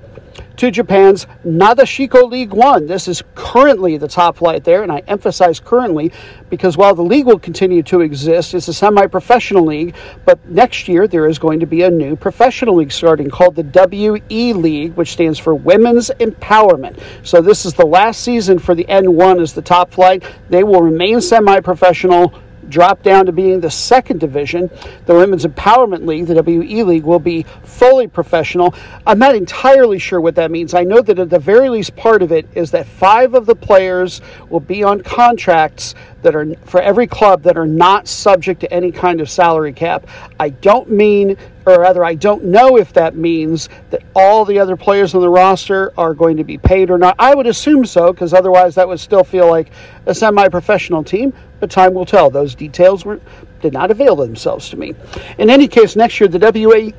to 0.58 0.72
Japan's 0.72 1.28
Nadeshiko 1.46 2.30
League 2.30 2.54
One. 2.54 2.86
This 2.86 3.08
is 3.08 3.22
currently 3.36 3.98
the 3.98 4.08
top 4.08 4.38
flight 4.38 4.64
there, 4.64 4.84
and 4.84 4.92
I 4.92 5.00
emphasize 5.08 5.60
currently 5.60 6.12
because 6.50 6.78
while 6.78 6.96
the 6.96 7.04
league 7.04 7.26
will 7.26 7.40
continue 7.40 7.84
to 7.84 8.02
exist, 8.02 8.54
it's 8.54 8.68
a 8.68 8.74
semi 8.74 9.06
professional 9.08 9.66
league, 9.66 9.96
but 10.24 10.44
next 10.48 10.88
year 10.88 11.08
there 11.08 11.28
is 11.28 11.40
going 11.40 11.60
to 11.60 11.66
be 11.66 11.84
a 11.84 11.92
new 11.92 12.16
professional 12.16 12.76
league 12.76 12.92
starting 12.92 13.30
called 13.30 13.56
the 13.56 13.64
WE 13.64 14.54
League, 14.54 14.94
which 14.94 15.12
stands 15.12 15.40
for 15.40 15.54
Women's 15.56 16.10
Empowerment. 16.20 17.00
So 17.24 17.42
this 17.42 17.66
is 17.66 17.74
the 17.74 17.86
last 17.86 18.22
season 18.22 18.60
for 18.60 18.76
the 18.76 18.86
N1 18.86 19.42
as 19.42 19.54
the 19.54 19.62
top 19.62 19.92
flight. 19.92 20.24
They 20.50 20.64
will 20.64 20.82
remain 20.82 21.20
semi 21.20 21.60
professional 21.60 22.34
drop 22.70 23.04
down 23.04 23.26
to 23.26 23.32
being 23.32 23.60
the 23.60 23.70
second 23.70 24.20
division. 24.20 24.70
The 25.06 25.14
Women's 25.14 25.46
Empowerment 25.46 26.06
League, 26.06 26.28
the 26.28 26.42
WE 26.42 26.84
League, 26.84 27.04
will 27.04 27.20
be 27.20 27.44
fully 27.64 28.08
professional. 28.08 28.74
I'm 29.06 29.20
not 29.20 29.36
entirely 29.36 30.00
sure 30.00 30.22
what 30.22 30.36
that 30.36 30.52
means. 30.52 30.74
I 30.74 30.84
know 30.84 31.02
that 31.02 31.20
at 31.20 31.30
the 31.30 31.40
very 31.40 31.70
least 31.70 31.96
part 31.96 32.22
of 32.22 32.32
it 32.32 32.48
is 32.54 32.72
that 32.72 32.88
five 32.88 33.34
of 33.34 33.46
the 33.46 33.56
players 33.56 34.22
will 34.50 34.60
be 34.60 34.84
on 34.84 35.02
contracts 35.02 35.96
that 36.22 36.36
are 36.36 36.56
for 36.66 36.82
every 36.82 37.08
club 37.08 37.44
that 37.44 37.58
are 37.58 37.68
not 37.68 38.08
subject 38.08 38.60
to 38.62 38.74
any 38.74 38.92
kind 38.92 39.22
of 39.22 39.30
salary 39.30 39.74
cap. 39.74 40.08
I 40.40 40.50
don't 40.50 40.90
mean, 40.90 41.38
or 41.66 41.80
rather, 41.80 42.04
I 42.04 42.14
don't 42.14 42.46
know 42.46 42.78
if 42.78 42.94
that 42.94 43.16
means 43.16 43.70
that 43.90 44.04
all 44.16 44.46
the 44.46 44.60
other 44.60 44.76
players 44.76 45.16
on 45.16 45.22
the 45.22 45.30
roster 45.30 45.92
are 45.98 46.14
going 46.14 46.38
to 46.38 46.44
be 46.44 46.58
paid 46.58 46.92
or 46.92 46.98
not. 46.98 47.16
I 47.18 47.34
would 47.34 47.48
assume 47.48 47.86
so, 47.86 48.14
because 48.14 48.34
otherwise 48.34 48.76
that 48.76 48.88
would 48.88 49.00
still 49.00 49.24
feel 49.24 49.50
like 49.50 49.72
a 50.06 50.14
semi 50.14 50.48
professional 50.50 51.04
team, 51.04 51.34
but 51.60 51.72
time 51.72 51.94
will 51.94 52.06
tell. 52.06 52.30
Those 52.30 52.54
details 52.54 53.04
were, 53.04 53.20
did 53.62 53.74
not 53.74 53.90
avail 53.90 54.16
themselves 54.16 54.70
to 54.70 54.78
me. 54.78 54.94
In 55.40 55.50
any 55.50 55.68
case, 55.68 55.96
next 55.96 56.20
year 56.20 56.28
the 56.28 56.40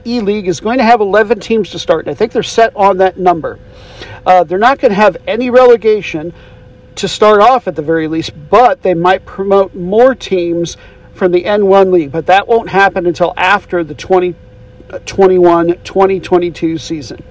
WE 0.04 0.20
League 0.20 0.48
is 0.48 0.58
going 0.58 0.78
to 0.78 0.84
have 0.84 1.00
11 1.00 1.38
teams 1.38 1.70
to 1.70 1.78
start, 1.78 2.06
and 2.06 2.10
I 2.10 2.14
think 2.14 2.32
they're 2.32 2.42
set 2.42 2.74
on 2.74 2.96
that 2.98 3.18
number. 3.18 3.60
Uh, 4.24 4.42
they're 4.42 4.58
not 4.58 4.80
going 4.80 4.90
to 4.90 4.96
have 4.96 5.16
any 5.28 5.50
relegation 5.50 6.34
to 6.96 7.06
start 7.06 7.40
off 7.40 7.68
at 7.68 7.76
the 7.76 7.82
very 7.82 8.08
least, 8.08 8.32
but 8.50 8.82
they 8.82 8.94
might 8.94 9.24
promote 9.24 9.74
more 9.74 10.14
teams 10.14 10.76
from 11.12 11.32
the 11.32 11.44
N1 11.44 11.92
league, 11.92 12.12
but 12.12 12.26
that 12.26 12.48
won't 12.48 12.68
happen 12.68 13.06
until 13.06 13.32
after 13.36 13.84
the 13.84 13.94
2021 14.88 15.78
2022 15.84 16.78
season. 16.78 17.22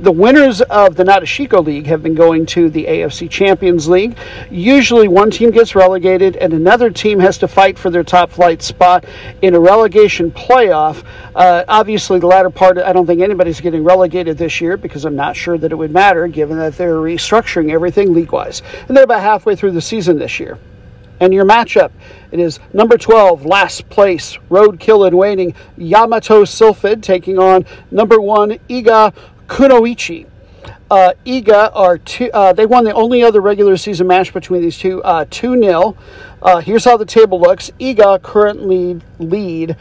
The 0.00 0.10
winners 0.10 0.62
of 0.62 0.96
the 0.96 1.04
Nadeshiko 1.04 1.64
League 1.64 1.86
have 1.86 2.02
been 2.02 2.14
going 2.14 2.46
to 2.46 2.70
the 2.70 2.86
AFC 2.86 3.30
Champions 3.30 3.88
League. 3.88 4.16
Usually, 4.50 5.06
one 5.06 5.30
team 5.30 5.50
gets 5.50 5.74
relegated, 5.74 6.36
and 6.36 6.52
another 6.52 6.90
team 6.90 7.20
has 7.20 7.38
to 7.38 7.48
fight 7.48 7.78
for 7.78 7.90
their 7.90 8.02
top 8.02 8.30
flight 8.30 8.62
spot 8.62 9.04
in 9.42 9.54
a 9.54 9.60
relegation 9.60 10.30
playoff. 10.32 11.04
Uh, 11.34 11.64
obviously, 11.68 12.18
the 12.18 12.26
latter 12.26 12.50
part, 12.50 12.78
I 12.78 12.92
don't 12.92 13.06
think 13.06 13.20
anybody's 13.20 13.60
getting 13.60 13.84
relegated 13.84 14.38
this 14.38 14.60
year 14.60 14.76
because 14.76 15.04
I'm 15.04 15.16
not 15.16 15.36
sure 15.36 15.56
that 15.58 15.70
it 15.70 15.76
would 15.76 15.92
matter 15.92 16.26
given 16.26 16.58
that 16.58 16.76
they're 16.76 16.96
restructuring 16.96 17.70
everything 17.72 18.12
league 18.12 18.32
wise. 18.32 18.62
And 18.88 18.96
they're 18.96 19.04
about 19.04 19.22
halfway 19.22 19.54
through 19.54 19.72
the 19.72 19.80
season 19.80 20.18
this 20.18 20.40
year. 20.40 20.58
And 21.20 21.34
your 21.34 21.44
matchup, 21.44 21.92
it 22.32 22.40
is 22.40 22.58
number 22.72 22.96
12, 22.96 23.44
last 23.44 23.88
place, 23.90 24.38
roadkill 24.50 25.06
and 25.06 25.16
waiting, 25.16 25.54
Yamato 25.76 26.44
Sylphid 26.44 27.02
taking 27.02 27.38
on 27.38 27.66
number 27.90 28.18
one, 28.18 28.52
Iga 28.70 29.14
Kunoichi. 29.46 30.26
Uh, 30.90 31.12
Iga 31.24 31.70
are 31.74 31.98
two, 31.98 32.30
uh, 32.32 32.52
they 32.52 32.66
won 32.66 32.84
the 32.84 32.92
only 32.94 33.22
other 33.22 33.40
regular 33.40 33.76
season 33.76 34.06
match 34.06 34.32
between 34.32 34.62
these 34.62 34.78
two, 34.78 35.02
uh, 35.02 35.24
2 35.30 35.60
0. 35.62 35.96
Uh, 36.42 36.58
here's 36.60 36.84
how 36.84 36.96
the 36.96 37.04
table 37.04 37.40
looks 37.40 37.70
Iga 37.78 38.22
currently 38.22 39.00
lead 39.18 39.76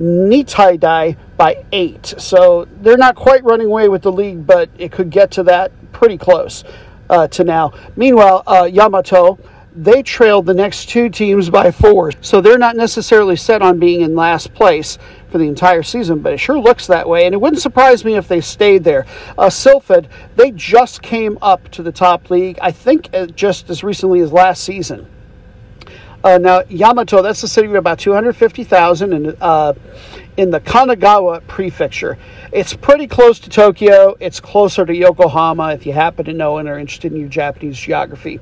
Nittedai 0.00 1.16
by 1.36 1.64
8. 1.72 2.14
So 2.18 2.66
they're 2.82 2.96
not 2.96 3.14
quite 3.14 3.44
running 3.44 3.68
away 3.68 3.88
with 3.88 4.02
the 4.02 4.12
league, 4.12 4.46
but 4.46 4.68
it 4.76 4.92
could 4.92 5.10
get 5.10 5.30
to 5.32 5.42
that 5.44 5.72
pretty 5.92 6.18
close 6.18 6.64
uh, 7.08 7.28
to 7.28 7.44
now. 7.44 7.72
Meanwhile, 7.96 8.42
uh, 8.46 8.64
Yamato 8.64 9.38
they 9.74 10.02
trailed 10.02 10.46
the 10.46 10.54
next 10.54 10.88
two 10.88 11.08
teams 11.08 11.50
by 11.50 11.70
four. 11.70 12.12
So 12.20 12.40
they're 12.40 12.58
not 12.58 12.76
necessarily 12.76 13.36
set 13.36 13.62
on 13.62 13.78
being 13.78 14.00
in 14.00 14.14
last 14.14 14.52
place 14.54 14.98
for 15.30 15.38
the 15.38 15.46
entire 15.46 15.82
season, 15.82 16.20
but 16.20 16.32
it 16.32 16.38
sure 16.38 16.58
looks 16.58 16.86
that 16.88 17.08
way. 17.08 17.26
And 17.26 17.34
it 17.34 17.40
wouldn't 17.40 17.62
surprise 17.62 18.04
me 18.04 18.16
if 18.16 18.26
they 18.26 18.40
stayed 18.40 18.84
there. 18.84 19.06
Uh, 19.38 19.48
Sylphid, 19.48 20.08
they 20.36 20.50
just 20.50 21.02
came 21.02 21.38
up 21.40 21.68
to 21.70 21.82
the 21.82 21.92
top 21.92 22.30
league, 22.30 22.58
I 22.60 22.72
think 22.72 23.10
uh, 23.14 23.26
just 23.26 23.70
as 23.70 23.84
recently 23.84 24.20
as 24.20 24.32
last 24.32 24.64
season. 24.64 25.06
Uh, 26.22 26.36
now, 26.36 26.62
Yamato, 26.68 27.22
that's 27.22 27.42
a 27.42 27.48
city 27.48 27.68
of 27.68 27.74
about 27.74 27.98
250,000 27.98 29.12
in, 29.12 29.36
uh, 29.40 29.72
in 30.36 30.50
the 30.50 30.60
Kanagawa 30.60 31.46
prefecture. 31.46 32.18
It's 32.52 32.74
pretty 32.74 33.06
close 33.06 33.38
to 33.40 33.48
Tokyo. 33.48 34.16
It's 34.20 34.38
closer 34.38 34.84
to 34.84 34.94
Yokohama 34.94 35.72
if 35.72 35.86
you 35.86 35.94
happen 35.94 36.26
to 36.26 36.34
know 36.34 36.58
and 36.58 36.68
are 36.68 36.78
interested 36.78 37.12
in 37.12 37.20
your 37.20 37.28
Japanese 37.28 37.78
geography. 37.78 38.38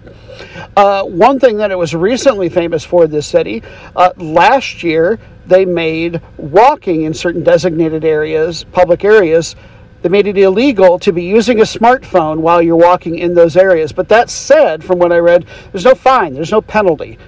Uh, 0.77 1.05
one 1.05 1.39
thing 1.39 1.57
that 1.59 1.71
it 1.71 1.79
was 1.79 1.95
recently 1.95 2.49
famous 2.49 2.85
for, 2.85 3.07
this 3.07 3.29
city, 3.29 3.63
uh, 3.95 4.13
last 4.17 4.83
year 4.83 5.21
they 5.47 5.65
made 5.65 6.21
walking 6.37 7.03
in 7.03 7.15
certain 7.15 7.45
designated 7.45 8.05
areas, 8.05 8.65
public 8.65 9.05
areas, 9.05 9.55
they 10.03 10.09
made 10.09 10.27
it 10.27 10.37
illegal 10.37 10.99
to 11.01 11.13
be 11.13 11.25
using 11.25 11.61
a 11.61 11.65
smartphone 11.65 12.39
while 12.39 12.61
you're 12.61 12.77
walking 12.77 13.19
in 13.19 13.35
those 13.35 13.57
areas. 13.57 13.93
But 13.93 14.09
that 14.11 14.31
said, 14.31 14.85
from 14.85 14.99
what 14.99 15.13
I 15.13 15.19
read, 15.19 15.47
there's 15.73 15.85
no 15.85 15.95
fine, 15.95 16.35
there's 16.35 16.53
no 16.53 16.61
penalty. 16.61 17.19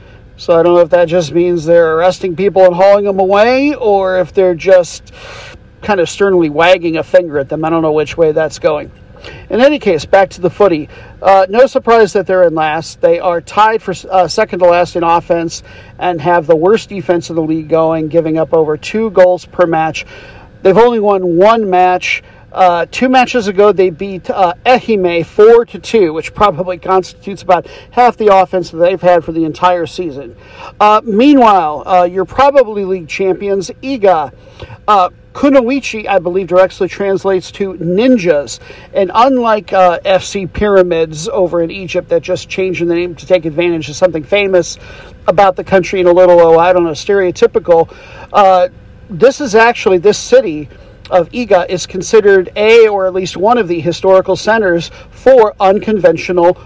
So 0.41 0.59
I 0.59 0.62
don't 0.62 0.74
know 0.74 0.80
if 0.80 0.88
that 0.88 1.05
just 1.05 1.32
means 1.32 1.66
they're 1.66 1.99
arresting 1.99 2.34
people 2.34 2.64
and 2.64 2.74
hauling 2.74 3.05
them 3.05 3.18
away, 3.18 3.74
or 3.74 4.20
if 4.20 4.32
they're 4.32 4.55
just 4.55 5.12
kind 5.82 6.01
of 6.01 6.09
sternly 6.09 6.49
wagging 6.49 6.97
a 6.97 7.03
finger 7.03 7.38
at 7.38 7.51
them. 7.51 7.62
I 7.62 7.68
don't 7.68 7.82
know 7.82 7.93
which 7.93 8.16
way 8.16 8.32
that's 8.32 8.59
going. 8.59 8.91
In 9.51 9.61
any 9.61 9.78
case, 9.78 10.07
back 10.07 10.30
to 10.30 10.41
the 10.41 10.49
footy. 10.49 10.88
Uh, 11.20 11.45
no 11.51 11.66
surprise 11.66 12.14
that 12.14 12.26
they're 12.26 12.45
in 12.45 12.55
last. 12.55 13.03
They 13.03 13.20
are 13.20 13.43
tied 13.43 13.82
for 13.82 13.93
uh, 14.11 14.28
second 14.28 14.61
to 14.61 14.64
last 14.64 14.97
in 14.97 15.03
offense 15.03 15.62
and 15.99 16.18
have 16.22 16.47
the 16.47 16.57
worst 16.57 16.88
defense 16.88 17.28
in 17.28 17.36
the 17.36 17.43
league 17.43 17.68
going, 17.68 18.09
giving 18.09 18.38
up 18.38 18.55
over 18.55 18.78
two 18.78 19.11
goals 19.11 19.45
per 19.45 19.66
match. 19.66 20.07
They've 20.62 20.78
only 20.78 21.01
won 21.01 21.36
one 21.36 21.68
match 21.68 22.22
Uh, 22.53 22.86
two 22.90 23.09
matches 23.09 23.48
ago, 23.48 23.72
they 23.72 23.90
beat 23.90 24.28
uh, 24.30 24.55
Ehime 24.66 25.24
four 25.24 25.64
to 25.64 25.78
two, 25.78 26.12
which 26.12 26.34
probably 26.34 26.78
constitutes 26.78 27.42
about 27.42 27.66
half 27.92 28.16
the 28.16 28.34
offense 28.34 28.70
that 28.70 28.78
they've 28.78 29.01
had 29.01 29.24
for 29.24 29.32
the 29.32 29.44
entire 29.44 29.86
season. 29.86 30.36
Uh, 30.80 31.01
meanwhile, 31.05 31.86
uh, 31.86 32.05
your 32.05 32.24
probably 32.24 32.84
league 32.84 33.09
champions, 33.09 33.70
Iga. 33.82 34.32
Uh, 34.88 35.11
Kunoichi, 35.32 36.09
I 36.09 36.18
believe, 36.18 36.48
directly 36.48 36.88
translates 36.88 37.53
to 37.53 37.74
ninjas. 37.74 38.59
And 38.92 39.12
unlike 39.14 39.72
uh, 39.72 40.01
FC 40.01 40.53
Pyramids 40.53 41.28
over 41.28 41.62
in 41.62 41.70
Egypt 41.70 42.09
that 42.09 42.22
just 42.22 42.48
changed 42.48 42.80
the 42.82 42.94
name 42.94 43.14
to 43.14 43.26
take 43.26 43.44
advantage 43.44 43.88
of 43.88 43.94
something 43.94 44.24
famous 44.24 44.76
about 45.28 45.55
the 45.55 45.62
country 45.62 46.01
in 46.01 46.09
a 46.09 46.12
little, 46.12 46.40
oh, 46.40 46.59
I 46.59 46.72
don't 46.72 46.82
know, 46.82 46.90
stereotypical, 46.90 47.94
uh, 48.32 48.68
this 49.09 49.40
is 49.40 49.55
actually, 49.55 49.98
this 49.98 50.18
city 50.18 50.68
of 51.11 51.28
Iga 51.30 51.68
is 51.68 51.86
considered 51.86 52.50
a, 52.56 52.88
or 52.88 53.06
at 53.06 53.14
least 53.14 53.36
one 53.36 53.58
of 53.58 53.68
the 53.68 53.80
historical 53.80 54.36
centers 54.36 54.90
for 55.11 55.54
unconventional 55.61 56.56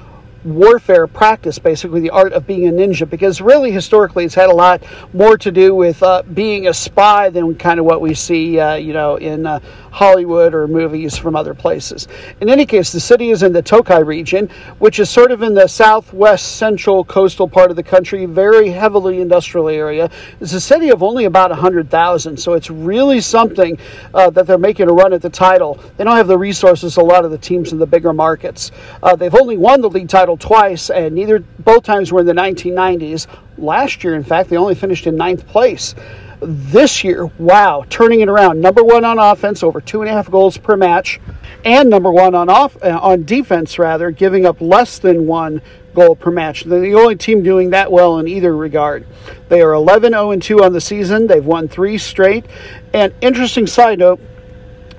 warfare 0.45 1.07
practice, 1.07 1.59
basically 1.59 2.01
the 2.01 2.11
art 2.11 2.33
of 2.33 2.47
being 2.47 2.69
a 2.69 2.71
ninja, 2.71 3.09
because 3.09 3.41
really 3.41 3.73
historically 3.73 4.25
it's 4.25 4.35
had 4.35 4.51
a 4.51 4.55
lot 4.55 4.83
more 5.13 5.39
to 5.39 5.51
do 5.51 5.75
with 5.75 6.03
uh, 6.03 6.23
being 6.35 6.69
a 6.69 6.75
spy 6.75 7.31
than 7.31 7.55
kind 7.55 7.81
of 7.81 7.87
what 7.87 8.01
we 8.01 8.15
see, 8.15 8.61
uh, 8.61 8.75
you 8.75 8.93
know, 8.93 9.17
in 9.17 9.47
uh, 9.47 9.59
Hollywood 9.95 10.55
or 10.55 10.67
movies 10.67 11.17
from 11.17 11.37
other 11.37 11.55
places. 11.55 12.09
In 12.41 12.51
any 12.51 12.67
case, 12.67 12.91
the 12.91 12.99
city 12.99 13.31
is 13.31 13.45
in 13.45 13.53
the 13.53 13.63
Tokai 13.63 14.01
region, 14.01 14.51
which 14.81 14.99
is 14.99 15.09
sort 15.09 15.31
of 15.31 15.43
in 15.43 15.55
the 15.55 15.69
southwest 15.69 16.57
central 16.57 17.05
coastal 17.05 17.49
part 17.49 17.71
of 17.71 17.77
the 17.77 17.83
country, 17.85 18.27
very 18.27 18.71
heavily 18.71 19.21
industrial 19.21 19.69
area. 19.69 20.11
It's 20.41 20.53
a 20.53 20.61
city 20.61 20.91
of 20.91 21.05
only 21.05 21.27
about 21.27 21.51
100,000, 21.51 22.37
so 22.37 22.55
it's 22.55 22.71
really 22.71 23.21
something 23.21 23.79
uh, 24.15 24.31
that 24.31 24.49
they're 24.49 24.59
making 24.59 24.89
a 24.89 24.93
run 24.93 25.13
at 25.13 25.23
the 25.23 25.31
title. 25.31 25.79
They 25.97 26.03
don't 26.03 26.17
have 26.17 26.27
the 26.27 26.39
resources 26.39 26.97
a 26.97 27.01
lot 27.01 27.25
of 27.25 27.31
the 27.31 27.39
teams 27.39 27.73
in 27.73 27.79
the 27.79 27.87
bigger 27.87 28.13
markets. 28.13 28.73
Uh, 29.01 29.15
they've 29.15 29.35
only 29.37 29.57
won 29.57 29.81
the 29.81 29.89
league 29.89 30.09
title 30.09 30.37
twice, 30.37 30.91
and 30.91 31.15
neither 31.15 31.39
both 31.39 31.85
times 31.85 32.11
were 32.11 32.21
in 32.21 32.27
the 32.27 32.33
1990s. 32.33 33.29
Last 33.59 34.03
year, 34.03 34.17
in 34.17 34.25
fact, 34.25 34.51
they 34.51 34.57
only 34.57 34.75
finished 34.75 35.07
in 35.07 35.15
ninth 35.15 35.47
place. 35.47 35.95
This 36.41 37.05
year, 37.05 37.27
wow, 37.39 37.85
turning 37.89 38.21
it 38.21 38.29
around. 38.29 38.61
Number 38.61 38.83
one 38.83 39.05
on 39.05 39.19
offense, 39.19 39.63
over 39.63 39.81
two 39.81 40.03
and 40.03 40.11
a 40.11 40.13
half 40.13 40.31
goals 40.31 40.59
per 40.59 40.77
match, 40.77 41.21
and 41.65 41.89
number 41.89 42.11
one 42.11 42.35
on 42.35 42.49
off 42.49 42.77
uh, 42.83 42.99
on 43.01 43.25
defense, 43.25 43.79
rather, 43.79 44.11
giving 44.11 44.45
up 44.45 44.61
less 44.61 44.99
than 44.99 45.27
one 45.27 45.63
goal 45.95 46.17
per 46.17 46.31
match. 46.31 46.65
They're 46.65 46.81
the 46.81 46.95
only 46.95 47.17
team 47.17 47.43
doing 47.43 47.71
that 47.71 47.91
well 47.91 48.19
in 48.19 48.29
either 48.29 48.55
regard. 48.55 49.07
They 49.49 49.63
are 49.63 49.73
11 49.73 50.13
0 50.13 50.37
2 50.37 50.63
on 50.63 50.73
the 50.73 50.81
season. 50.81 51.27
They've 51.27 51.45
won 51.45 51.69
three 51.69 51.99
straight. 51.99 52.47
And 52.93 53.15
interesting 53.21 53.67
side 53.67 53.99
note 54.01 54.21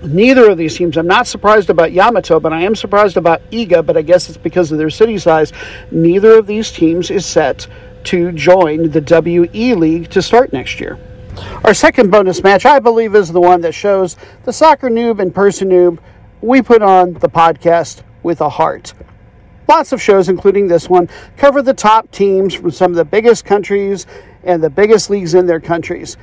neither 0.03 0.49
of 0.49 0.57
these 0.57 0.75
teams, 0.77 0.97
I'm 0.97 1.07
not 1.07 1.27
surprised 1.27 1.69
about 1.69 1.91
Yamato, 1.91 2.39
but 2.39 2.53
I 2.53 2.61
am 2.61 2.75
surprised 2.75 3.17
about 3.17 3.41
Iga, 3.51 3.85
but 3.85 3.97
I 3.97 4.01
guess 4.01 4.29
it's 4.29 4.37
because 4.37 4.71
of 4.71 4.77
their 4.77 4.89
city 4.89 5.17
size. 5.17 5.51
Neither 5.91 6.37
of 6.37 6.47
these 6.47 6.71
teams 6.71 7.09
is 7.09 7.25
set 7.25 7.67
to 8.05 8.31
join 8.31 8.91
the 8.91 9.01
WE 9.01 9.73
League 9.73 10.09
to 10.11 10.21
start 10.21 10.53
next 10.53 10.79
year. 10.79 10.99
Our 11.63 11.73
second 11.73 12.11
bonus 12.11 12.43
match, 12.43 12.65
I 12.65 12.79
believe, 12.79 13.15
is 13.15 13.31
the 13.31 13.41
one 13.41 13.61
that 13.61 13.73
shows 13.73 14.17
the 14.43 14.53
soccer 14.53 14.89
noob 14.89 15.19
and 15.19 15.33
person 15.33 15.69
noob 15.69 15.99
we 16.41 16.61
put 16.61 16.81
on 16.81 17.13
the 17.13 17.29
podcast 17.29 18.03
with 18.23 18.41
a 18.41 18.49
heart. 18.49 18.93
Lots 19.67 19.91
of 19.91 20.01
shows, 20.01 20.29
including 20.29 20.67
this 20.67 20.89
one, 20.89 21.09
cover 21.37 21.61
the 21.61 21.73
top 21.73 22.11
teams 22.11 22.53
from 22.53 22.71
some 22.71 22.91
of 22.91 22.97
the 22.97 23.05
biggest 23.05 23.45
countries 23.45 24.05
and 24.43 24.63
the 24.63 24.69
biggest 24.69 25.09
leagues 25.09 25.33
in 25.33 25.47
their 25.47 25.59
countries. 25.59 26.17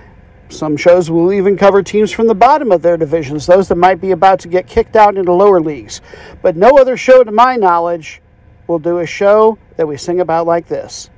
Some 0.48 0.76
shows 0.76 1.10
will 1.10 1.32
even 1.32 1.56
cover 1.56 1.82
teams 1.82 2.12
from 2.12 2.26
the 2.26 2.34
bottom 2.34 2.70
of 2.70 2.82
their 2.82 2.96
divisions, 2.96 3.46
those 3.46 3.68
that 3.68 3.76
might 3.76 4.00
be 4.00 4.12
about 4.12 4.38
to 4.40 4.48
get 4.48 4.66
kicked 4.66 4.96
out 4.96 5.16
into 5.16 5.32
lower 5.32 5.60
leagues. 5.60 6.02
But 6.42 6.56
no 6.56 6.76
other 6.78 6.96
show, 6.96 7.24
to 7.24 7.32
my 7.32 7.56
knowledge, 7.56 8.20
will 8.66 8.78
do 8.78 8.98
a 8.98 9.06
show 9.06 9.58
that 9.76 9.88
we 9.88 9.96
sing 9.96 10.20
about 10.20 10.46
like 10.46 10.68
this. 10.68 11.10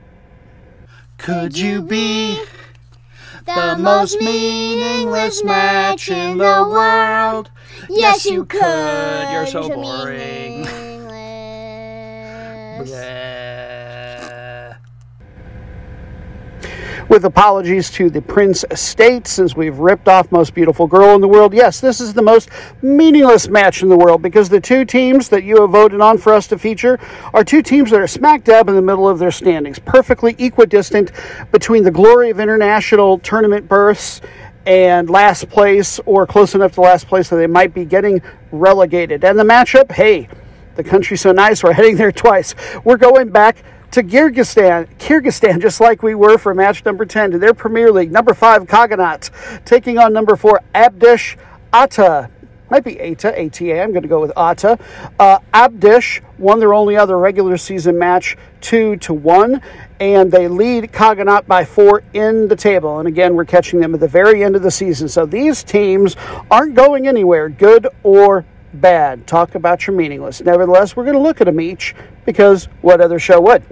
Could 1.18 1.58
you 1.58 1.82
be 1.82 2.40
the 3.44 3.76
most 3.78 4.20
meaningless 4.20 5.44
match 5.44 6.10
in 6.10 6.38
the 6.38 6.68
world? 6.70 7.50
Yes, 7.88 8.26
you 8.26 8.44
could. 8.44 9.32
You're 9.32 9.46
so 9.46 9.68
boring. 9.68 10.66
With 17.08 17.26
apologies 17.26 17.90
to 17.92 18.08
the 18.08 18.22
Prince 18.22 18.64
Estate, 18.70 19.26
since 19.26 19.54
we've 19.54 19.78
ripped 19.78 20.08
off 20.08 20.32
Most 20.32 20.54
Beautiful 20.54 20.86
Girl 20.86 21.14
in 21.14 21.20
the 21.20 21.28
World, 21.28 21.52
yes, 21.52 21.78
this 21.78 22.00
is 22.00 22.14
the 22.14 22.22
most 22.22 22.48
meaningless 22.80 23.46
match 23.46 23.82
in 23.82 23.90
the 23.90 23.96
world 23.96 24.22
because 24.22 24.48
the 24.48 24.60
two 24.60 24.86
teams 24.86 25.28
that 25.28 25.44
you 25.44 25.60
have 25.60 25.70
voted 25.70 26.00
on 26.00 26.16
for 26.16 26.32
us 26.32 26.46
to 26.46 26.58
feature 26.58 26.98
are 27.34 27.44
two 27.44 27.60
teams 27.60 27.90
that 27.90 28.00
are 28.00 28.06
smack 28.06 28.42
dab 28.42 28.70
in 28.70 28.74
the 28.74 28.82
middle 28.82 29.06
of 29.06 29.18
their 29.18 29.30
standings, 29.30 29.78
perfectly 29.78 30.34
equidistant 30.38 31.12
between 31.52 31.84
the 31.84 31.90
glory 31.90 32.30
of 32.30 32.40
international 32.40 33.18
tournament 33.18 33.68
berths 33.68 34.22
and 34.64 35.10
last 35.10 35.50
place 35.50 36.00
or 36.06 36.26
close 36.26 36.54
enough 36.54 36.72
to 36.72 36.80
last 36.80 37.06
place 37.06 37.28
that 37.28 37.36
they 37.36 37.46
might 37.46 37.74
be 37.74 37.84
getting 37.84 38.22
relegated. 38.50 39.24
And 39.24 39.38
the 39.38 39.44
matchup, 39.44 39.92
hey, 39.92 40.26
the 40.76 40.84
country's 40.84 41.20
so 41.20 41.32
nice, 41.32 41.62
we're 41.62 41.72
heading 41.74 41.96
there 41.96 42.12
twice. 42.12 42.54
We're 42.82 42.96
going 42.96 43.28
back 43.28 43.62
to 43.94 44.02
Kyrgyzstan, 44.02 44.88
Kyrgyzstan, 44.98 45.62
just 45.62 45.80
like 45.80 46.02
we 46.02 46.16
were 46.16 46.36
for 46.36 46.52
match 46.52 46.84
number 46.84 47.06
10 47.06 47.30
to 47.30 47.38
their 47.38 47.54
Premier 47.54 47.92
League. 47.92 48.10
Number 48.10 48.34
five, 48.34 48.64
Kaganat, 48.64 49.30
taking 49.64 49.98
on 49.98 50.12
number 50.12 50.34
four, 50.34 50.60
Abdish 50.74 51.36
Ata. 51.72 52.28
Might 52.70 52.82
be 52.82 53.00
ATA, 53.00 53.28
ATA. 53.40 53.80
I'm 53.80 53.92
going 53.92 54.02
to 54.02 54.08
go 54.08 54.20
with 54.20 54.32
ATA. 54.36 54.80
Uh, 55.16 55.38
Abdish 55.52 56.22
won 56.38 56.58
their 56.58 56.74
only 56.74 56.96
other 56.96 57.16
regular 57.16 57.56
season 57.56 57.96
match 57.96 58.36
two 58.60 58.96
to 58.96 59.14
one, 59.14 59.62
and 60.00 60.32
they 60.32 60.48
lead 60.48 60.90
Kaganat 60.90 61.46
by 61.46 61.64
four 61.64 62.02
in 62.14 62.48
the 62.48 62.56
table. 62.56 62.98
And 62.98 63.06
again, 63.06 63.36
we're 63.36 63.44
catching 63.44 63.78
them 63.78 63.94
at 63.94 64.00
the 64.00 64.08
very 64.08 64.42
end 64.42 64.56
of 64.56 64.62
the 64.62 64.72
season. 64.72 65.08
So 65.08 65.24
these 65.24 65.62
teams 65.62 66.16
aren't 66.50 66.74
going 66.74 67.06
anywhere, 67.06 67.48
good 67.48 67.86
or 68.02 68.44
bad. 68.80 69.26
Talk 69.26 69.54
about 69.54 69.86
your 69.86 69.96
meaningless. 69.96 70.40
Nevertheless, 70.40 70.96
we're 70.96 71.04
going 71.04 71.16
to 71.16 71.22
look 71.22 71.40
at 71.40 71.46
them 71.46 71.60
each 71.60 71.94
because 72.24 72.66
what 72.82 73.00
other 73.00 73.18
show 73.18 73.40
would? 73.40 73.62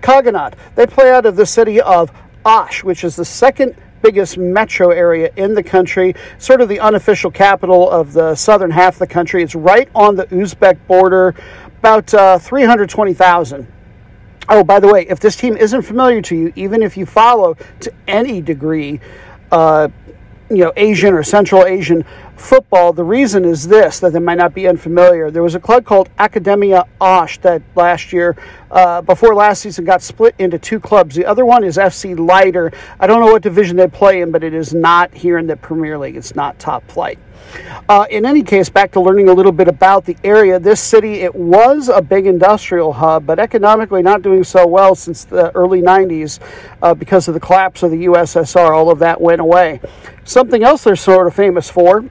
Kaganat, 0.00 0.54
they 0.74 0.86
play 0.86 1.10
out 1.10 1.26
of 1.26 1.36
the 1.36 1.46
city 1.46 1.80
of 1.80 2.10
Osh, 2.44 2.84
which 2.84 3.04
is 3.04 3.16
the 3.16 3.24
second 3.24 3.74
biggest 4.02 4.36
metro 4.36 4.90
area 4.90 5.32
in 5.36 5.54
the 5.54 5.62
country, 5.62 6.14
sort 6.38 6.60
of 6.60 6.68
the 6.68 6.78
unofficial 6.78 7.30
capital 7.30 7.90
of 7.90 8.12
the 8.12 8.34
southern 8.34 8.70
half 8.70 8.94
of 8.94 8.98
the 8.98 9.06
country. 9.06 9.42
It's 9.42 9.54
right 9.54 9.88
on 9.94 10.14
the 10.14 10.26
Uzbek 10.26 10.78
border, 10.86 11.34
about 11.78 12.14
uh, 12.14 12.38
320,000. 12.38 13.66
Oh, 14.48 14.64
by 14.64 14.80
the 14.80 14.88
way, 14.88 15.06
if 15.08 15.20
this 15.20 15.36
team 15.36 15.56
isn't 15.56 15.82
familiar 15.82 16.20
to 16.22 16.36
you, 16.36 16.52
even 16.54 16.82
if 16.82 16.96
you 16.96 17.06
follow 17.06 17.56
to 17.80 17.92
any 18.06 18.40
degree, 18.40 19.00
uh, 19.50 19.88
you 20.50 20.64
know, 20.64 20.72
Asian 20.76 21.14
or 21.14 21.22
Central 21.22 21.64
Asian 21.64 22.04
football, 22.36 22.92
the 22.92 23.04
reason 23.04 23.44
is 23.44 23.66
this 23.66 24.00
that 24.00 24.12
they 24.12 24.18
might 24.18 24.38
not 24.38 24.54
be 24.54 24.68
unfamiliar. 24.68 25.30
There 25.30 25.42
was 25.42 25.54
a 25.54 25.60
club 25.60 25.84
called 25.84 26.10
Academia 26.18 26.86
Osh 27.00 27.38
that 27.38 27.62
last 27.74 28.12
year, 28.12 28.36
uh, 28.70 29.00
before 29.02 29.34
last 29.34 29.62
season, 29.62 29.84
got 29.84 30.02
split 30.02 30.34
into 30.38 30.58
two 30.58 30.80
clubs. 30.80 31.14
The 31.14 31.26
other 31.26 31.44
one 31.44 31.64
is 31.64 31.76
FC 31.76 32.18
Leiter. 32.18 32.72
I 33.00 33.06
don't 33.06 33.20
know 33.20 33.32
what 33.32 33.42
division 33.42 33.76
they 33.76 33.88
play 33.88 34.20
in, 34.20 34.30
but 34.30 34.44
it 34.44 34.54
is 34.54 34.74
not 34.74 35.12
here 35.14 35.38
in 35.38 35.46
the 35.46 35.56
Premier 35.56 35.98
League. 35.98 36.16
It's 36.16 36.34
not 36.34 36.58
top 36.58 36.88
flight. 36.90 37.18
Uh, 37.88 38.06
in 38.10 38.24
any 38.24 38.42
case, 38.42 38.68
back 38.68 38.90
to 38.92 39.00
learning 39.00 39.28
a 39.28 39.32
little 39.32 39.52
bit 39.52 39.68
about 39.68 40.04
the 40.04 40.16
area. 40.24 40.58
This 40.58 40.80
city, 40.80 41.20
it 41.20 41.34
was 41.34 41.88
a 41.88 42.00
big 42.00 42.26
industrial 42.26 42.92
hub, 42.92 43.26
but 43.26 43.38
economically 43.38 44.02
not 44.02 44.22
doing 44.22 44.42
so 44.44 44.66
well 44.66 44.94
since 44.94 45.24
the 45.24 45.54
early 45.54 45.82
90s 45.82 46.40
uh, 46.82 46.94
because 46.94 47.28
of 47.28 47.34
the 47.34 47.40
collapse 47.40 47.82
of 47.82 47.90
the 47.90 48.06
USSR. 48.06 48.70
All 48.70 48.90
of 48.90 48.98
that 49.00 49.20
went 49.20 49.40
away. 49.40 49.80
Something 50.24 50.62
else 50.64 50.84
they're 50.84 50.96
sort 50.96 51.26
of 51.26 51.34
famous 51.34 51.70
for 51.70 52.04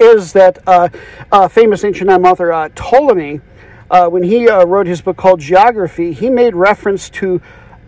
is 0.00 0.32
that 0.32 0.58
uh, 0.66 0.88
uh, 1.32 1.48
famous 1.48 1.84
ancient 1.84 2.10
time 2.10 2.24
author 2.24 2.52
uh, 2.52 2.68
Ptolemy, 2.74 3.40
when 3.90 4.22
he 4.22 4.48
wrote 4.48 4.86
his 4.86 5.00
book 5.00 5.16
called 5.16 5.40
Geography, 5.40 6.12
he 6.12 6.30
made 6.30 6.54
reference 6.54 7.10
to 7.10 7.40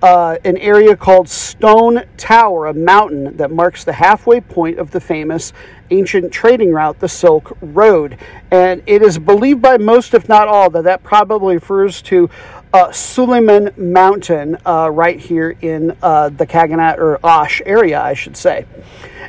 uh, 0.03 0.39
an 0.45 0.57
area 0.59 0.97
called 0.97 1.29
Stone 1.29 2.05
Tower, 2.17 2.67
a 2.67 2.75
mountain 2.75 3.37
that 3.37 3.51
marks 3.51 3.85
the 3.85 3.93
halfway 3.93 4.41
point 4.41 4.79
of 4.79 4.91
the 4.91 5.01
famous 5.01 5.53
ancient 5.91 6.33
trading 6.33 6.73
route, 6.73 6.99
the 7.01 7.09
Silk 7.09 7.57
Road. 7.61 8.17
And 8.51 8.83
it 8.87 9.03
is 9.03 9.19
believed 9.19 9.61
by 9.61 9.77
most, 9.77 10.15
if 10.15 10.29
not 10.29 10.49
all, 10.49 10.71
that 10.71 10.85
that 10.85 11.03
probably 11.03 11.55
refers 11.55 12.01
to 12.03 12.31
uh, 12.73 12.93
Suleiman 12.93 13.71
Mountain 13.77 14.57
uh, 14.65 14.91
right 14.91 15.19
here 15.19 15.57
in 15.61 15.97
uh, 16.03 16.29
the 16.29 16.47
Kaganat 16.47 16.99
or 16.99 17.19
Osh 17.25 17.61
area, 17.67 18.01
I 18.01 18.15
should 18.15 18.37
say. 18.37 18.67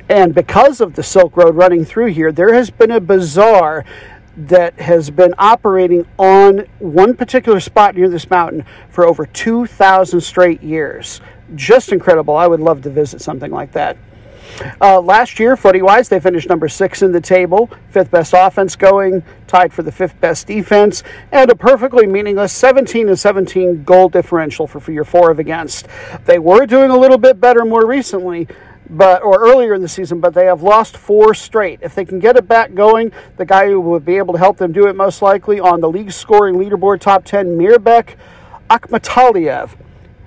And 0.10 0.36
because 0.36 0.82
of 0.82 0.94
the 0.94 1.04
Silk 1.04 1.38
Road 1.38 1.56
running 1.56 1.86
through 1.86 2.08
here, 2.08 2.32
there 2.32 2.54
has 2.54 2.70
been 2.70 2.92
a 2.92 3.00
bazaar 3.00 3.86
that 4.38 4.80
has 4.80 5.10
been 5.10 5.34
operating 5.38 6.06
on 6.18 6.60
one 6.80 7.16
particular 7.16 7.60
spot 7.60 7.96
near 7.96 8.10
this 8.10 8.30
mountain 8.30 8.66
for 8.90 9.06
over 9.06 9.26
2,000 9.26 10.22
straight 10.22 10.64
years. 10.64 11.22
Just 11.56 11.92
incredible. 11.92 12.36
I 12.36 12.48
would 12.48 12.62
love 12.62 12.82
to 12.84 12.90
visit 12.90 13.22
something 13.22 13.52
like 13.52 13.72
that. 13.74 13.98
Uh, 14.80 15.00
last 15.00 15.40
year, 15.40 15.56
footy 15.56 15.82
wise, 15.82 16.10
they 16.10 16.20
finished 16.20 16.50
number 16.50 16.68
six 16.68 17.02
in 17.02 17.12
the 17.12 17.22
table, 17.22 17.70
fifth 17.90 18.12
best 18.12 18.34
offense 18.36 18.76
going, 18.76 19.24
tied 19.48 19.74
for 19.74 19.84
the 19.84 19.92
fifth 19.92 20.20
best 20.22 20.48
defense, 20.48 21.04
and 21.32 21.50
a 21.50 21.56
perfectly 21.56 22.08
meaningless 22.08 22.54
17 22.54 23.08
and 23.08 23.20
17 23.20 23.84
goal 23.84 24.10
differential 24.10 24.68
for, 24.68 24.80
for 24.80 24.92
your 24.92 25.06
four 25.06 25.32
of 25.32 25.40
against. 25.40 25.88
They 26.26 26.40
were 26.40 26.66
doing 26.66 26.92
a 26.92 26.98
little 26.98 27.18
bit 27.18 27.40
better 27.40 27.66
more 27.66 27.86
recently 27.86 28.48
but 28.92 29.24
or 29.24 29.40
earlier 29.40 29.74
in 29.74 29.82
the 29.82 29.88
season, 29.88 30.20
but 30.20 30.34
they 30.34 30.46
have 30.46 30.62
lost 30.62 30.98
four 30.98 31.34
straight. 31.34 31.80
If 31.82 31.96
they 31.96 32.06
can 32.06 32.20
get 32.20 32.36
it 32.36 32.48
back 32.48 32.74
going, 32.74 33.12
the 33.38 33.46
guy 33.46 33.68
who 33.68 33.80
would 33.80 34.06
be 34.06 34.18
able 34.18 34.34
to 34.34 34.40
help 34.40 34.58
them 34.58 34.72
do 34.72 34.88
it 34.88 34.96
most 34.96 35.22
likely 35.22 35.60
on 35.60 35.80
the 35.80 35.90
league 35.90 36.12
scoring 36.12 36.56
leaderboard 36.56 37.00
top 37.00 37.24
10, 37.24 37.58
Mirbek 37.58 38.16
Akhmataliev. 38.70 39.72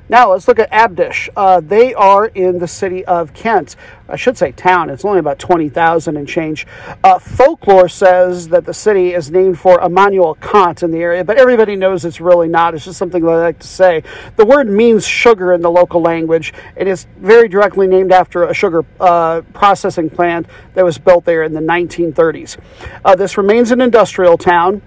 Now 0.08 0.32
let's 0.32 0.46
look 0.46 0.58
at 0.58 0.70
Abdish. 0.70 1.30
Uh, 1.34 1.60
they 1.60 1.94
are 1.94 2.26
in 2.26 2.58
the 2.58 2.68
city 2.68 3.04
of 3.06 3.32
Kant. 3.32 3.76
I 4.06 4.16
should 4.16 4.36
say 4.36 4.52
town. 4.52 4.90
It's 4.90 5.04
only 5.04 5.18
about 5.18 5.38
20,000 5.38 6.16
and 6.16 6.28
change. 6.28 6.66
Uh, 7.02 7.18
folklore 7.18 7.88
says 7.88 8.48
that 8.48 8.66
the 8.66 8.74
city 8.74 9.14
is 9.14 9.30
named 9.30 9.58
for 9.58 9.80
Immanuel 9.80 10.34
Kant 10.34 10.82
in 10.82 10.90
the 10.90 10.98
area, 10.98 11.24
but 11.24 11.38
everybody 11.38 11.74
knows 11.74 12.04
it's 12.04 12.20
really 12.20 12.48
not. 12.48 12.74
It's 12.74 12.84
just 12.84 12.98
something 12.98 13.22
that 13.22 13.30
I 13.30 13.40
like 13.40 13.58
to 13.60 13.66
say. 13.66 14.02
The 14.36 14.44
word 14.44 14.68
means 14.68 15.06
sugar 15.06 15.54
in 15.54 15.62
the 15.62 15.70
local 15.70 16.02
language. 16.02 16.52
It 16.76 16.86
is 16.86 17.06
very 17.16 17.48
directly 17.48 17.86
named 17.86 18.12
after 18.12 18.44
a 18.44 18.52
sugar 18.52 18.84
uh, 19.00 19.40
processing 19.54 20.10
plant 20.10 20.46
that 20.74 20.84
was 20.84 20.98
built 20.98 21.24
there 21.24 21.44
in 21.44 21.54
the 21.54 21.60
1930s. 21.60 22.58
Uh, 23.04 23.16
this 23.16 23.38
remains 23.38 23.70
an 23.70 23.80
industrial 23.80 24.36
town 24.36 24.82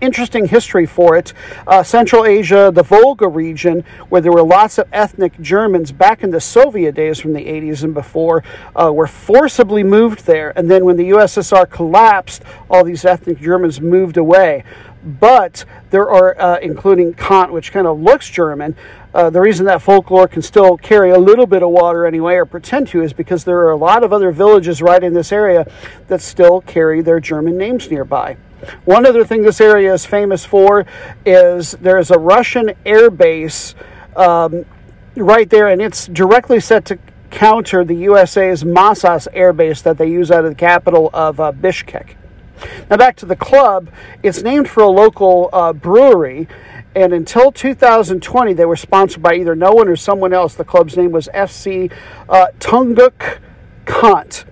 interesting 0.00 0.46
history 0.46 0.86
for 0.86 1.16
it. 1.16 1.32
Uh, 1.66 1.82
Central 1.82 2.24
Asia, 2.24 2.70
the 2.72 2.82
Volga 2.82 3.28
region, 3.28 3.84
where 4.08 4.20
there 4.20 4.32
were 4.32 4.42
lots 4.42 4.78
of 4.78 4.88
ethnic 4.92 5.38
Germans 5.40 5.92
back 5.92 6.22
in 6.22 6.30
the 6.30 6.40
Soviet 6.40 6.94
days 6.94 7.18
from 7.18 7.32
the 7.32 7.44
80s 7.44 7.84
and 7.84 7.94
before, 7.94 8.42
uh, 8.74 8.92
were 8.92 9.06
forcibly 9.06 9.82
moved 9.82 10.26
there. 10.26 10.56
And 10.56 10.70
then 10.70 10.84
when 10.84 10.96
the 10.96 11.10
USSR 11.10 11.68
collapsed, 11.70 12.42
all 12.68 12.84
these 12.84 13.04
ethnic 13.04 13.40
Germans 13.40 13.80
moved 13.80 14.16
away. 14.16 14.64
But 15.04 15.64
there 15.90 16.08
are, 16.08 16.40
uh, 16.40 16.58
including 16.60 17.14
Kant, 17.14 17.52
which 17.52 17.72
kind 17.72 17.86
of 17.86 18.00
looks 18.00 18.28
German. 18.28 18.74
Uh, 19.12 19.30
the 19.30 19.40
reason 19.40 19.66
that 19.66 19.82
folklore 19.82 20.26
can 20.26 20.42
still 20.42 20.76
carry 20.76 21.10
a 21.10 21.18
little 21.18 21.46
bit 21.46 21.62
of 21.62 21.70
water 21.70 22.06
anyway, 22.06 22.34
or 22.34 22.46
pretend 22.46 22.88
to, 22.88 23.02
is 23.02 23.12
because 23.12 23.44
there 23.44 23.58
are 23.58 23.70
a 23.70 23.76
lot 23.76 24.02
of 24.02 24.12
other 24.12 24.32
villages 24.32 24.80
right 24.82 25.04
in 25.04 25.12
this 25.12 25.30
area 25.30 25.66
that 26.08 26.20
still 26.20 26.60
carry 26.62 27.02
their 27.02 27.20
German 27.20 27.58
names 27.58 27.90
nearby. 27.90 28.36
One 28.84 29.06
other 29.06 29.24
thing 29.24 29.42
this 29.42 29.60
area 29.60 29.92
is 29.92 30.06
famous 30.06 30.44
for 30.44 30.86
is 31.26 31.72
there's 31.72 32.10
a 32.10 32.18
Russian 32.18 32.72
air 32.86 33.10
base 33.10 33.74
um, 34.16 34.64
right 35.16 35.48
there, 35.48 35.68
and 35.68 35.82
it's 35.82 36.06
directly 36.06 36.60
set 36.60 36.84
to 36.86 36.98
counter 37.30 37.84
the 37.84 37.94
USA's 37.94 38.64
Manas 38.64 39.28
air 39.32 39.52
base 39.52 39.82
that 39.82 39.98
they 39.98 40.08
use 40.08 40.30
out 40.30 40.44
of 40.44 40.50
the 40.50 40.56
capital 40.56 41.10
of 41.12 41.40
uh, 41.40 41.52
Bishkek. 41.52 42.14
Now, 42.90 42.96
back 42.96 43.16
to 43.16 43.26
the 43.26 43.36
club, 43.36 43.90
it's 44.22 44.42
named 44.42 44.68
for 44.68 44.82
a 44.82 44.88
local 44.88 45.50
uh, 45.52 45.72
brewery, 45.72 46.48
and 46.94 47.12
until 47.12 47.50
2020, 47.50 48.52
they 48.52 48.64
were 48.64 48.76
sponsored 48.76 49.22
by 49.22 49.34
either 49.34 49.54
no 49.54 49.72
one 49.72 49.88
or 49.88 49.96
someone 49.96 50.32
else. 50.32 50.54
The 50.54 50.64
club's 50.64 50.96
name 50.96 51.10
was 51.10 51.28
FC 51.34 51.92
uh, 52.28 52.46
Tunguk 52.60 53.38
Kant. 53.86 54.44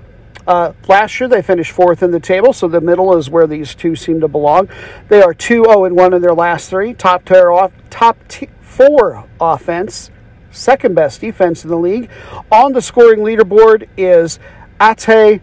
Uh, 0.46 0.72
last 0.88 1.20
year, 1.20 1.28
they 1.28 1.40
finished 1.40 1.70
fourth 1.70 2.02
in 2.02 2.10
the 2.10 2.18
table, 2.18 2.52
so 2.52 2.66
the 2.66 2.80
middle 2.80 3.16
is 3.16 3.30
where 3.30 3.46
these 3.46 3.74
two 3.74 3.94
seem 3.94 4.20
to 4.20 4.28
belong. 4.28 4.68
They 5.08 5.22
are 5.22 5.32
2 5.32 5.64
0 5.64 5.88
1 5.94 6.14
in 6.14 6.22
their 6.22 6.34
last 6.34 6.68
three. 6.68 6.94
Top, 6.94 7.24
tier 7.24 7.50
off, 7.50 7.72
top 7.90 8.16
t- 8.28 8.48
four 8.60 9.28
offense, 9.40 10.10
second 10.50 10.94
best 10.94 11.20
defense 11.20 11.62
in 11.62 11.70
the 11.70 11.76
league. 11.76 12.10
On 12.50 12.72
the 12.72 12.82
scoring 12.82 13.20
leaderboard 13.20 13.88
is 13.96 14.40
Ate 14.80 15.40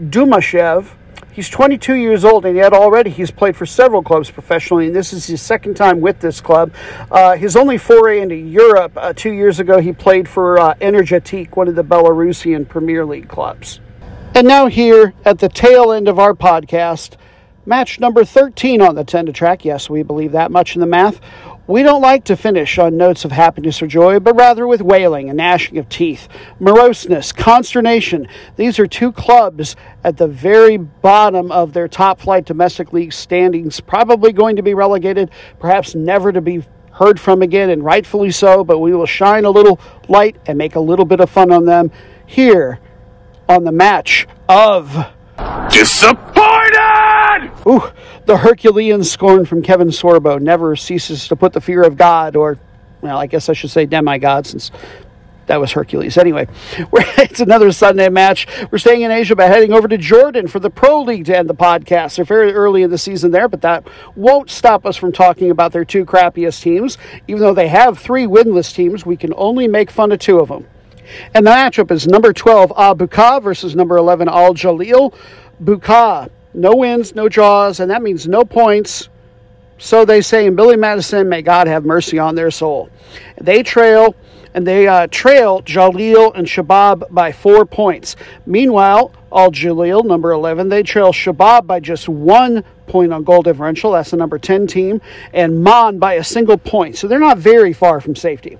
Dumashev. 0.00 0.86
He's 1.32 1.48
22 1.48 1.94
years 1.94 2.26
old, 2.26 2.44
and 2.44 2.54
yet 2.54 2.74
already 2.74 3.08
he's 3.08 3.30
played 3.30 3.56
for 3.56 3.64
several 3.64 4.02
clubs 4.02 4.30
professionally, 4.30 4.88
and 4.88 4.94
this 4.94 5.14
is 5.14 5.26
his 5.26 5.40
second 5.40 5.74
time 5.74 6.02
with 6.02 6.20
this 6.20 6.42
club. 6.42 6.74
Uh, 7.10 7.36
his 7.36 7.56
only 7.56 7.78
foray 7.78 8.20
into 8.20 8.34
Europe 8.34 8.92
uh, 8.96 9.14
two 9.14 9.32
years 9.32 9.58
ago, 9.58 9.80
he 9.80 9.94
played 9.94 10.28
for 10.28 10.58
uh, 10.58 10.74
Energetik, 10.74 11.56
one 11.56 11.68
of 11.68 11.74
the 11.74 11.84
Belarusian 11.84 12.68
Premier 12.68 13.06
League 13.06 13.28
clubs. 13.28 13.80
And 14.34 14.46
now, 14.46 14.66
here 14.66 15.14
at 15.24 15.38
the 15.38 15.48
tail 15.48 15.90
end 15.92 16.06
of 16.06 16.18
our 16.18 16.34
podcast, 16.34 17.16
match 17.64 17.98
number 17.98 18.26
13 18.26 18.82
on 18.82 18.94
the 18.94 19.04
10 19.04 19.24
to 19.24 19.32
track. 19.32 19.64
Yes, 19.64 19.88
we 19.88 20.02
believe 20.02 20.32
that 20.32 20.50
much 20.50 20.74
in 20.76 20.80
the 20.80 20.86
math. 20.86 21.18
We 21.68 21.84
don't 21.84 22.02
like 22.02 22.24
to 22.24 22.36
finish 22.36 22.76
on 22.78 22.96
notes 22.96 23.24
of 23.24 23.30
happiness 23.30 23.80
or 23.80 23.86
joy, 23.86 24.18
but 24.18 24.34
rather 24.34 24.66
with 24.66 24.82
wailing 24.82 25.28
and 25.28 25.36
gnashing 25.36 25.78
of 25.78 25.88
teeth, 25.88 26.26
moroseness, 26.60 27.32
consternation. 27.32 28.26
These 28.56 28.80
are 28.80 28.86
two 28.88 29.12
clubs 29.12 29.76
at 30.02 30.16
the 30.16 30.26
very 30.26 30.76
bottom 30.76 31.52
of 31.52 31.72
their 31.72 31.86
top 31.86 32.20
flight 32.20 32.46
domestic 32.46 32.92
league 32.92 33.12
standings, 33.12 33.80
probably 33.80 34.32
going 34.32 34.56
to 34.56 34.62
be 34.62 34.74
relegated, 34.74 35.30
perhaps 35.60 35.94
never 35.94 36.32
to 36.32 36.40
be 36.40 36.64
heard 36.90 37.20
from 37.20 37.42
again, 37.42 37.70
and 37.70 37.84
rightfully 37.84 38.32
so, 38.32 38.64
but 38.64 38.80
we 38.80 38.92
will 38.92 39.06
shine 39.06 39.44
a 39.44 39.50
little 39.50 39.80
light 40.08 40.36
and 40.46 40.58
make 40.58 40.74
a 40.74 40.80
little 40.80 41.04
bit 41.04 41.20
of 41.20 41.30
fun 41.30 41.52
on 41.52 41.64
them 41.64 41.92
here 42.26 42.80
on 43.48 43.62
the 43.62 43.72
match 43.72 44.26
of 44.48 45.06
Disappointed! 45.70 47.50
Ooh, 47.66 47.82
the 48.26 48.36
Herculean 48.36 49.02
scorn 49.04 49.44
from 49.44 49.62
Kevin 49.62 49.88
Sorbo 49.88 50.40
never 50.40 50.76
ceases 50.76 51.28
to 51.28 51.36
put 51.36 51.52
the 51.52 51.60
fear 51.60 51.82
of 51.82 51.96
God, 51.96 52.36
or, 52.36 52.58
well, 53.00 53.18
I 53.18 53.26
guess 53.26 53.48
I 53.48 53.52
should 53.52 53.70
say 53.70 53.86
demigod, 53.86 54.46
since 54.46 54.70
that 55.46 55.60
was 55.60 55.72
Hercules. 55.72 56.16
Anyway, 56.16 56.46
it's 57.18 57.40
another 57.40 57.72
Sunday 57.72 58.08
match. 58.08 58.46
We're 58.70 58.78
staying 58.78 59.02
in 59.02 59.10
Asia 59.10 59.34
by 59.34 59.44
heading 59.44 59.72
over 59.72 59.88
to 59.88 59.98
Jordan 59.98 60.46
for 60.46 60.60
the 60.60 60.70
Pro 60.70 61.02
League 61.02 61.24
to 61.26 61.36
end 61.36 61.50
the 61.50 61.54
podcast. 61.54 62.16
They're 62.16 62.24
very 62.24 62.52
early 62.52 62.82
in 62.82 62.90
the 62.90 62.98
season 62.98 63.30
there, 63.32 63.48
but 63.48 63.60
that 63.62 63.86
won't 64.14 64.50
stop 64.50 64.86
us 64.86 64.96
from 64.96 65.12
talking 65.12 65.50
about 65.50 65.72
their 65.72 65.84
two 65.84 66.04
crappiest 66.04 66.62
teams. 66.62 66.98
Even 67.28 67.42
though 67.42 67.54
they 67.54 67.68
have 67.68 67.98
three 67.98 68.24
winless 68.24 68.74
teams, 68.74 69.04
we 69.04 69.16
can 69.16 69.34
only 69.36 69.66
make 69.66 69.90
fun 69.90 70.12
of 70.12 70.20
two 70.20 70.38
of 70.38 70.48
them. 70.48 70.66
And 71.34 71.46
the 71.46 71.50
matchup 71.50 71.90
is 71.90 72.06
number 72.06 72.32
12 72.32 72.70
Abuka 72.70 73.42
versus 73.42 73.74
number 73.74 73.96
11 73.96 74.28
Al 74.28 74.54
Jalil. 74.54 75.12
Buka, 75.62 76.30
no 76.54 76.74
wins, 76.74 77.14
no 77.14 77.28
draws, 77.28 77.80
and 77.80 77.90
that 77.90 78.02
means 78.02 78.26
no 78.26 78.44
points. 78.44 79.08
So 79.78 80.04
they 80.04 80.20
say 80.20 80.46
in 80.46 80.54
Billy 80.54 80.76
Madison, 80.76 81.28
may 81.28 81.42
God 81.42 81.66
have 81.66 81.84
mercy 81.84 82.18
on 82.18 82.34
their 82.34 82.50
soul. 82.50 82.90
They 83.40 83.62
trail, 83.62 84.14
and 84.54 84.66
they 84.66 84.86
uh, 84.86 85.08
trail 85.08 85.62
Jalil 85.62 86.32
and 86.34 86.46
Shabab 86.46 87.10
by 87.10 87.32
four 87.32 87.64
points. 87.64 88.16
Meanwhile, 88.46 89.12
Al 89.32 89.50
Jalil, 89.50 90.04
number 90.04 90.32
11, 90.32 90.68
they 90.68 90.82
trail 90.82 91.12
Shabab 91.12 91.66
by 91.66 91.80
just 91.80 92.08
one 92.08 92.62
point 92.86 93.12
on 93.12 93.24
goal 93.24 93.42
differential. 93.42 93.92
That's 93.92 94.10
the 94.10 94.18
number 94.18 94.38
10 94.38 94.66
team. 94.66 95.00
And 95.32 95.64
Mon 95.64 95.98
by 95.98 96.14
a 96.14 96.24
single 96.24 96.58
point. 96.58 96.96
So 96.96 97.08
they're 97.08 97.18
not 97.18 97.38
very 97.38 97.72
far 97.72 98.00
from 98.00 98.14
safety 98.14 98.58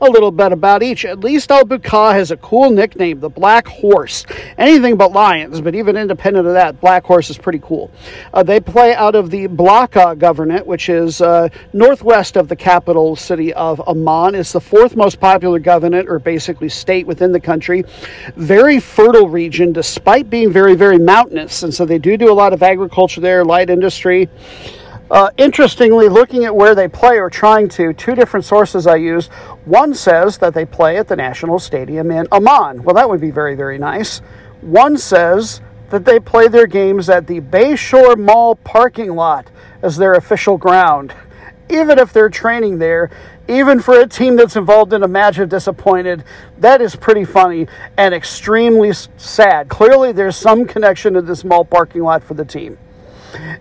a 0.00 0.10
little 0.10 0.30
bit 0.30 0.52
about 0.52 0.82
each. 0.82 1.04
At 1.04 1.20
least 1.20 1.50
Al 1.50 1.64
Buka 1.64 2.12
has 2.12 2.30
a 2.30 2.36
cool 2.36 2.70
nickname, 2.70 3.20
the 3.20 3.28
Black 3.28 3.66
Horse. 3.66 4.24
Anything 4.58 4.96
but 4.96 5.12
Lions, 5.12 5.60
but 5.60 5.74
even 5.74 5.96
independent 5.96 6.46
of 6.46 6.54
that, 6.54 6.80
Black 6.80 7.04
Horse 7.04 7.30
is 7.30 7.38
pretty 7.38 7.60
cool. 7.60 7.90
Uh, 8.32 8.42
they 8.42 8.60
play 8.60 8.94
out 8.94 9.14
of 9.14 9.30
the 9.30 9.48
Balqa 9.48 10.16
Governorate, 10.16 10.66
which 10.66 10.88
is 10.88 11.20
uh, 11.20 11.48
northwest 11.72 12.36
of 12.36 12.48
the 12.48 12.56
capital 12.56 13.16
city 13.16 13.52
of 13.54 13.80
Amman. 13.86 14.34
It's 14.34 14.52
the 14.52 14.60
fourth 14.60 14.96
most 14.96 15.20
popular 15.20 15.60
governorate, 15.60 16.08
or 16.08 16.18
basically 16.18 16.68
state 16.68 17.06
within 17.06 17.32
the 17.32 17.40
country. 17.40 17.84
Very 18.36 18.80
fertile 18.80 19.28
region, 19.28 19.72
despite 19.72 20.30
being 20.30 20.52
very, 20.52 20.74
very 20.74 20.98
mountainous. 20.98 21.62
And 21.62 21.72
so 21.72 21.84
they 21.84 21.98
do 21.98 22.16
do 22.16 22.30
a 22.30 22.34
lot 22.34 22.52
of 22.52 22.62
agriculture 22.62 23.20
there, 23.20 23.44
light 23.44 23.70
industry. 23.70 24.28
Uh, 25.10 25.30
interestingly, 25.36 26.08
looking 26.08 26.44
at 26.44 26.56
where 26.56 26.74
they 26.74 26.88
play 26.88 27.18
or 27.18 27.28
trying 27.28 27.68
to, 27.68 27.92
two 27.92 28.14
different 28.14 28.44
sources 28.44 28.86
I 28.86 28.96
use. 28.96 29.26
One 29.66 29.94
says 29.94 30.38
that 30.38 30.54
they 30.54 30.64
play 30.64 30.96
at 30.96 31.08
the 31.08 31.16
National 31.16 31.58
Stadium 31.58 32.10
in 32.10 32.26
Amman. 32.32 32.82
Well, 32.82 32.94
that 32.94 33.08
would 33.08 33.20
be 33.20 33.30
very, 33.30 33.54
very 33.54 33.78
nice. 33.78 34.18
One 34.62 34.96
says 34.96 35.60
that 35.90 36.06
they 36.06 36.18
play 36.18 36.48
their 36.48 36.66
games 36.66 37.10
at 37.10 37.26
the 37.26 37.40
Bayshore 37.40 38.18
Mall 38.18 38.56
parking 38.56 39.14
lot 39.14 39.50
as 39.82 39.96
their 39.96 40.14
official 40.14 40.56
ground. 40.56 41.14
Even 41.68 41.98
if 41.98 42.12
they're 42.12 42.30
training 42.30 42.78
there, 42.78 43.10
even 43.46 43.80
for 43.80 44.00
a 44.00 44.06
team 44.06 44.36
that's 44.36 44.56
involved 44.56 44.94
in 44.94 45.02
a 45.02 45.08
match 45.08 45.38
of 45.38 45.50
disappointed, 45.50 46.24
that 46.58 46.80
is 46.80 46.96
pretty 46.96 47.24
funny 47.24 47.66
and 47.98 48.14
extremely 48.14 48.92
sad. 49.18 49.68
Clearly, 49.68 50.12
there's 50.12 50.36
some 50.36 50.66
connection 50.66 51.12
to 51.12 51.22
this 51.22 51.44
mall 51.44 51.64
parking 51.64 52.02
lot 52.02 52.24
for 52.24 52.32
the 52.32 52.44
team. 52.44 52.78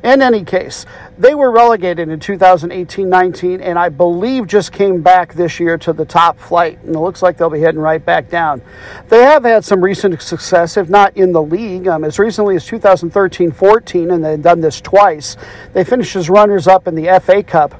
In 0.04 0.22
any 0.22 0.44
case, 0.44 0.86
they 1.18 1.36
were 1.36 1.52
relegated 1.52 2.10
in 2.10 2.20
2018 2.20 3.10
19, 3.10 3.62
and 3.62 3.78
I 3.80 3.90
believe 3.90 4.48
just 4.48 4.72
came 4.72 5.02
back 5.02 5.34
this 5.34 5.60
year 5.60 5.78
to 5.80 5.94
the 5.94 6.06
top 6.06 6.40
flight, 6.40 6.80
and 6.84 6.96
it 6.96 7.00
looks 7.00 7.22
like 7.22 7.38
they'll 7.38 7.50
be 7.50 7.62
heading 7.62 7.82
right 7.82 8.04
back 8.04 8.30
down. 8.30 8.62
They 9.10 9.24
have 9.24 9.44
had 9.44 9.64
some 9.66 9.84
recent 9.84 10.22
success, 10.22 10.78
if 10.78 10.90
not 10.90 11.16
in 11.18 11.32
the 11.32 11.42
league, 11.42 11.88
um, 11.88 12.04
as 12.04 12.20
recently 12.20 12.56
as 12.56 12.66
2013 12.66 13.52
14, 13.52 14.12
and 14.12 14.24
they've 14.24 14.42
done 14.42 14.62
this 14.62 14.82
twice. 14.82 15.38
They 15.74 15.84
finished 15.84 16.16
as 16.16 16.30
runners 16.30 16.68
up 16.68 16.88
in 16.88 16.96
the 16.96 17.20
FA 17.20 17.44
Cup 17.44 17.76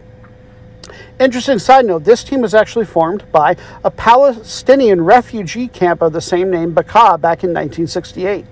Interesting 1.20 1.60
side 1.60 1.86
note 1.86 2.04
this 2.04 2.24
team 2.24 2.42
was 2.42 2.54
actually 2.54 2.86
formed 2.86 3.32
by 3.32 3.56
a 3.84 3.92
Palestinian 3.92 5.02
refugee 5.02 5.68
camp 5.68 6.02
of 6.02 6.12
the 6.12 6.22
same 6.22 6.50
name, 6.50 6.74
Bekaa, 6.74 7.22
back 7.22 7.44
in 7.44 7.52
1968. 7.52 8.46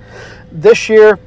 This 0.51 0.87
year, 0.87 1.17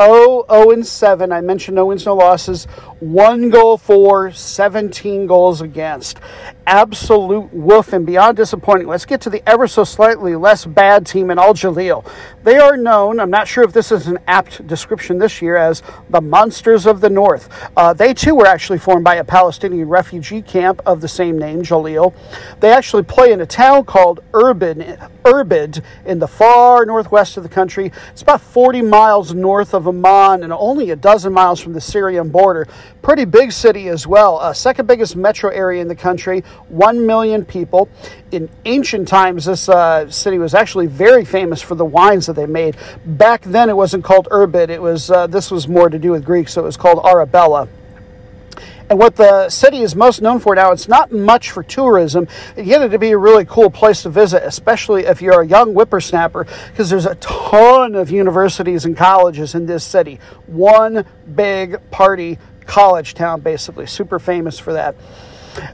0 0.00 0.44
0 0.50 0.70
and 0.70 0.86
7. 0.86 1.32
I 1.32 1.40
mentioned 1.40 1.76
no 1.76 1.86
wins, 1.86 2.06
no 2.06 2.14
losses. 2.14 2.64
One 3.00 3.50
goal 3.50 3.78
for, 3.78 4.32
17 4.32 5.26
goals 5.26 5.60
against. 5.60 6.20
Absolute 6.66 7.52
woof 7.54 7.92
and 7.92 8.04
beyond 8.04 8.36
disappointing. 8.36 8.88
Let's 8.88 9.04
get 9.06 9.20
to 9.20 9.30
the 9.30 9.40
ever 9.48 9.68
so 9.68 9.84
slightly 9.84 10.34
less 10.34 10.66
bad 10.66 11.06
team 11.06 11.30
in 11.30 11.38
Al 11.38 11.54
Jalil. 11.54 12.04
They 12.42 12.58
are 12.58 12.76
known, 12.76 13.20
I'm 13.20 13.30
not 13.30 13.46
sure 13.46 13.62
if 13.62 13.72
this 13.72 13.92
is 13.92 14.08
an 14.08 14.18
apt 14.26 14.66
description 14.66 15.18
this 15.18 15.40
year, 15.40 15.56
as 15.56 15.84
the 16.10 16.20
Monsters 16.20 16.86
of 16.86 17.00
the 17.00 17.08
North. 17.08 17.48
Uh, 17.76 17.92
they 17.92 18.12
too 18.12 18.34
were 18.34 18.46
actually 18.46 18.78
formed 18.78 19.04
by 19.04 19.16
a 19.16 19.24
Palestinian 19.24 19.88
refugee 19.88 20.42
camp 20.42 20.82
of 20.86 21.00
the 21.00 21.06
same 21.06 21.38
name, 21.38 21.62
Jalil. 21.62 22.12
They 22.58 22.72
actually 22.72 23.04
play 23.04 23.30
in 23.30 23.40
a 23.42 23.46
town 23.46 23.84
called 23.84 24.20
Irbid, 24.32 24.98
Irbid 25.24 25.84
in 26.04 26.18
the 26.18 26.28
far 26.28 26.84
northwest 26.84 27.36
of 27.36 27.44
the 27.44 27.48
country. 27.48 27.92
It's 28.10 28.22
about 28.22 28.40
40 28.40 28.82
miles 28.82 29.34
north 29.34 29.72
of 29.72 29.86
Amman 29.86 30.42
and 30.42 30.52
only 30.52 30.90
a 30.90 30.96
dozen 30.96 31.32
miles 31.32 31.60
from 31.60 31.74
the 31.74 31.80
Syrian 31.80 32.28
border. 32.28 32.66
Pretty 33.02 33.24
big 33.24 33.52
city 33.52 33.88
as 33.88 34.06
well. 34.06 34.38
Uh, 34.40 34.52
second 34.52 34.86
biggest 34.86 35.14
metro 35.14 35.50
area 35.50 35.80
in 35.80 35.88
the 35.88 35.94
country, 35.94 36.42
1 36.68 37.06
million 37.06 37.44
people. 37.44 37.88
In 38.32 38.48
ancient 38.64 39.08
times, 39.08 39.44
this 39.44 39.68
uh, 39.68 40.10
city 40.10 40.38
was 40.38 40.54
actually 40.54 40.86
very 40.86 41.24
famous 41.24 41.62
for 41.62 41.74
the 41.74 41.84
wines 41.84 42.26
that 42.26 42.34
they 42.34 42.46
made. 42.46 42.76
Back 43.04 43.42
then, 43.42 43.70
it 43.70 43.76
wasn't 43.76 44.04
called 44.04 44.28
Irbid. 44.30 44.68
It 44.68 44.80
was 44.80 45.10
uh, 45.10 45.26
this 45.26 45.50
was 45.50 45.68
more 45.68 45.88
to 45.88 45.98
do 45.98 46.10
with 46.10 46.24
Greek, 46.24 46.48
so 46.48 46.62
it 46.62 46.64
was 46.64 46.76
called 46.76 47.04
Arabella. 47.04 47.68
And 48.88 48.98
what 49.00 49.16
the 49.16 49.48
city 49.48 49.82
is 49.82 49.96
most 49.96 50.22
known 50.22 50.38
for 50.38 50.54
now, 50.54 50.70
it's 50.70 50.86
not 50.86 51.10
much 51.10 51.50
for 51.50 51.62
tourism. 51.64 52.28
Yet 52.56 52.82
it'd 52.82 53.00
be 53.00 53.10
a 53.10 53.18
really 53.18 53.44
cool 53.44 53.68
place 53.68 54.02
to 54.02 54.10
visit, 54.10 54.44
especially 54.44 55.06
if 55.06 55.20
you're 55.20 55.40
a 55.40 55.46
young 55.46 55.72
whippersnapper, 55.72 56.46
because 56.70 56.88
there's 56.88 57.06
a 57.06 57.16
ton 57.16 57.96
of 57.96 58.10
universities 58.10 58.84
and 58.84 58.96
colleges 58.96 59.56
in 59.56 59.66
this 59.66 59.82
city. 59.82 60.20
One 60.46 61.04
big 61.34 61.90
party 61.90 62.38
college 62.66 63.14
town, 63.14 63.40
basically. 63.40 63.86
Super 63.86 64.18
famous 64.18 64.58
for 64.58 64.72
that. 64.74 64.94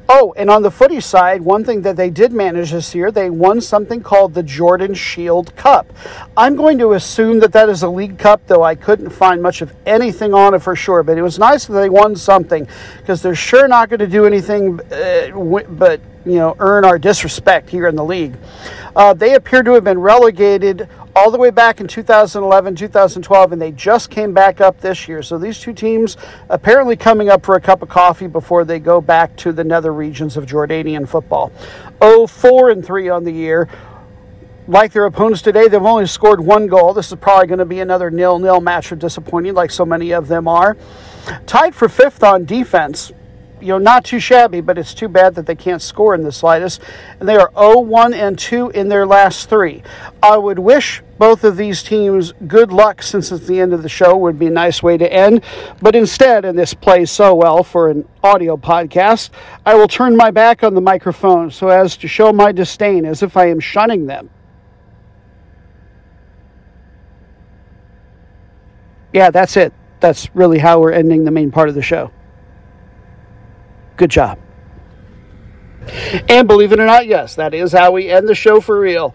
Oh, 0.09 0.35
and 0.37 0.51
on 0.51 0.63
the 0.63 0.71
footy 0.71 1.01
side, 1.01 1.41
one 1.41 1.65
thing 1.65 1.83
that 1.83 1.97
they 1.97 2.11
did 2.11 2.33
manage 2.33 2.73
this 2.73 2.95
year, 2.95 3.11
they 3.11 3.31
won 3.31 3.61
something 3.61 4.03
called 4.03 4.35
the 4.35 4.43
Jordan 4.43 4.95
Shield 4.95 5.55
Cup. 5.57 5.93
I'm 6.37 6.57
going 6.57 6.79
to 6.79 6.93
assume 6.93 7.39
that 7.41 7.53
that 7.53 7.69
is 7.69 7.83
a 7.83 7.89
league 7.89 8.19
cup, 8.19 8.47
though 8.47 8.63
I 8.63 8.75
couldn't 8.75 9.11
find 9.11 9.43
much 9.43 9.63
of 9.63 9.73
anything 9.87 10.35
on 10.35 10.55
it 10.55 10.61
for 10.61 10.77
sure. 10.77 11.03
But 11.03 11.19
it 11.19 11.23
was 11.23 11.39
nice 11.39 11.67
that 11.67 11.75
they 11.75 11.89
won 11.89 12.17
something 12.17 12.67
because 12.99 13.23
they're 13.23 13.35
sure 13.35 13.69
not 13.69 13.89
going 13.89 14.01
to 14.01 14.07
do 14.07 14.27
anything 14.27 14.81
uh, 14.93 15.63
but 15.71 16.01
you 16.25 16.37
know 16.37 16.57
earn 16.59 16.85
our 16.85 16.99
disrespect 16.99 17.69
here 17.69 17.89
in 17.89 17.97
the 17.97 18.05
league. 18.05 18.37
Uh, 18.95 19.15
they 19.15 19.35
appear 19.35 19.63
to 19.63 19.73
have 19.73 19.85
been 19.85 19.99
relegated 19.99 20.89
all 21.15 21.31
the 21.31 21.39
way 21.39 21.51
back 21.51 21.81
in 21.81 21.87
2011, 21.87 22.75
2012, 22.75 23.53
and 23.53 23.61
they 23.61 23.73
just 23.73 24.11
came 24.11 24.33
back 24.33 24.61
up 24.61 24.81
this 24.81 25.09
year. 25.09 25.23
So 25.23 25.39
these 25.39 25.61
two 25.61 25.73
teams 25.73 26.17
apparently 26.49 26.97
coming 26.97 27.29
up 27.29 27.45
for 27.45 27.57
a 27.57 27.61
cup 27.61 27.83
of 27.83 27.89
coffee 27.89 28.27
before 28.27 28.65
they 28.65 28.79
go 28.79 29.01
back 29.01 29.37
to 29.39 29.53
the 29.53 29.65
nether 29.65 29.93
regions 29.93 30.37
of 30.37 30.47
Jordanian 30.47 31.09
football. 31.09 31.53
Oh, 32.01 32.27
four 32.27 32.71
and 32.71 32.85
three 32.85 33.09
on 33.09 33.25
the 33.25 33.33
year. 33.33 33.69
Like 34.69 34.93
their 34.93 35.07
opponents 35.07 35.43
today, 35.43 35.69
they've 35.69 35.83
only 35.83 36.07
scored 36.07 36.41
one 36.41 36.67
goal. 36.67 36.95
This 36.95 37.11
is 37.11 37.19
probably 37.19 37.49
going 37.49 37.59
to 37.59 37.65
be 37.65 37.81
another 37.81 38.11
nil-nil 38.11 38.61
match 38.61 38.93
of 38.93 39.01
disappointing, 39.01 39.55
like 39.55 39.71
so 39.71 39.85
many 39.85 40.13
of 40.13 40.29
them 40.29 40.47
are. 40.47 40.77
Tied 41.47 41.75
for 41.75 41.89
fifth 41.89 42.23
on 42.23 42.45
defense 42.45 43.13
you 43.63 43.69
know, 43.69 43.79
not 43.79 44.05
too 44.05 44.19
shabby, 44.19 44.61
but 44.61 44.77
it's 44.77 44.93
too 44.93 45.09
bad 45.09 45.35
that 45.37 45.47
they 45.47 45.55
can't 45.55 45.81
score 45.81 46.15
in 46.15 46.23
the 46.23 46.33
slightest. 46.33 46.83
And 47.21 47.29
they 47.29 47.37
are 47.37 47.51
0 47.57 47.81
1 47.81 48.13
and 48.15 48.39
2 48.39 48.71
in 48.71 48.89
their 48.89 49.07
last 49.07 49.49
three. 49.49 49.83
I 50.23 50.37
would 50.37 50.59
wish 50.59 51.03
both 51.19 51.45
of 51.45 51.57
these 51.57 51.83
teams 51.83 52.33
good 52.49 52.73
luck 52.73 53.03
since 53.03 53.31
it's 53.31 53.47
the 53.47 53.61
end 53.61 53.73
of 53.73 53.83
the 53.83 53.89
show, 53.89 54.17
would 54.17 54.39
be 54.39 54.47
a 54.47 54.51
nice 54.51 54.83
way 54.83 54.99
to 54.99 55.13
end. 55.13 55.45
But 55.81 55.95
instead, 55.95 56.45
and 56.45 56.59
this 56.59 56.75
plays 56.75 57.11
so 57.11 57.35
well 57.35 57.63
for 57.63 57.89
an 57.91 58.09
audio 58.25 58.57
podcast, 58.57 59.31
I 59.65 59.75
will 59.75 59.89
turn 59.89 60.17
my 60.17 60.31
back 60.33 60.65
on 60.65 60.75
the 60.75 60.81
microphone 60.81 61.51
so 61.51 61.69
as 61.69 61.97
to 61.99 62.09
show 62.09 62.33
my 62.33 62.51
disdain 62.51 63.05
as 63.05 63.23
if 63.23 63.37
I 63.37 63.47
am 63.51 63.61
shunning 63.61 64.07
them. 64.07 64.31
Yeah, 69.13 69.31
that's 69.31 69.57
it. 69.57 69.73
That's 70.01 70.35
really 70.35 70.59
how 70.59 70.81
we're 70.81 70.93
ending 70.93 71.25
the 71.25 71.31
main 71.31 71.53
part 71.53 71.69
of 71.69 71.75
the 71.75 71.83
show. 71.83 72.11
Good 74.03 74.11
job. 74.11 74.37
And 76.29 76.49
believe 76.49 76.73
it 76.73 76.81
or 76.81 76.87
not, 76.87 77.07
yes, 77.07 77.37
that 77.37 77.55
is 77.55 77.71
how 77.71 77.93
we 77.93 78.11
end 78.11 78.29
the 78.29 78.35
show 78.35 78.61
for 78.61 78.81
real. 78.81 79.15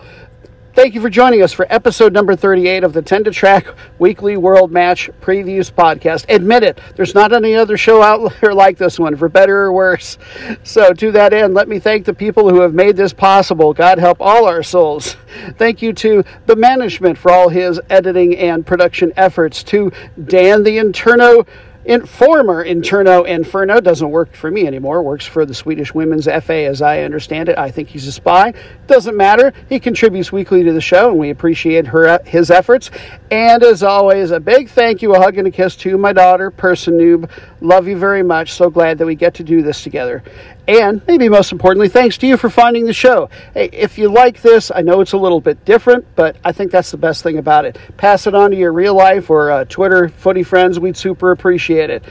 Thank 0.75 0.95
you 0.95 1.01
for 1.01 1.09
joining 1.09 1.41
us 1.41 1.51
for 1.51 1.65
episode 1.69 2.13
number 2.13 2.37
38 2.37 2.85
of 2.85 2.93
the 2.93 3.01
10 3.01 3.25
to 3.25 3.31
Track 3.31 3.67
Weekly 3.99 4.37
World 4.37 4.71
Match 4.71 5.09
Previews 5.19 5.69
Podcast. 5.69 6.33
Admit 6.33 6.63
it, 6.63 6.79
there's 6.95 7.13
not 7.13 7.33
any 7.33 7.53
other 7.53 7.75
show 7.75 8.01
out 8.01 8.31
there 8.41 8.53
like 8.53 8.77
this 8.77 8.97
one, 8.97 9.17
for 9.17 9.27
better 9.27 9.63
or 9.63 9.73
worse. 9.73 10.17
So, 10.63 10.93
to 10.93 11.11
that 11.11 11.33
end, 11.33 11.53
let 11.53 11.67
me 11.67 11.79
thank 11.79 12.05
the 12.05 12.13
people 12.13 12.49
who 12.49 12.61
have 12.61 12.73
made 12.73 12.95
this 12.95 13.11
possible. 13.11 13.73
God 13.73 13.97
help 13.97 14.21
all 14.21 14.45
our 14.45 14.63
souls. 14.63 15.17
Thank 15.57 15.81
you 15.81 15.91
to 15.93 16.23
the 16.45 16.55
management 16.55 17.17
for 17.17 17.29
all 17.29 17.49
his 17.49 17.81
editing 17.89 18.37
and 18.37 18.65
production 18.65 19.11
efforts, 19.17 19.63
to 19.63 19.91
Dan 20.27 20.63
the 20.63 20.77
Interno 20.77 21.45
in, 21.87 22.05
former 22.05 22.65
Interno 22.65 23.25
Inferno 23.25 23.79
doesn't 23.79 24.09
work 24.09 24.35
for 24.35 24.51
me 24.51 24.67
anymore. 24.67 25.01
Works 25.01 25.25
for 25.25 25.45
the 25.45 25.53
Swedish 25.53 25.93
Women's 25.93 26.25
FA, 26.25 26.65
as 26.65 26.81
I 26.81 27.03
understand 27.03 27.47
it. 27.47 27.57
I 27.57 27.71
think 27.71 27.87
he's 27.87 28.05
a 28.07 28.11
spy. 28.11 28.53
Doesn't 28.87 29.15
matter. 29.15 29.53
He 29.69 29.79
contributes 29.79 30.31
weekly 30.31 30.63
to 30.63 30.73
the 30.73 30.81
show, 30.81 31.09
and 31.11 31.17
we 31.17 31.29
appreciate 31.29 31.87
her 31.87 32.07
uh, 32.07 32.19
his 32.25 32.51
efforts. 32.51 32.91
And 33.31 33.63
as 33.63 33.83
always, 33.83 34.31
a 34.31 34.39
big 34.39 34.69
thank 34.69 35.01
you, 35.01 35.15
a 35.15 35.19
hug 35.19 35.37
and 35.37 35.47
a 35.47 35.51
kiss 35.51 35.77
to 35.77 35.97
my 35.97 36.11
daughter, 36.11 36.51
Person 36.51 36.97
Noob. 36.97 37.29
Love 37.61 37.87
you 37.87 37.97
very 37.97 38.23
much. 38.23 38.53
So 38.53 38.69
glad 38.69 38.97
that 38.97 39.05
we 39.05 39.15
get 39.15 39.33
to 39.35 39.43
do 39.43 39.61
this 39.61 39.81
together. 39.81 40.23
And 40.67 41.01
maybe 41.07 41.29
most 41.29 41.51
importantly, 41.51 41.87
thanks 41.87 42.17
to 42.17 42.27
you 42.27 42.35
for 42.35 42.49
finding 42.49 42.85
the 42.85 42.93
show. 42.93 43.29
Hey, 43.53 43.69
if 43.71 43.97
you 43.97 44.09
like 44.09 44.41
this, 44.41 44.69
I 44.73 44.81
know 44.81 44.99
it's 44.99 45.13
a 45.13 45.17
little 45.17 45.39
bit 45.39 45.63
different, 45.63 46.05
but 46.15 46.35
I 46.43 46.51
think 46.51 46.71
that's 46.71 46.91
the 46.91 46.97
best 46.97 47.23
thing 47.23 47.37
about 47.37 47.63
it. 47.63 47.77
Pass 47.95 48.27
it 48.27 48.35
on 48.35 48.51
to 48.51 48.57
your 48.57 48.73
real 48.73 48.93
life 48.93 49.29
or 49.29 49.49
uh, 49.49 49.65
Twitter 49.65 50.09
footy 50.09 50.43
friends. 50.43 50.79
We'd 50.79 50.97
super 50.97 51.31
appreciate 51.31 51.89
it. 51.89 52.03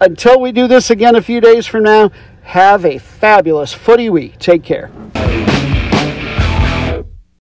Until 0.00 0.40
we 0.40 0.52
do 0.52 0.68
this 0.68 0.90
again 0.90 1.16
a 1.16 1.22
few 1.22 1.40
days 1.40 1.66
from 1.66 1.82
now, 1.82 2.12
have 2.42 2.84
a 2.84 2.98
fabulous 2.98 3.72
footy 3.72 4.10
week. 4.10 4.38
Take 4.38 4.62
care. 4.62 4.90